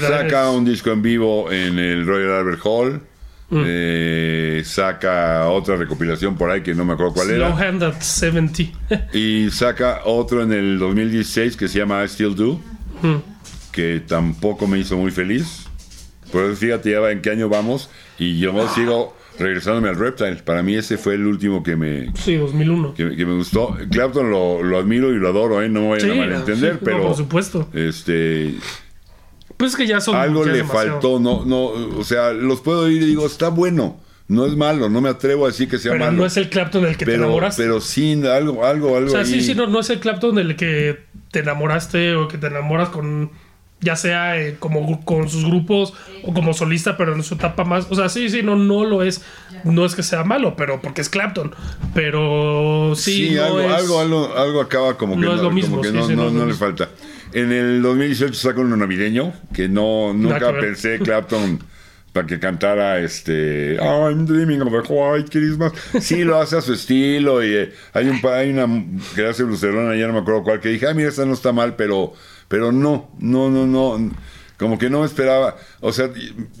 Saca 0.00 0.48
es- 0.50 0.56
un 0.56 0.64
disco 0.64 0.90
en 0.92 1.02
vivo 1.02 1.50
en 1.50 1.78
el 1.78 2.06
Royal 2.06 2.32
Albert 2.32 2.60
Hall. 2.64 3.00
Mm. 3.48 3.62
eh, 3.64 4.62
saca 4.64 5.48
otra 5.50 5.76
recopilación 5.76 6.36
por 6.36 6.50
ahí 6.50 6.62
que 6.64 6.74
no 6.74 6.84
me 6.84 6.94
acuerdo 6.94 7.12
cuál 7.14 7.28
Slow 7.28 7.36
era. 7.36 7.56
Hand 7.68 7.82
at 7.84 8.00
70. 8.00 8.62
Y 9.12 9.50
saca 9.50 10.00
otro 10.04 10.42
en 10.42 10.52
el 10.52 10.80
2016 10.80 11.56
que 11.56 11.68
se 11.68 11.78
llama 11.78 12.02
I 12.04 12.08
Still 12.08 12.34
Do, 12.34 12.60
Mm. 13.02 13.16
que 13.70 14.00
tampoco 14.06 14.66
me 14.66 14.78
hizo 14.80 14.96
muy 14.96 15.12
feliz. 15.12 15.66
Por 16.32 16.44
eso 16.44 16.56
fíjate 16.56 16.90
ya 16.90 17.08
en 17.10 17.20
qué 17.22 17.30
año 17.30 17.48
vamos. 17.48 17.88
Y 18.18 18.38
yo 18.40 18.52
sigo 18.74 19.16
regresándome 19.38 19.88
al 19.88 19.96
Reptile. 19.96 20.36
Para 20.36 20.62
mí 20.62 20.74
ese 20.74 20.96
fue 20.98 21.14
el 21.14 21.26
último 21.26 21.62
que 21.62 21.76
me, 21.76 22.12
sí, 22.14 22.36
2001. 22.36 22.94
que, 22.94 23.16
que 23.16 23.26
me 23.26 23.34
gustó. 23.34 23.76
Clapton 23.90 24.30
lo, 24.30 24.62
lo 24.62 24.78
admiro 24.78 25.12
y 25.12 25.18
lo 25.18 25.28
adoro, 25.28 25.62
¿eh? 25.62 25.68
no 25.68 25.82
me 25.82 25.88
vayan 25.90 26.10
Sí, 26.10 26.16
a 26.18 26.20
malentender, 26.20 26.72
sí, 26.74 26.78
no, 26.80 26.84
pero 26.84 27.02
por 27.02 27.16
supuesto. 27.16 27.68
este 27.72 28.54
Pues 29.56 29.72
es 29.72 29.76
que 29.76 29.86
ya 29.86 30.00
son. 30.00 30.16
algo 30.16 30.44
ya 30.44 30.52
le 30.52 30.58
demasiado. 30.58 30.90
faltó, 30.92 31.20
no, 31.20 31.44
no, 31.44 31.64
o 31.98 32.04
sea, 32.04 32.32
los 32.32 32.60
puedo 32.60 32.80
oír 32.80 33.02
y 33.02 33.06
digo, 33.06 33.26
está 33.26 33.48
bueno, 33.48 34.00
no 34.28 34.44
es 34.46 34.56
malo, 34.56 34.88
no 34.88 35.00
me 35.00 35.08
atrevo 35.08 35.44
a 35.44 35.48
decir 35.48 35.68
que 35.68 35.78
sea 35.78 35.92
Pero 35.92 36.04
malo. 36.06 36.16
no 36.18 36.26
es 36.26 36.36
el 36.36 36.48
Clapton 36.50 36.82
del 36.82 36.96
que 36.96 37.04
te 37.04 37.12
pero, 37.12 37.24
enamoraste. 37.24 37.62
pero 37.62 37.80
sí, 37.80 38.12
algo, 38.26 38.64
algo, 38.66 38.96
algo 38.96 39.08
o 39.08 39.10
sea, 39.10 39.20
ahí. 39.20 39.26
sí, 39.26 39.40
sí, 39.40 39.54
no, 39.54 39.66
no 39.66 39.80
es 39.80 39.88
el 39.90 40.00
Clapton 40.00 40.34
del 40.34 40.56
que 40.56 40.98
te 41.30 41.40
enamoraste 41.40 42.14
o 42.16 42.28
que 42.28 42.38
te 42.38 42.48
enamoras 42.48 42.88
con. 42.90 43.30
Ya 43.80 43.94
sea 43.96 44.40
eh, 44.40 44.56
como 44.58 45.04
con 45.04 45.28
sus 45.28 45.44
grupos 45.44 45.92
o 46.22 46.32
como 46.32 46.54
solista, 46.54 46.96
pero 46.96 47.14
en 47.14 47.22
su 47.22 47.34
etapa 47.34 47.64
más. 47.64 47.86
O 47.90 47.94
sea, 47.94 48.08
sí, 48.08 48.28
sí, 48.30 48.42
no, 48.42 48.56
no 48.56 48.84
lo 48.84 49.02
es. 49.02 49.22
No 49.64 49.84
es 49.84 49.94
que 49.94 50.02
sea 50.02 50.22
malo, 50.22 50.54
pero 50.56 50.80
porque 50.80 51.00
es 51.00 51.08
Clapton. 51.08 51.52
Pero 51.92 52.92
sí, 52.94 53.28
Sí, 53.30 53.34
no 53.34 53.44
algo, 53.44 53.60
es- 53.60 53.72
algo, 53.72 54.00
algo, 54.00 54.36
algo 54.36 54.60
acaba 54.60 54.96
como 54.96 55.14
que 55.14 55.20
no 55.20 55.28
no, 55.28 55.34
es 55.34 55.42
lo 55.42 55.50
mismo, 55.50 55.70
como 55.70 55.82
que 55.82 55.88
sí, 55.88 55.94
no, 55.96 56.06
sí, 56.06 56.14
no 56.14 56.22
no- 56.22 56.28
es 56.28 56.34
lo 56.34 56.40
no 56.40 56.46
le 56.46 56.54
falta. 56.54 56.88
En 57.32 57.50
el 57.52 57.82
2018 57.82 58.34
saca 58.34 58.60
uno 58.60 58.76
navideño, 58.76 59.32
que 59.52 59.68
no, 59.68 60.12
nunca 60.14 60.52
que 60.54 60.60
pensé 60.60 60.98
Clapton 61.02 61.58
para 62.12 62.26
que 62.26 62.38
cantara 62.38 62.98
este 63.00 63.76
I'm 63.76 64.24
dreaming 64.24 64.62
of 64.62 64.72
a 64.72 64.82
white 64.92 65.28
Christmas. 65.30 65.72
Sí, 66.00 66.22
lo 66.24 66.40
hace 66.40 66.56
a 66.56 66.60
su 66.62 66.72
estilo 66.72 67.44
y 67.44 67.52
eh, 67.54 67.72
hay 67.92 68.08
un 68.08 68.20
hay 68.30 68.50
una 68.50 68.66
que 69.14 69.26
hace 69.26 69.42
Lucerona, 69.42 69.96
ya 69.96 70.06
no 70.06 70.12
me 70.14 70.20
acuerdo 70.20 70.42
cuál, 70.44 70.60
que 70.60 70.68
dije, 70.70 70.86
ah, 70.86 70.94
mira, 70.94 71.08
esta 71.08 71.26
no 71.26 71.34
está 71.34 71.52
mal, 71.52 71.74
pero, 71.76 72.14
pero 72.48 72.72
no, 72.72 73.10
no, 73.18 73.50
no, 73.50 73.66
no. 73.66 74.10
Como 74.58 74.78
que 74.78 74.88
no 74.88 75.00
me 75.00 75.06
esperaba, 75.06 75.56
o 75.80 75.92
sea, 75.92 76.08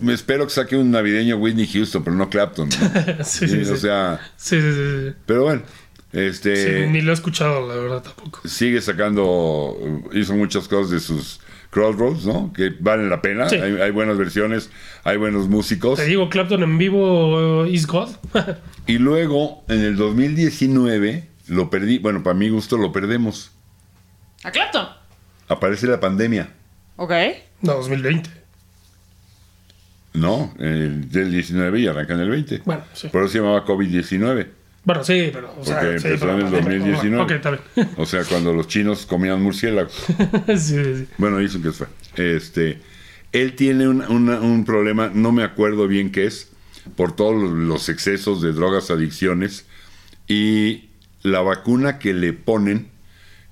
me 0.02 0.12
espero 0.12 0.44
que 0.46 0.52
saque 0.52 0.76
un 0.76 0.90
navideño 0.90 1.36
Whitney 1.38 1.66
Houston, 1.66 2.04
pero 2.04 2.14
no 2.14 2.28
Clapton. 2.28 2.68
¿no? 2.68 3.24
sí, 3.24 3.48
sí, 3.48 3.64
Sí, 3.64 3.70
O 3.70 3.74
sí. 3.76 3.80
sea, 3.80 4.20
Sí, 4.36 4.60
sí, 4.60 4.72
sí, 4.72 5.08
sí. 5.10 5.14
pero 5.24 5.44
bueno, 5.44 5.62
Sí, 6.12 6.20
este 6.20 6.86
ni 6.88 7.00
lo 7.02 7.10
he 7.10 7.14
escuchado, 7.14 7.66
la 7.68 7.74
verdad, 7.74 8.02
tampoco. 8.02 8.46
sigue 8.46 8.80
sacando, 8.82 9.76
hizo 10.12 10.34
muchas 10.34 10.68
cosas 10.68 10.90
de 10.90 11.00
sus 11.00 11.40
Crossroads, 11.70 12.24
¿no? 12.26 12.52
Que 12.54 12.70
valen 12.80 13.10
la 13.10 13.20
pena. 13.20 13.48
Sí. 13.48 13.56
Hay, 13.56 13.72
hay 13.80 13.90
buenas 13.90 14.16
versiones, 14.16 14.70
hay 15.04 15.16
buenos 15.16 15.48
músicos. 15.48 15.98
Te 15.98 16.04
digo, 16.06 16.28
Clapton 16.30 16.62
en 16.62 16.78
vivo 16.78 17.62
uh, 17.62 17.66
is 17.66 17.86
God. 17.86 18.10
Y 18.86 18.98
luego, 18.98 19.64
en 19.68 19.80
el 19.80 19.96
2019, 19.96 21.28
lo 21.48 21.70
perdí. 21.70 21.98
Bueno, 21.98 22.22
para 22.22 22.34
mi 22.34 22.48
gusto 22.50 22.76
lo 22.76 22.92
perdemos. 22.92 23.50
A 24.44 24.52
Clapton. 24.52 24.86
Aparece 25.48 25.86
la 25.86 26.00
pandemia. 26.00 26.48
Ok. 26.96 27.12
no, 27.62 27.74
2020. 27.74 28.30
No, 30.14 30.54
el 30.58 31.10
del 31.10 31.30
19 31.30 31.80
y 31.80 31.86
arranca 31.86 32.14
en 32.14 32.20
el 32.20 32.30
20. 32.30 32.62
Bueno, 32.64 32.84
sí. 32.94 33.08
Por 33.08 33.22
eso 33.22 33.32
se 33.32 33.38
llamaba 33.38 33.64
COVID-19. 33.66 34.46
Bueno, 34.84 35.04
sí, 35.04 35.30
pero. 35.32 35.54
O 35.58 35.64
sea, 35.64 35.80
Porque 35.80 35.98
sí, 36.00 36.06
empezó 36.06 36.26
pero- 36.26 36.38
en 36.40 36.46
el 36.46 36.52
2019. 36.52 37.22
Ok, 37.24 37.30
está 37.32 37.50
bien. 37.50 37.88
O 37.98 38.06
sea, 38.06 38.24
cuando 38.24 38.52
los 38.54 38.66
chinos 38.68 39.04
comían 39.04 39.42
murciélagos. 39.42 39.92
sí, 40.46 40.56
sí, 40.56 40.96
sí. 40.96 41.08
Bueno, 41.18 41.38
dicen 41.38 41.62
que 41.62 41.72
fue. 41.72 41.86
Este, 42.16 42.80
Él 43.32 43.54
tiene 43.56 43.88
un, 43.88 44.00
una- 44.02 44.40
un 44.40 44.64
problema, 44.64 45.10
no 45.12 45.32
me 45.32 45.42
acuerdo 45.42 45.86
bien 45.86 46.10
qué 46.12 46.24
es, 46.26 46.50
por 46.96 47.14
todos 47.14 47.34
los 47.52 47.88
excesos 47.90 48.40
de 48.40 48.52
drogas, 48.52 48.90
adicciones, 48.90 49.66
y 50.28 50.88
la 51.22 51.40
vacuna 51.40 51.98
que 51.98 52.14
le 52.14 52.32
ponen 52.32 52.88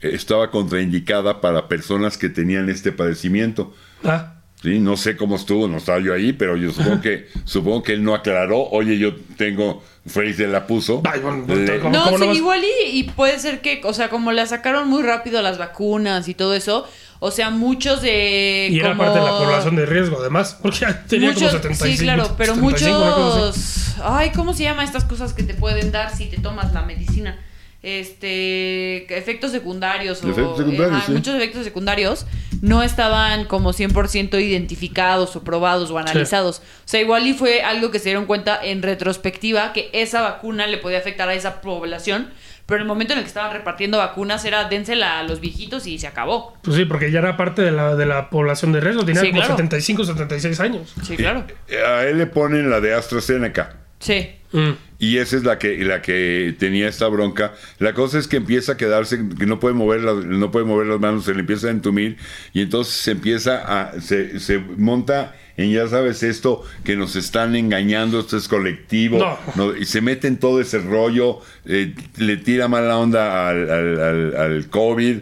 estaba 0.08 0.50
contraindicada 0.50 1.40
para 1.40 1.68
personas 1.68 2.18
que 2.18 2.28
tenían 2.28 2.68
este 2.68 2.92
padecimiento. 2.92 3.74
Ah, 4.04 4.30
Sí, 4.62 4.78
no 4.78 4.96
sé 4.96 5.14
cómo 5.14 5.36
estuvo, 5.36 5.68
no 5.68 5.76
estaba 5.76 5.98
yo 5.98 6.14
ahí, 6.14 6.32
pero 6.32 6.56
yo 6.56 6.72
supongo 6.72 7.02
que 7.02 7.28
supongo 7.44 7.82
que 7.82 7.92
él 7.92 8.02
no 8.02 8.14
aclaró. 8.14 8.62
Oye, 8.70 8.96
yo 8.98 9.14
tengo, 9.36 9.84
Fraser 10.06 10.48
la 10.48 10.66
puso. 10.66 11.02
Ay, 11.04 11.20
bueno, 11.20 11.44
Le- 11.46 11.80
¿cómo- 11.80 11.94
No, 11.94 12.04
cómo 12.10 12.32
sí, 12.32 12.38
igual 12.38 12.62
y, 12.86 12.98
y 12.98 13.02
puede 13.04 13.38
ser 13.40 13.60
que, 13.60 13.82
o 13.84 13.92
sea, 13.92 14.08
como 14.08 14.32
la 14.32 14.46
sacaron 14.46 14.88
muy 14.88 15.02
rápido 15.02 15.42
las 15.42 15.58
vacunas 15.58 16.28
y 16.28 16.34
todo 16.34 16.54
eso, 16.54 16.86
o 17.18 17.30
sea, 17.30 17.50
muchos 17.50 18.00
de... 18.00 18.68
y 18.70 18.78
era 18.78 18.88
como- 18.92 19.02
parte 19.02 19.18
de 19.18 19.24
la 19.26 19.36
población 19.36 19.76
de 19.76 19.84
riesgo, 19.84 20.16
además, 20.18 20.58
porque 20.62 20.78
ya 20.80 21.04
tenía 21.04 21.28
muchos, 21.32 21.42
como 21.50 21.62
75. 21.62 21.96
Sí, 21.98 22.02
claro, 22.02 22.34
pero 22.38 22.54
75, 22.54 22.98
una 23.02 23.10
cosa 23.12 23.48
así. 23.50 23.68
muchos... 23.90 23.94
Ay, 24.02 24.30
¿cómo 24.34 24.54
se 24.54 24.62
llama 24.62 24.82
estas 24.84 25.04
cosas 25.04 25.34
que 25.34 25.42
te 25.42 25.52
pueden 25.52 25.92
dar 25.92 26.16
si 26.16 26.24
te 26.30 26.38
tomas 26.38 26.72
la 26.72 26.80
medicina? 26.80 27.38
Este, 27.84 29.16
efectos 29.16 29.50
secundarios 29.52 30.22
o 30.24 30.30
Efectos 30.30 30.58
secundarios, 30.58 30.92
ajá, 30.96 31.06
sí. 31.06 31.12
muchos 31.12 31.34
efectos 31.34 31.64
secundarios 31.64 32.26
no 32.62 32.82
estaban 32.82 33.44
como 33.44 33.72
100% 33.72 34.40
identificados 34.42 35.36
o 35.36 35.44
probados 35.44 35.90
o 35.90 35.98
analizados. 35.98 36.58
O 36.58 36.62
sea, 36.88 37.00
igual 37.00 37.26
y 37.26 37.34
fue 37.34 37.62
algo 37.62 37.90
que 37.90 37.98
se 37.98 38.06
dieron 38.06 38.26
cuenta 38.26 38.58
en 38.62 38.82
retrospectiva 38.82 39.72
que 39.72 39.90
esa 39.92 40.22
vacuna 40.22 40.66
le 40.66 40.78
podía 40.78 40.98
afectar 40.98 41.28
a 41.28 41.34
esa 41.34 41.60
población, 41.60 42.30
pero 42.66 42.76
en 42.76 42.82
el 42.82 42.88
momento 42.88 43.12
en 43.12 43.18
el 43.18 43.24
que 43.24 43.28
estaban 43.28 43.52
repartiendo 43.52 43.98
vacunas 43.98 44.44
era 44.46 44.64
dénsela 44.68 45.18
a 45.18 45.22
los 45.24 45.40
viejitos 45.40 45.86
y 45.86 45.98
se 45.98 46.06
acabó. 46.06 46.54
Pues 46.62 46.76
sí, 46.76 46.86
porque 46.86 47.10
ya 47.10 47.18
era 47.18 47.36
parte 47.36 47.60
de 47.62 47.70
la, 47.72 47.94
de 47.96 48.06
la 48.06 48.30
población 48.30 48.72
de 48.72 48.80
riesgo. 48.80 49.04
Tenía 49.04 49.20
Sí, 49.20 49.26
como 49.28 49.40
claro. 49.40 49.56
75, 49.56 50.04
76 50.04 50.60
años. 50.60 50.94
Sí, 51.06 51.16
claro. 51.16 51.44
Eh, 51.68 51.78
A 51.84 52.04
él 52.06 52.16
le 52.16 52.26
ponen 52.26 52.70
la 52.70 52.80
de 52.80 52.94
AstraZeneca. 52.94 53.76
Sí. 54.04 54.28
Mm. 54.52 54.70
Y 55.00 55.16
esa 55.18 55.36
es 55.36 55.44
la 55.44 55.58
que, 55.58 55.78
la 55.84 56.00
que 56.00 56.54
tenía 56.58 56.88
esta 56.88 57.08
bronca. 57.08 57.54
La 57.78 57.92
cosa 57.92 58.18
es 58.18 58.28
que 58.28 58.36
empieza 58.36 58.72
a 58.72 58.76
quedarse, 58.76 59.18
que 59.38 59.46
no 59.46 59.58
puede 59.58 59.74
mover 59.74 60.02
las, 60.02 60.24
no 60.24 60.50
puede 60.52 60.64
mover 60.64 60.86
las 60.86 61.00
manos, 61.00 61.24
se 61.24 61.34
le 61.34 61.40
empieza 61.40 61.66
a 61.66 61.70
entumir 61.70 62.16
y 62.52 62.60
entonces 62.62 62.94
se 62.94 63.10
empieza 63.10 63.62
a, 63.88 64.00
se, 64.00 64.38
se 64.38 64.58
monta 64.58 65.34
en 65.56 65.72
ya 65.72 65.86
sabes 65.88 66.22
esto 66.22 66.64
que 66.84 66.96
nos 66.96 67.16
están 67.16 67.54
engañando, 67.56 68.20
esto 68.20 68.36
es 68.36 68.46
colectivo, 68.48 69.18
No. 69.18 69.38
¿no? 69.56 69.76
y 69.76 69.84
se 69.84 70.00
mete 70.00 70.26
en 70.28 70.36
todo 70.38 70.60
ese 70.60 70.78
rollo, 70.78 71.40
eh, 71.66 71.94
le 72.16 72.36
tira 72.36 72.66
mala 72.68 72.96
onda 72.98 73.48
al, 73.48 73.70
al, 73.70 74.00
al- 74.00 74.36
al 74.36 74.68
COVID. 74.70 75.18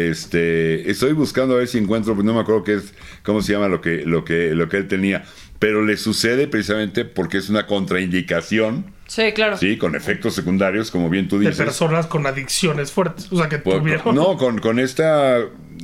Este, 0.00 0.90
estoy 0.90 1.12
buscando 1.12 1.54
a 1.54 1.58
ver 1.58 1.68
si 1.68 1.78
encuentro, 1.78 2.14
pues 2.14 2.24
no 2.26 2.34
me 2.34 2.40
acuerdo 2.40 2.64
qué 2.64 2.74
es, 2.74 2.92
cómo 3.22 3.40
se 3.40 3.52
llama 3.52 3.68
lo 3.68 3.80
que, 3.80 4.04
lo 4.04 4.24
que, 4.24 4.52
lo 4.54 4.68
que 4.68 4.78
él 4.78 4.88
tenía, 4.88 5.24
pero 5.58 5.84
le 5.84 5.96
sucede 5.96 6.46
precisamente 6.48 7.04
porque 7.04 7.38
es 7.38 7.48
una 7.48 7.66
contraindicación. 7.66 8.86
Sí, 9.06 9.32
claro. 9.32 9.56
Sí, 9.56 9.76
con 9.76 9.94
efectos 9.94 10.34
secundarios, 10.34 10.90
como 10.90 11.08
bien 11.08 11.28
tú 11.28 11.38
De 11.38 11.48
dices. 11.48 11.64
personas 11.64 12.06
con 12.06 12.26
adicciones 12.26 12.90
fuertes. 12.90 13.28
O 13.30 13.36
sea, 13.36 13.48
que 13.48 13.58
Por- 13.58 13.78
tuvieron. 13.78 14.14
no, 14.14 14.36
con, 14.36 14.58
con 14.58 14.78
esta 14.80 15.38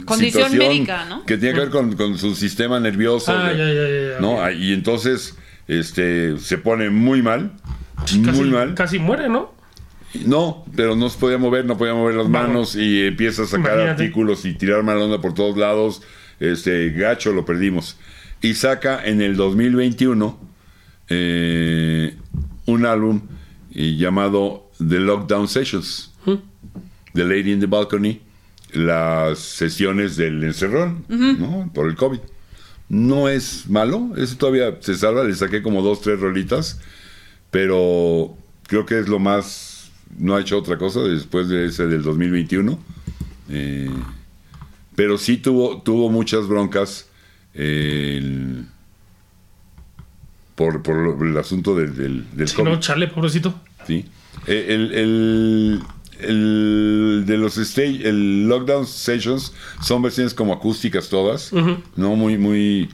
Condición 0.05 0.45
situación 0.51 0.59
médica, 0.59 1.05
¿no? 1.05 1.25
Que 1.25 1.37
tiene 1.39 1.55
que 1.55 1.61
ver 1.61 1.71
con, 1.71 1.95
con 1.97 2.19
su 2.19 2.35
sistema 2.35 2.81
nervioso. 2.81 3.33
Ah, 3.33 3.51
de- 3.53 3.59
ya, 3.59 3.67
ya, 3.67 3.89
ya, 3.89 4.15
ya. 4.15 4.21
¿no? 4.21 4.51
Y 4.51 4.73
entonces 4.73 5.37
este, 5.69 6.37
se 6.39 6.59
pone 6.59 6.91
muy 6.91 7.23
mal. 7.23 7.53
casi, 7.97 8.19
muy 8.19 8.51
mal. 8.51 8.75
Casi 8.75 8.99
muere, 8.99 9.29
¿no? 9.29 9.55
No, 10.27 10.65
pero 10.77 10.95
no 10.97 11.09
se 11.09 11.19
podía 11.19 11.39
mover, 11.39 11.65
no 11.65 11.79
podía 11.79 11.95
mover 11.95 12.17
las 12.17 12.31
Vamos. 12.31 12.49
manos 12.49 12.77
y 12.77 13.07
empieza 13.07 13.43
a 13.43 13.47
sacar 13.47 13.75
Imagínate. 13.75 13.91
artículos 14.03 14.45
y 14.45 14.53
tirar 14.55 14.83
mala 14.83 15.05
onda 15.05 15.21
por 15.21 15.33
todos 15.33 15.57
lados. 15.57 16.03
Este, 16.41 16.91
gacho 16.91 17.33
lo 17.33 17.45
perdimos. 17.47 17.97
Y 18.43 18.55
saca 18.55 19.03
en 19.05 19.23
el 19.23 19.37
2021 19.37 20.39
eh, 21.09 22.17
un 22.67 22.87
álbum 22.87 23.21
eh, 23.75 23.97
llamado 23.97 24.71
The 24.79 25.01
Lockdown 25.01 25.49
Sessions. 25.49 26.13
The 27.15 27.25
Lady 27.25 27.53
in 27.53 27.61
the 27.61 27.67
Balcony. 27.67 28.21
Las 28.73 29.39
sesiones 29.39 30.17
del 30.17 30.43
encerrón, 30.45 31.05
¿no? 31.09 31.71
Por 31.75 31.89
el 31.89 31.95
COVID. 31.95 32.21
No 32.89 33.29
es 33.29 33.69
malo, 33.69 34.13
eso 34.17 34.37
todavía 34.37 34.77
se 34.81 34.95
salva. 34.95 35.25
Le 35.25 35.35
saqué 35.35 35.63
como 35.63 35.83
dos, 35.83 36.01
tres 36.01 36.19
rolitas 36.21 36.79
pero 37.53 38.35
creo 38.67 38.87
que 38.87 38.99
es 38.99 39.09
lo 39.09 39.21
más 39.21 39.91
no 40.19 40.35
ha 40.35 40.41
hecho 40.41 40.59
otra 40.59 40.79
cosa 40.79 41.01
después 41.03 41.49
de 41.49 41.67
ese 41.67 41.87
del 41.87 42.03
2021 42.03 42.79
Eh, 43.51 43.91
pero 44.97 45.19
sí 45.19 45.37
tuvo 45.37 45.83
tuvo 45.83 46.09
muchas 46.11 46.49
broncas 46.49 47.07
el- 47.55 48.67
por, 50.55 50.83
por 50.83 51.27
el 51.27 51.37
asunto 51.39 51.75
del, 51.75 51.97
del, 51.97 52.25
del 52.33 52.49
Sí, 52.49 52.63
no, 52.63 52.79
chale, 52.81 53.09
pobrecito. 53.09 53.55
¿sí? 53.87 54.05
Eh, 54.47 54.67
el, 54.69 54.93
el- 54.95 55.83
el 56.21 57.25
de 57.27 57.37
los 57.37 57.57
stage 57.59 58.09
el 58.09 58.47
lockdown 58.47 58.87
sessions 58.87 59.53
son 59.81 60.03
versiones 60.03 60.35
como 60.35 60.53
acústicas 60.53 61.09
todas 61.09 61.53
no 61.97 62.15
muy 62.15 62.39
muy 62.39 62.89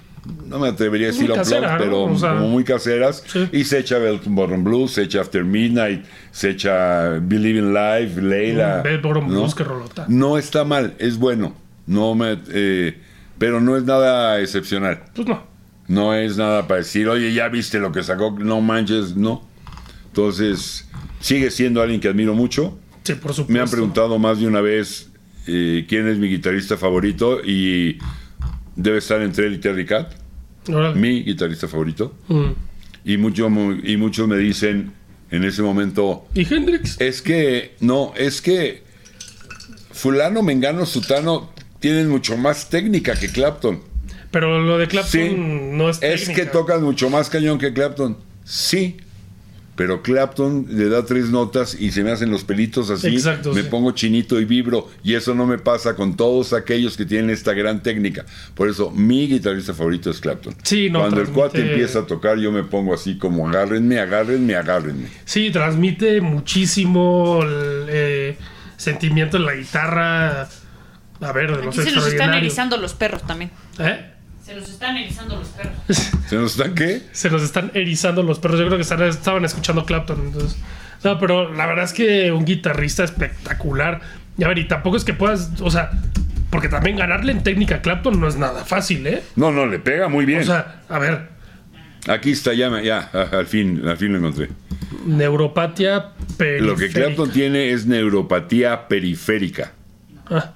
no 0.47 0.59
me 0.59 0.69
atrevería 0.69 1.09
a 1.09 1.11
decir 1.11 1.31
casera, 1.33 1.73
¿no? 1.73 1.79
pero 1.79 2.03
O 2.05 2.17
sea, 2.19 2.35
como 2.35 2.49
muy 2.49 2.65
caseras 2.65 3.23
sí. 3.27 3.47
y 3.53 3.65
se 3.65 3.81
echa 3.81 3.99
Bottom 3.99 4.65
Blues, 4.65 4.93
se 4.93 5.03
echa 5.03 5.21
After 5.21 5.45
Midnight, 5.45 6.05
se 6.31 6.51
echa 6.51 7.19
Believe 7.21 7.59
in 7.59 7.75
Life, 7.75 8.21
Leila. 8.23 8.83
Mm, 8.85 9.03
¿no? 9.13 9.27
Blues, 9.27 9.55
qué 9.55 9.65
rolota. 9.65 10.07
No 10.09 10.37
está 10.39 10.65
mal, 10.65 10.95
es 10.99 11.19
bueno. 11.19 11.55
No 11.87 12.15
me, 12.15 12.39
eh, 12.51 12.99
pero 13.39 13.61
no 13.61 13.77
es 13.77 13.85
nada 13.85 14.41
excepcional. 14.41 15.05
Pues 15.15 15.27
no. 15.29 15.43
No 15.87 16.15
es 16.15 16.37
nada 16.37 16.69
para 16.69 16.79
decir, 16.81 17.09
oye, 17.09 17.33
ya 17.33 17.49
viste 17.49 17.79
lo 17.79 17.93
que 17.93 18.03
sacó, 18.03 18.37
no 18.39 18.61
manches, 18.61 19.17
no. 19.17 19.43
Entonces, 20.09 20.87
sigue 21.21 21.51
siendo 21.51 21.81
alguien 21.81 22.01
que 22.01 22.09
admiro 22.09 22.35
mucho. 22.35 22.79
Sí, 23.05 23.15
por 23.15 23.33
supuesto. 23.33 23.53
Me 23.53 23.61
han 23.61 23.71
preguntado 23.71 24.19
más 24.19 24.39
de 24.39 24.47
una 24.47 24.61
vez 24.61 25.11
eh, 25.47 25.87
quién 25.89 26.07
es 26.09 26.19
mi 26.19 26.29
guitarrista 26.29 26.77
favorito 26.77 27.41
y 27.43 27.99
debe 28.77 28.99
estar 28.99 29.23
entre 29.23 29.47
él 29.47 29.55
y 29.55 29.59
Terry 29.59 29.87
Cat, 29.87 30.13
mi 30.95 31.23
guitarrista 31.23 31.69
favorito. 31.69 32.15
Mm. 32.29 32.51
Y, 33.05 33.17
mucho, 33.17 33.49
y 33.83 33.97
muchos 33.97 34.29
me 34.29 34.37
dicen 34.37 34.93
en 35.31 35.45
ese 35.45 35.63
momento, 35.63 36.27
¿Y 36.35 36.53
Hendrix? 36.53 37.01
es 37.01 37.23
que, 37.23 37.77
no, 37.81 38.13
es 38.17 38.43
que 38.43 38.83
fulano, 39.91 40.43
mengano, 40.43 40.85
sutano 40.85 41.51
tienen 41.81 42.09
mucho 42.09 42.37
más 42.37 42.69
técnica 42.69 43.15
que 43.19 43.29
Clapton. 43.29 43.81
Pero 44.31 44.61
lo 44.61 44.77
de 44.79 44.87
Clapton 44.89 45.11
Sí. 45.11 45.35
no 45.37 45.89
es 45.89 45.99
Es 46.03 46.21
que 46.29 46.35
técnica. 46.35 46.53
tocan 46.53 46.83
mucho 46.83 47.09
más 47.11 47.31
cañón 47.31 47.59
que 47.59 47.73
Clapton. 47.73 48.17
Sí. 48.45 48.97
Pero 49.75 50.03
Clapton 50.03 50.67
le 50.71 50.89
da 50.89 51.07
tres 51.07 51.31
notas 51.31 51.77
y 51.79 51.93
se 51.93 52.03
me 52.03 52.11
hacen 52.11 52.33
los 52.33 52.43
pelitos 52.43 52.91
así. 52.91 53.07
Exacto, 53.07 53.53
me 53.55 53.63
sí. 53.63 53.69
pongo 53.71 53.93
chinito 53.93 54.41
y 54.41 54.45
vibro. 54.45 54.89
Y 55.05 55.15
eso 55.15 55.37
no 55.37 55.47
me 55.47 55.57
pasa 55.57 55.95
con 55.95 56.17
todos 56.17 56.53
aquellos 56.53 56.97
que 56.97 57.07
tienen 57.07 57.31
esta 57.31 57.53
gran 57.53 57.81
técnica. 57.81 58.27
Por 58.57 58.69
eso, 58.69 58.91
mi 58.91 59.29
guitarrista 59.29 59.75
favorito 59.75 60.11
es 60.11 60.19
Clapton. 60.19 60.57
Sí, 60.65 60.91
no, 60.91 60.99
Cuando 60.99 61.21
el 61.21 61.29
cuate 61.29 61.61
empieza 61.71 62.01
a 62.01 62.07
tocar, 62.07 62.39
yo 62.39 62.51
me 62.51 62.65
pongo 62.65 62.93
así 62.93 63.19
como 63.19 63.49
agárrenme, 63.49 64.01
agárrenme, 64.01 64.57
agárrenme. 64.57 65.07
Sí, 65.25 65.51
transmite 65.53 66.21
muchísimo 66.23 67.39
el 67.45 67.87
eh, 67.89 68.37
sentimiento 68.77 69.37
en 69.37 69.45
la 69.47 69.55
guitarra. 69.55 70.49
A 71.21 71.33
ver, 71.33 71.57
de 71.57 71.65
los 71.65 71.77
Aquí 71.79 71.89
se 71.89 71.95
los 71.95 72.07
están 72.07 72.35
erizando 72.35 72.77
los 72.77 72.95
perros 72.95 73.27
también. 73.27 73.51
¿Eh? 73.79 74.13
Se 74.45 74.55
los 74.55 74.69
están 74.69 74.97
erizando 74.97 75.37
los 75.37 75.49
perros. 75.49 75.75
¿Se 76.29 76.37
nos 76.37 76.53
están 76.53 76.75
qué? 76.75 77.03
Se 77.13 77.29
nos 77.31 77.43
están 77.43 77.71
erizando 77.75 78.23
los 78.23 78.39
perros. 78.39 78.59
Yo 78.59 78.67
creo 78.67 78.79
que 78.79 78.83
están- 78.83 79.03
estaban 79.03 79.45
escuchando 79.45 79.85
Clapton. 79.85 80.21
Entonces. 80.27 80.57
No, 81.05 81.19
pero 81.19 81.53
la 81.53 81.67
verdad 81.67 81.85
es 81.85 81.93
que 81.93 82.33
un 82.33 82.45
guitarrista 82.45 83.05
espectacular. 83.05 84.01
Y 84.39 84.45
a 84.45 84.49
ver, 84.49 84.59
y 84.59 84.67
tampoco 84.69 84.97
es 84.97 85.05
que 85.05 85.13
puedas. 85.15 85.51
O 85.61 85.71
sea, 85.71 85.91
porque 86.51 86.69
también 86.69 86.97
ganarle 86.97 87.33
en 87.33 87.43
técnica 87.43 87.77
a 87.77 87.83
Clapton 87.83 88.19
no 88.21 88.27
es 88.29 88.37
nada 88.37 88.65
fácil, 88.65 89.07
¿eh? 89.07 89.23
No, 89.37 89.51
no, 89.53 89.67
le 89.67 89.79
pega 89.81 90.09
muy 90.09 90.25
bien. 90.25 90.41
O 90.41 90.45
sea, 90.45 90.83
a 90.89 90.99
ver, 90.99 91.29
Aquí 92.07 92.31
está, 92.31 92.55
ya, 92.55 92.81
ya, 92.81 93.01
al 93.33 93.47
fin, 93.47 93.83
al 93.87 93.99
fin 93.99 94.13
lo 94.13 94.19
encontré. 94.19 94.49
neuropatia 95.05 96.13
periférica. 96.39 96.67
Lo 96.73 96.77
que 96.77 96.89
Clapton 96.89 97.31
tiene 97.33 97.73
es 97.73 97.87
neuropatía 97.87 98.89
periférica. 98.89 99.73
Ah, 100.31 100.53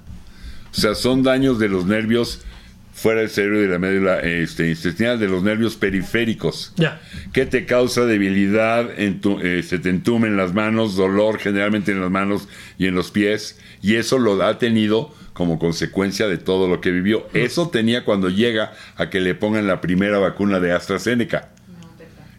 O 0.73 0.75
sea, 0.75 0.95
son 0.95 1.23
daños 1.23 1.59
de 1.59 1.69
los 1.69 1.85
nervios 1.85 2.41
fuera 2.93 3.21
del 3.21 3.29
cerebro 3.29 3.59
y 3.59 3.63
de 3.63 3.69
la 3.69 3.79
médula 3.79 4.19
este, 4.19 4.69
intestinal, 4.69 5.19
de 5.19 5.27
los 5.27 5.41
nervios 5.43 5.75
periféricos. 5.75 6.73
ya. 6.75 7.01
que 7.31 7.45
te 7.45 7.65
causa 7.65 8.05
debilidad, 8.05 8.95
entu- 8.97 9.41
eh, 9.43 9.63
se 9.63 9.79
te 9.79 9.89
entumen 9.89 10.37
las 10.37 10.53
manos, 10.53 10.95
dolor 10.95 11.39
generalmente 11.39 11.91
en 11.91 12.01
las 12.01 12.11
manos 12.11 12.47
y 12.77 12.85
en 12.87 12.95
los 12.95 13.09
pies, 13.11 13.59
y 13.81 13.95
eso 13.95 14.19
lo 14.19 14.41
ha 14.43 14.59
tenido 14.59 15.13
como 15.33 15.57
consecuencia 15.57 16.27
de 16.27 16.37
todo 16.37 16.67
lo 16.67 16.79
que 16.81 16.91
vivió. 16.91 17.27
Eso 17.33 17.69
tenía 17.69 18.05
cuando 18.05 18.29
llega 18.29 18.73
a 18.95 19.09
que 19.09 19.19
le 19.19 19.33
pongan 19.33 19.65
la 19.65 19.81
primera 19.81 20.19
vacuna 20.19 20.59
de 20.59 20.71
AstraZeneca. 20.73 21.49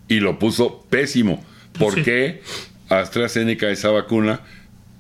Y 0.07 0.20
lo 0.20 0.39
puso 0.39 0.85
pésimo. 0.91 1.45
¿Por 1.78 1.95
Sí. 1.95 2.03
qué 2.05 2.43
AstraZeneca, 2.89 3.68
esa 3.70 3.91
vacuna, 3.91 4.41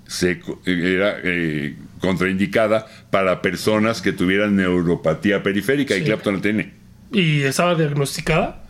se, 0.08 0.40
co- 0.40 0.60
era 0.66 1.18
eh, 1.22 1.76
contraindicada 2.04 2.86
para 3.10 3.42
personas 3.42 4.00
que 4.02 4.12
tuvieran 4.12 4.56
neuropatía 4.56 5.42
periférica 5.42 5.96
y. 5.96 6.04
Clapton 6.04 6.36
la 6.36 6.40
tiene. 6.42 6.74
y 7.12 7.42
estaba 7.42 7.74
diagnosticada. 7.74 8.60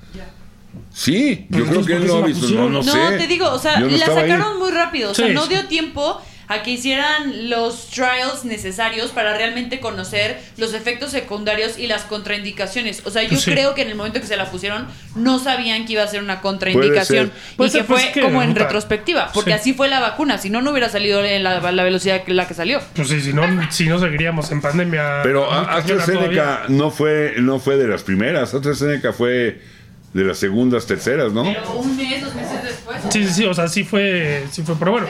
Sí, 0.90 1.46
yo 1.50 1.64
Entonces, 1.64 1.86
creo 1.86 1.86
que 1.86 2.04
él 2.04 2.08
¿por 2.08 2.08
qué 2.08 2.08
no 2.08 2.12
se 2.12 2.22
ha 2.22 2.26
visto. 2.26 2.48
No, 2.54 2.68
no, 2.70 2.82
No, 2.82 2.82
sé. 2.82 3.18
te 3.18 3.26
digo, 3.26 3.50
o 3.50 3.58
sea, 3.58 3.78
no 3.78 3.86
la 3.86 3.92
ahí. 3.92 4.00
sacaron 4.00 4.58
muy 4.58 4.70
rápido. 4.70 5.10
O 5.10 5.14
sea, 5.14 5.28
Sí, 5.28 5.34
no 5.34 5.46
dio 5.46 5.66
tiempo 5.66 6.20
a 6.48 6.62
que 6.62 6.72
hicieran 6.72 7.48
los 7.48 7.88
trials 7.88 8.44
necesarios 8.44 9.10
para 9.10 9.36
realmente 9.36 9.80
conocer 9.80 10.38
los 10.56 10.74
efectos 10.74 11.10
secundarios 11.10 11.78
y 11.78 11.86
las 11.86 12.02
contraindicaciones. 12.02 13.02
O 13.04 13.10
sea, 13.10 13.22
yo 13.22 13.38
sí. 13.38 13.50
creo 13.50 13.74
que 13.74 13.82
en 13.82 13.88
el 13.88 13.94
momento 13.94 14.20
que 14.20 14.26
se 14.26 14.36
la 14.36 14.50
pusieron 14.50 14.86
no 15.14 15.38
sabían 15.38 15.86
que 15.86 15.94
iba 15.94 16.02
a 16.02 16.08
ser 16.08 16.22
una 16.22 16.40
contraindicación. 16.40 17.30
Puede 17.30 17.40
ser. 17.40 17.56
Puede 17.56 17.68
y 17.68 17.72
ser, 17.72 17.80
que 17.82 17.86
pues, 17.86 18.02
fue 18.02 18.12
que, 18.12 18.20
como 18.20 18.42
en 18.42 18.50
puta, 18.50 18.64
retrospectiva, 18.64 19.30
porque 19.32 19.50
sí. 19.50 19.56
así 19.56 19.74
fue 19.74 19.88
la 19.88 20.00
vacuna. 20.00 20.38
Si 20.38 20.50
no, 20.50 20.62
no 20.62 20.70
hubiera 20.70 20.88
salido 20.88 21.24
en 21.24 21.42
la, 21.42 21.60
la 21.72 21.82
velocidad 21.82 22.24
que 22.24 22.34
la 22.34 22.46
que 22.46 22.54
salió. 22.54 22.80
Pues 22.94 23.08
sí, 23.08 23.20
si 23.20 23.32
no, 23.32 23.44
si 23.70 23.86
no 23.86 23.98
seguiríamos 23.98 24.50
en 24.50 24.60
pandemia. 24.60 25.20
Pero 25.22 25.50
AstraZeneca 25.50 26.64
no 26.68 26.90
fue, 26.90 27.34
no 27.38 27.58
fue 27.58 27.76
de 27.76 27.88
las 27.88 28.02
primeras. 28.02 28.54
AstraZeneca 28.54 29.12
fue 29.12 29.60
de 30.12 30.24
las 30.24 30.38
segundas, 30.38 30.86
terceras, 30.86 31.32
¿no? 31.32 31.42
Pero 31.42 31.72
un 31.72 31.96
mes, 31.96 32.22
dos 32.22 32.34
meses. 32.34 32.63
Sí, 33.10 33.24
sí, 33.24 33.32
sí, 33.34 33.44
o 33.44 33.54
sea, 33.54 33.68
sí 33.68 33.84
fue, 33.84 34.44
sí 34.50 34.62
fue, 34.62 34.74
pero 34.78 34.92
bueno, 34.92 35.06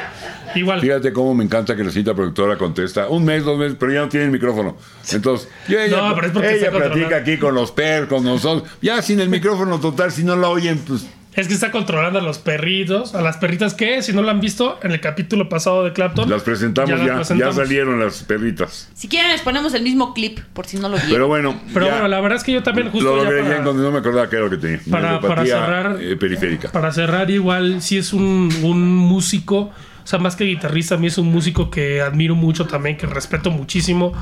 igual. 0.55 0.81
Fíjate 0.81 1.13
cómo 1.13 1.35
me 1.35 1.45
encanta 1.45 1.75
que 1.77 1.85
la 1.85 1.91
cinta 1.91 2.15
productora 2.15 2.57
contesta 2.57 3.09
un 3.09 3.25
mes, 3.25 3.45
dos 3.45 3.59
meses, 3.59 3.77
pero 3.79 3.93
ya 3.93 4.01
no 4.01 4.09
tiene 4.09 4.27
el 4.27 4.33
micrófono. 4.33 4.77
Entonces, 5.13 5.49
y 5.69 5.75
ella, 5.75 5.97
No, 6.09 6.15
pero 6.15 6.27
es 6.27 6.33
porque 6.33 6.55
ella 6.55 6.67
está 6.69 6.79
platica 6.79 7.17
aquí 7.17 7.39
con 7.39 7.55
los 7.55 7.73
perros, 7.73 8.09
con 8.09 8.25
nosotros. 8.25 8.71
Ya 8.83 9.01
sin 9.03 9.21
el 9.21 9.29
micrófono 9.29 9.81
total, 9.81 10.13
si 10.13 10.25
no 10.25 10.37
la 10.37 10.49
oyen, 10.49 10.79
pues 10.79 11.07
Es 11.37 11.49
que 11.49 11.55
está 11.55 11.71
controlando 11.73 12.21
a 12.21 12.23
los 12.23 12.39
perritos, 12.39 13.15
a 13.15 13.21
las 13.21 13.39
perritas 13.39 13.75
que, 13.75 14.03
si 14.03 14.13
no 14.13 14.23
lo 14.23 14.31
han 14.31 14.41
visto, 14.41 14.79
en 14.83 14.93
el 14.93 15.01
capítulo 15.01 15.49
pasado 15.49 15.83
de 15.85 15.93
Clapton. 15.93 16.31
las 16.31 16.43
presentamos 16.43 16.91
ya. 16.91 17.05
Ya, 17.07 17.15
presentamos. 17.17 17.57
salieron 17.57 17.99
las 18.01 18.23
perritas. 18.23 18.89
Si 18.95 19.09
quieren, 19.09 19.33
les 19.33 19.41
ponemos 19.41 19.75
el 19.75 19.83
mismo 19.83 20.15
clip, 20.15 20.39
por 20.53 20.67
si 20.67 20.77
no 20.77 20.89
lo 20.89 20.95
vieron. 20.95 21.11
Pero 21.13 21.27
bueno, 21.27 21.61
Pero 21.73 21.87
ya 21.87 21.93
bueno, 21.93 22.09
la 22.09 22.21
verdad 22.21 22.39
es 22.39 22.45
que 22.45 22.53
yo 22.53 22.63
también 22.63 22.91
justo 22.91 23.09
lo 23.11 23.17
ya 23.19 23.25
logré 23.25 23.43
para- 23.43 23.57
ya 23.59 23.63
cuando 23.65 23.83
no 23.83 23.91
me 23.91 23.99
acordaba 23.99 24.31
qué 24.31 24.37
era 24.37 24.45
lo 24.45 24.51
que 24.51 24.59
tenía. 24.59 24.81
Para- 24.91 25.21
cerrar- 25.45 25.99
eh, 26.01 26.17
periférica. 26.17 26.71
Para 26.71 26.93
cerrar, 26.93 27.29
igual, 27.31 27.83
sí 27.83 27.99
es 27.99 28.13
un, 28.13 28.49
un 28.63 28.95
músico, 28.97 29.57
o 30.05 30.07
sea, 30.07 30.21
más 30.21 30.37
que 30.37 30.45
guitarrista, 30.45 30.95
a 30.95 30.99
mí 30.99 31.09
es 31.09 31.19
un 31.19 31.33
músico 31.33 31.69
que 31.71 32.01
admiro 32.01 32.37
mucho 32.37 32.67
también, 32.67 32.97
que 32.97 33.07
respeto 33.07 33.51
muchísimo, 33.51 34.13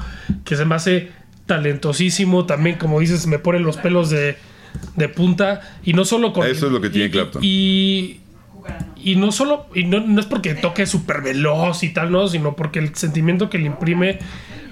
que 0.47 0.57
se 0.57 0.65
me 0.65 0.77
hace 0.77 1.11
talentosísimo, 1.45 2.47
también, 2.47 2.77
como 2.79 3.01
dices, 3.01 3.27
me 3.27 3.39
pone 3.39 3.61
los 3.61 3.77
pelos 3.77 4.11
de, 4.11 4.37
de 4.97 5.09
punta, 5.09 5.61
y 5.85 5.93
no 5.93 6.05
solo 6.05 6.33
con... 6.33 6.47
Eso 6.47 6.67
es 6.67 6.73
lo 6.73 6.81
que 6.81 6.91
tiene 6.91 7.07
y- 7.07 7.11
Clapton. 7.11 7.43
Y, 7.45 8.21
y 8.97 9.17
no 9.17 9.33
solo, 9.33 9.67
y 9.75 9.85
no, 9.85 10.01
no 10.01 10.21
es 10.21 10.27
porque 10.27 10.55
toque 10.55 10.87
súper 10.87 11.23
veloz 11.23 11.83
y 11.83 11.89
tal, 11.91 12.13
no, 12.13 12.29
sino 12.29 12.55
porque 12.55 12.79
el 12.79 12.95
sentimiento 12.95 13.51
que 13.51 13.59
le 13.59 13.67
imprime 13.67 14.19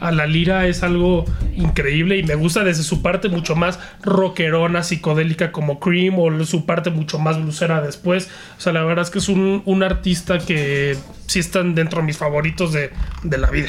a 0.01 0.13
la 0.13 0.27
lira 0.27 0.67
es 0.67 0.83
algo 0.83 1.27
increíble 1.57 2.17
y 2.17 2.23
me 2.23 2.35
gusta 2.35 2.65
desde 2.65 2.83
su 2.85 3.03
parte 3.03 3.29
mucho 3.29 3.55
más 3.55 3.79
rockerona, 4.03 4.83
psicodélica 4.83 5.53
como 5.53 5.79
Cream 5.79 6.19
o 6.19 6.45
su 6.45 6.65
parte 6.65 6.89
mucho 6.91 7.19
más 7.19 7.43
blusera 7.43 7.83
después. 7.83 8.31
O 8.57 8.61
sea, 8.61 8.73
la 8.73 8.83
verdad 8.85 9.05
es 9.05 9.11
que 9.11 9.19
es 9.19 9.29
un, 9.29 9.63
un 9.67 9.83
artista 9.83 10.39
que 10.39 10.97
sí 11.27 11.39
están 11.41 11.75
dentro 11.75 12.01
de 12.01 12.07
mis 12.07 12.17
favoritos 12.17 12.73
de, 12.73 12.91
de 13.25 13.39
la 13.39 13.51
vida. 13.51 13.69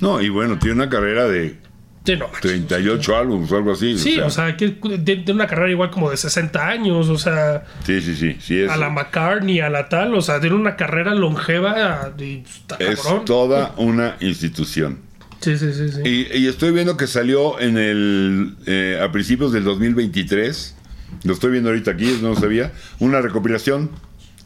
No, 0.00 0.20
y 0.20 0.28
bueno, 0.28 0.58
tiene 0.58 0.74
una 0.74 0.90
carrera 0.90 1.26
de 1.26 1.56
Sí, 2.04 2.16
no, 2.16 2.26
manches. 2.26 2.40
38 2.40 3.16
álbumes 3.16 3.52
o 3.52 3.56
algo 3.56 3.72
así. 3.72 3.96
Sí, 3.96 4.18
o 4.18 4.28
sea, 4.30 4.56
que 4.56 4.70
tiene 4.70 5.30
una 5.32 5.46
carrera 5.46 5.70
igual 5.70 5.90
como 5.90 6.10
de 6.10 6.16
60 6.16 6.66
años, 6.68 7.08
o 7.08 7.16
sea, 7.18 7.64
Sí, 7.84 8.00
sí, 8.00 8.16
sí. 8.16 8.36
sí 8.40 8.58
es, 8.60 8.70
a 8.70 8.76
la 8.76 8.90
McCartney, 8.90 9.60
a 9.60 9.70
la 9.70 9.88
tal, 9.88 10.14
o 10.14 10.20
sea, 10.20 10.40
tiene 10.40 10.56
una 10.56 10.74
carrera 10.76 11.14
longeva 11.14 12.12
y 12.18 12.42
es 12.80 13.00
cabrón. 13.00 13.24
toda 13.24 13.74
una 13.76 14.16
institución. 14.20 14.98
Sí, 15.40 15.56
sí, 15.58 15.72
sí, 15.72 15.88
sí. 15.90 16.00
Y, 16.04 16.38
y 16.38 16.46
estoy 16.46 16.72
viendo 16.72 16.96
que 16.96 17.06
salió 17.06 17.58
en 17.60 17.76
el 17.78 18.56
eh, 18.66 19.00
a 19.02 19.10
principios 19.12 19.52
del 19.52 19.64
2023. 19.64 20.76
Lo 21.24 21.32
estoy 21.34 21.50
viendo 21.52 21.68
ahorita 21.70 21.90
aquí, 21.92 22.18
no 22.22 22.30
lo 22.30 22.36
sabía. 22.36 22.72
Una 23.00 23.20
recopilación. 23.20 23.90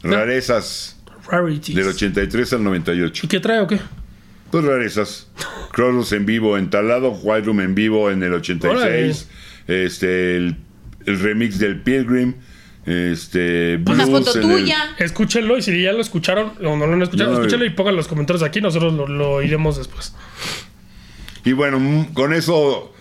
Rarezas 0.03 0.97
Rarities. 1.29 1.75
del 1.75 1.87
83 1.87 2.53
al 2.53 2.63
98. 2.63 3.25
¿Y 3.25 3.27
qué 3.27 3.39
trae 3.39 3.59
o 3.59 3.67
qué? 3.67 3.79
Pues 4.51 4.63
rarezas. 4.63 5.27
Cronos 5.71 6.11
en 6.13 6.25
vivo 6.25 6.57
en 6.57 6.69
Talado, 6.69 7.11
White 7.11 7.45
Room 7.47 7.59
en 7.61 7.75
vivo 7.75 8.09
en 8.11 8.23
el 8.23 8.33
86. 8.33 9.27
Este, 9.67 10.37
el, 10.37 10.55
el 11.05 11.19
remix 11.19 11.59
del 11.59 11.81
Pilgrim. 11.81 12.35
Este, 12.85 13.77
Una 13.85 14.05
foto 14.07 14.33
el- 14.35 14.41
tuya. 14.41 14.95
Escúchenlo 14.97 15.57
y 15.57 15.61
si 15.61 15.81
ya 15.81 15.91
lo 15.91 15.99
escucharon 15.99 16.53
o 16.65 16.77
no 16.77 16.87
lo 16.87 16.93
han 16.93 17.01
escuchado, 17.01 17.31
no- 17.33 17.37
escúchenlo 17.39 17.65
y 17.65 17.71
pongan 17.71 17.97
los 17.97 18.07
comentarios 18.07 18.43
aquí, 18.43 18.61
nosotros 18.61 18.93
lo, 18.93 19.07
lo 19.07 19.41
iremos 19.41 19.77
después. 19.77 20.15
Y 21.43 21.51
bueno, 21.51 21.79
mm, 21.79 22.13
con 22.13 22.31
eso, 22.33 22.93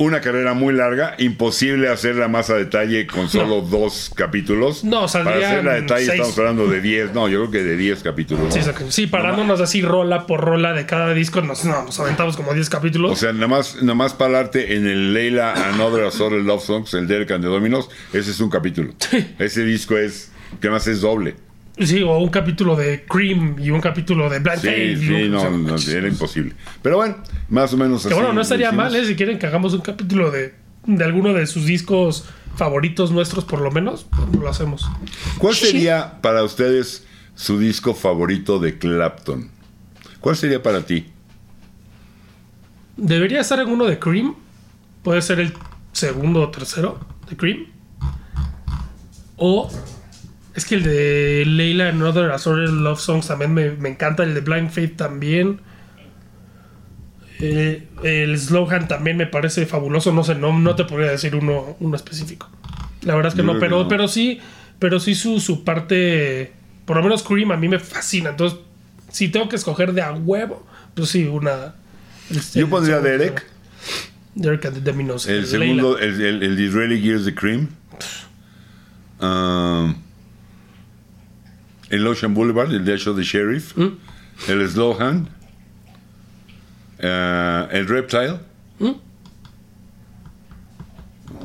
una 0.00 0.22
carrera 0.22 0.54
muy 0.54 0.72
larga, 0.72 1.14
imposible 1.18 1.90
hacerla 1.90 2.26
más 2.26 2.48
a 2.48 2.54
detalle 2.54 3.06
con 3.06 3.28
solo 3.28 3.60
dos 3.60 4.10
capítulos. 4.14 4.82
No, 4.82 5.00
Para 5.00 5.08
saldrían 5.08 5.44
hacerla 5.44 5.72
a 5.72 5.74
detalle 5.74 6.06
seis. 6.06 6.14
estamos 6.14 6.38
hablando 6.38 6.68
de 6.68 6.80
10, 6.80 7.12
no, 7.12 7.28
yo 7.28 7.40
creo 7.40 7.50
que 7.50 7.62
de 7.62 7.76
10 7.76 8.02
capítulos. 8.02 8.54
Sí, 8.54 8.60
sí, 8.88 9.06
parándonos 9.06 9.60
así 9.60 9.82
rola 9.82 10.26
por 10.26 10.40
rola 10.40 10.72
de 10.72 10.86
cada 10.86 11.12
disco, 11.12 11.42
nos, 11.42 11.66
no, 11.66 11.82
nos 11.84 12.00
aventamos 12.00 12.34
como 12.38 12.54
10 12.54 12.70
capítulos. 12.70 13.12
O 13.12 13.16
sea, 13.16 13.34
nada 13.34 13.48
más, 13.48 13.76
nada 13.82 13.94
más 13.94 14.14
pararte 14.14 14.74
en 14.74 14.86
el 14.86 15.12
Leila 15.12 15.52
Another 15.68 16.06
Assorted 16.06 16.44
Love 16.44 16.64
Songs, 16.64 16.94
el 16.94 17.06
Derek 17.06 17.32
and 17.32 17.44
the 17.44 17.50
Dominos, 17.50 17.90
ese 18.14 18.30
es 18.30 18.40
un 18.40 18.48
capítulo. 18.48 18.94
Ese 19.38 19.64
disco 19.64 19.98
es, 19.98 20.32
que 20.62 20.70
más 20.70 20.86
es 20.86 21.02
doble. 21.02 21.34
Sí, 21.86 22.02
o 22.02 22.18
un 22.18 22.28
capítulo 22.28 22.76
de 22.76 23.04
Cream 23.06 23.56
y 23.58 23.70
un 23.70 23.80
capítulo 23.80 24.28
de 24.28 24.38
Blind 24.40 24.60
Sí, 24.60 24.96
sí, 25.06 25.12
un- 25.12 25.34
o 25.34 25.48
no, 25.68 25.78
sea, 25.78 25.92
no, 25.92 25.98
era 25.98 26.08
imposible. 26.08 26.54
Pero 26.82 26.96
bueno, 26.96 27.16
más 27.48 27.72
o 27.72 27.76
menos 27.76 28.00
así. 28.00 28.08
Que 28.08 28.14
bueno, 28.14 28.32
no 28.32 28.40
estaría 28.40 28.72
mal, 28.72 28.94
¿eh? 28.94 29.04
Si 29.04 29.16
quieren 29.16 29.38
que 29.38 29.46
hagamos 29.46 29.72
un 29.74 29.80
capítulo 29.80 30.30
de, 30.30 30.54
de 30.86 31.04
alguno 31.04 31.32
de 31.34 31.46
sus 31.46 31.64
discos 31.66 32.24
favoritos 32.56 33.10
nuestros, 33.12 33.44
por 33.44 33.60
lo 33.60 33.70
menos, 33.70 34.06
pues, 34.10 34.40
lo 34.42 34.48
hacemos. 34.48 34.88
¿Cuál 35.38 35.54
sería 35.54 36.20
para 36.20 36.42
ustedes 36.44 37.06
su 37.34 37.58
disco 37.58 37.94
favorito 37.94 38.58
de 38.58 38.78
Clapton? 38.78 39.50
¿Cuál 40.20 40.36
sería 40.36 40.62
para 40.62 40.82
ti? 40.84 41.06
Debería 42.96 43.40
estar 43.40 43.58
en 43.60 43.68
uno 43.68 43.86
de 43.86 43.98
Cream. 43.98 44.34
Puede 45.02 45.22
ser 45.22 45.40
el 45.40 45.54
segundo 45.92 46.42
o 46.42 46.50
tercero 46.50 47.00
de 47.30 47.36
Cream. 47.36 47.66
O 49.36 49.70
es 50.60 50.66
que 50.66 50.74
el 50.74 50.82
de 50.82 51.44
Leila 51.46 51.88
and 51.88 52.02
Other 52.02 52.30
Assorted 52.30 52.68
Love 52.68 53.00
Songs 53.00 53.26
también 53.26 53.54
me, 53.54 53.70
me 53.70 53.88
encanta. 53.88 54.24
El 54.24 54.34
de 54.34 54.42
Blind 54.42 54.70
Faith 54.70 54.94
también. 54.94 55.60
Eh, 57.38 57.88
el 58.04 58.38
Slowhand 58.38 58.86
también 58.86 59.16
me 59.16 59.26
parece 59.26 59.64
fabuloso. 59.64 60.12
No 60.12 60.22
sé, 60.22 60.34
no, 60.34 60.58
no 60.58 60.76
te 60.76 60.84
podría 60.84 61.10
decir 61.10 61.34
uno, 61.34 61.78
uno 61.80 61.96
específico. 61.96 62.50
La 63.00 63.14
verdad 63.14 63.32
es 63.32 63.36
que 63.36 63.42
no, 63.42 63.58
pero, 63.58 63.84
no. 63.84 63.88
pero 63.88 64.06
sí, 64.06 64.38
pero 64.78 65.00
sí 65.00 65.14
su, 65.14 65.40
su 65.40 65.64
parte. 65.64 66.52
Por 66.84 66.98
lo 66.98 67.02
menos 67.02 67.22
Cream 67.22 67.52
a 67.52 67.56
mí 67.56 67.66
me 67.66 67.78
fascina. 67.78 68.28
Entonces, 68.28 68.58
si 69.08 69.28
tengo 69.28 69.48
que 69.48 69.56
escoger 69.56 69.94
de 69.94 70.02
a 70.02 70.12
huevo, 70.12 70.66
pues 70.92 71.08
sí, 71.08 71.24
una. 71.24 71.74
Yo 72.54 72.68
pondría 72.68 73.00
Derek. 73.00 73.46
Derek 74.34 74.66
and 74.66 74.74
the 74.74 74.82
Dominos. 74.82 75.26
El 75.26 75.46
segundo, 75.46 75.98
el, 75.98 76.20
el, 76.20 76.42
el 76.42 76.54
Disraeli 76.54 77.00
Gears 77.00 77.24
de 77.24 77.34
Cream. 77.34 77.68
Um, 79.22 79.94
el 81.90 82.06
Ocean 82.06 82.34
Boulevard, 82.34 82.72
el 82.72 82.84
Dash 82.84 83.06
of 83.08 83.16
the 83.16 83.22
Sheriff. 83.22 83.76
¿Mm? 83.76 83.88
El 84.48 84.68
Slowhand. 84.68 85.28
Uh, 87.02 87.68
el 87.72 87.86
Reptile. 87.88 88.38
¿Mm? 88.78 88.90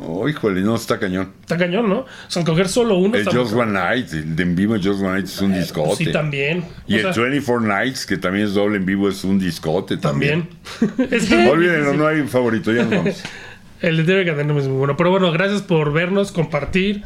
Oh, 0.07 0.27
híjole, 0.29 0.61
no, 0.61 0.75
está 0.75 0.99
cañón. 0.99 1.31
Está 1.41 1.57
cañón, 1.57 1.89
¿no? 1.89 1.99
O 1.99 2.05
sea, 2.27 2.41
escoger 2.41 2.67
solo 2.67 2.97
uno. 2.97 3.15
El 3.17 3.25
Just 3.25 3.53
One 3.53 3.71
Night, 3.71 4.11
el 4.13 4.35
de 4.35 4.43
en 4.43 4.55
vivo 4.55 4.75
Just 4.75 4.99
One 5.01 5.13
Night 5.13 5.25
es 5.25 5.41
un 5.41 5.53
discote. 5.53 6.05
Sí, 6.05 6.11
también. 6.11 6.63
Y 6.87 6.95
O 6.95 7.07
el 7.07 7.13
sea, 7.13 7.23
24 7.23 7.61
Nights, 7.67 8.05
que 8.05 8.17
también 8.17 8.45
es 8.45 8.53
doble 8.53 8.77
en 8.77 8.85
vivo, 8.85 9.09
es 9.09 9.23
un 9.23 9.39
discote 9.39 9.97
también. 9.97 10.49
también. 10.79 11.09
Es 11.13 11.25
que- 11.27 11.47
Olvídenlo, 11.49 11.93
no 11.93 12.07
hay 12.07 12.21
favorito, 12.27 12.71
ya 12.73 12.83
nos 12.83 12.91
vamos. 12.91 13.23
El 13.81 13.97
de 13.97 14.03
Derek 14.03 14.29
and 14.29 14.37
Dominos 14.37 14.63
es 14.63 14.69
muy 14.69 14.77
bueno. 14.77 14.97
Pero 14.97 15.11
bueno, 15.11 15.31
gracias 15.31 15.61
por 15.61 15.91
vernos, 15.91 16.31
compartir. 16.31 17.03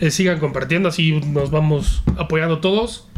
Eh, 0.00 0.10
sigan 0.10 0.38
compartiendo, 0.38 0.88
así 0.88 1.12
nos 1.12 1.50
vamos 1.50 2.02
apoyando 2.16 2.60
todos. 2.60 3.08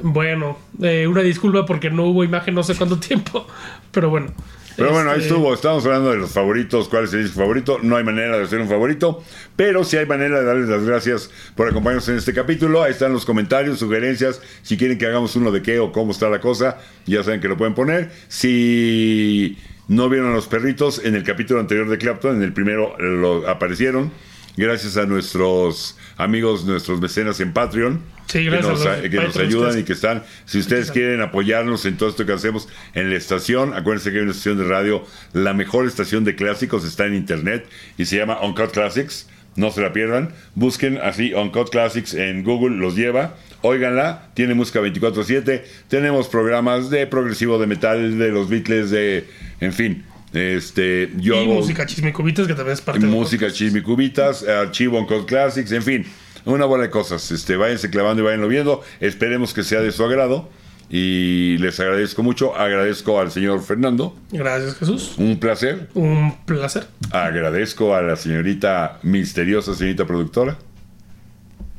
Bueno, 0.00 0.58
eh, 0.82 1.06
una 1.06 1.22
disculpa 1.22 1.66
porque 1.66 1.90
no 1.90 2.04
hubo 2.04 2.24
imagen 2.24 2.54
no 2.54 2.62
sé 2.62 2.74
cuánto 2.76 2.98
tiempo. 3.00 3.46
Pero 3.90 4.10
bueno. 4.10 4.32
Pero 4.76 4.92
bueno, 4.92 5.10
ahí 5.10 5.18
Este, 5.18 5.30
estuvo. 5.30 5.52
Estamos 5.52 5.84
hablando 5.86 6.10
de 6.10 6.18
los 6.18 6.30
favoritos. 6.30 6.88
¿Cuál 6.88 7.04
es 7.04 7.12
el 7.12 7.24
disco 7.24 7.40
favorito? 7.40 7.80
No 7.82 7.96
hay 7.96 8.04
manera 8.04 8.38
de 8.38 8.44
hacer 8.44 8.60
un 8.60 8.68
favorito. 8.68 9.24
Pero 9.56 9.82
sí 9.82 9.96
hay 9.96 10.06
manera 10.06 10.38
de 10.38 10.44
darles 10.44 10.68
las 10.68 10.84
gracias 10.84 11.30
por 11.56 11.66
acompañarnos 11.66 12.08
en 12.10 12.16
este 12.16 12.32
capítulo. 12.32 12.84
Ahí 12.84 12.92
están 12.92 13.12
los 13.12 13.24
comentarios, 13.24 13.80
sugerencias. 13.80 14.40
Si 14.62 14.76
quieren 14.76 14.96
que 14.96 15.06
hagamos 15.06 15.34
uno 15.34 15.50
de 15.50 15.62
qué 15.62 15.80
o 15.80 15.90
cómo 15.90 16.12
está 16.12 16.28
la 16.28 16.40
cosa, 16.40 16.78
ya 17.06 17.24
saben 17.24 17.40
que 17.40 17.48
lo 17.48 17.56
pueden 17.56 17.74
poner. 17.74 18.12
Si 18.28 19.58
no 19.88 20.08
vieron 20.08 20.30
a 20.30 20.34
los 20.34 20.46
perritos, 20.46 21.02
en 21.04 21.14
el 21.14 21.24
capítulo 21.24 21.60
anterior 21.60 21.88
de 21.88 21.98
Clapton, 21.98 22.36
en 22.36 22.42
el 22.42 22.52
primero 22.52 22.96
lo 22.98 23.48
aparecieron. 23.48 24.12
Gracias 24.56 24.96
a 24.96 25.06
nuestros 25.06 25.96
amigos, 26.16 26.64
nuestros 26.64 27.00
mecenas 27.00 27.38
en 27.38 27.52
Patreon. 27.52 28.00
Sí, 28.26 28.40
que 28.40 28.50
gracias 28.50 28.72
nos, 28.72 28.86
a 28.86 29.00
que 29.02 29.08
nos 29.10 29.36
ayudan 29.36 29.74
que- 29.74 29.80
y 29.80 29.84
que 29.84 29.92
están. 29.92 30.24
Si 30.46 30.58
ustedes 30.58 30.90
quieren 30.90 31.20
apoyarnos 31.20 31.86
en 31.86 31.96
todo 31.96 32.08
esto 32.08 32.26
que 32.26 32.32
hacemos 32.32 32.68
en 32.94 33.08
la 33.08 33.16
estación, 33.16 33.72
acuérdense 33.72 34.10
que 34.10 34.16
hay 34.18 34.22
una 34.24 34.32
estación 34.32 34.58
de 34.58 34.64
radio, 34.64 35.04
la 35.32 35.54
mejor 35.54 35.86
estación 35.86 36.24
de 36.24 36.34
clásicos 36.34 36.84
está 36.84 37.06
en 37.06 37.14
internet 37.14 37.66
y 37.96 38.06
se 38.06 38.16
llama 38.16 38.40
Uncut 38.42 38.72
Classics. 38.72 39.28
No 39.54 39.70
se 39.70 39.80
la 39.80 39.92
pierdan. 39.92 40.30
Busquen 40.56 40.98
así 40.98 41.32
Uncut 41.34 41.70
Classics 41.70 42.14
en 42.14 42.42
Google, 42.44 42.76
los 42.76 42.96
lleva. 42.96 43.36
Óiganla, 43.62 44.28
tiene 44.34 44.54
música 44.54 44.80
24/7. 44.80 45.64
Tenemos 45.88 46.28
programas 46.28 46.90
de 46.90 47.06
progresivo, 47.06 47.58
de 47.58 47.66
metal, 47.66 48.18
de 48.18 48.28
los 48.30 48.48
Beatles, 48.48 48.90
de. 48.90 49.24
En 49.60 49.72
fin. 49.72 50.04
Este, 50.32 51.10
yo 51.16 51.34
y 51.36 51.44
hago- 51.44 51.54
música 51.54 51.86
chisme 51.86 52.12
cubitas 52.12 52.46
que 52.46 52.54
también 52.54 52.74
es 52.74 52.80
parte 52.82 53.06
música 53.06 53.46
podcast. 53.46 53.56
chisme 53.56 53.82
cubitas, 53.82 54.46
archivo 54.46 54.98
Uncut 54.98 55.26
Classics, 55.26 55.72
en 55.72 55.82
fin, 55.82 56.04
una 56.44 56.66
bola 56.66 56.82
de 56.84 56.90
cosas. 56.90 57.30
Este, 57.32 57.56
váyanse 57.56 57.88
clavando 57.90 58.22
y 58.22 58.26
váyanlo 58.26 58.46
viendo. 58.48 58.82
Esperemos 59.00 59.54
que 59.54 59.62
sea 59.62 59.80
de 59.80 59.90
su 59.92 60.04
agrado. 60.04 60.48
Y 60.90 61.58
les 61.58 61.78
agradezco 61.80 62.22
mucho. 62.22 62.56
Agradezco 62.56 63.20
al 63.20 63.30
señor 63.30 63.62
Fernando. 63.62 64.16
Gracias, 64.32 64.74
Jesús. 64.76 65.14
Un 65.18 65.38
placer. 65.38 65.88
Un 65.92 66.34
placer. 66.46 66.86
Agradezco 67.10 67.94
a 67.94 68.00
la 68.00 68.16
señorita 68.16 68.98
misteriosa, 69.02 69.74
señorita 69.74 70.06
productora. 70.06 70.56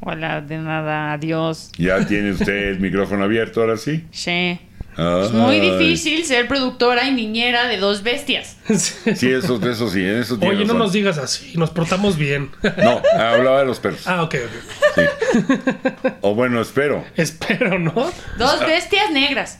Hola, 0.02 0.42
de 0.42 0.58
nada, 0.58 1.14
adiós. 1.14 1.72
Ya 1.78 2.06
tiene 2.08 2.32
usted 2.32 2.70
el 2.70 2.80
micrófono 2.82 3.24
abierto, 3.24 3.62
ahora 3.62 3.78
sí. 3.78 4.06
Sí. 4.12 4.60
Es 4.98 5.32
muy 5.32 5.62
difícil 5.62 6.26
ser 6.26 6.50
productora 6.50 7.08
y 7.08 7.14
niñera 7.14 7.68
de 7.70 7.78
dos 7.78 8.04
bestias. 8.04 8.58
Sí, 8.68 9.32
eso, 9.32 9.58
eso 9.66 9.90
sí, 9.90 10.02
en 10.04 10.18
eso 10.18 10.38
tiene 10.38 10.56
Oye, 10.56 10.66
no 10.66 10.74
nos 10.74 10.92
digas 10.92 11.18
así, 11.18 11.54
nos 11.58 11.70
portamos 11.70 12.18
bien. 12.18 12.50
No, 12.78 13.02
hablaba 13.18 13.60
de 13.60 13.66
los 13.66 13.80
perros. 13.80 14.06
ah, 14.08 14.24
ok, 14.24 14.36
ok. 14.46 14.96
Sí. 14.96 16.06
O 16.20 16.36
bueno, 16.36 16.60
espero. 16.60 17.06
Espero, 17.16 17.80
¿no? 17.80 17.94
Dos 18.38 18.60
bestias 18.60 19.10
negras. 19.12 19.60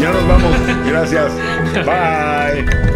Ya 0.00 0.10
nos 0.10 0.26
vamos. 0.26 0.56
Gracias. 0.86 1.32
Bye. 1.86 2.89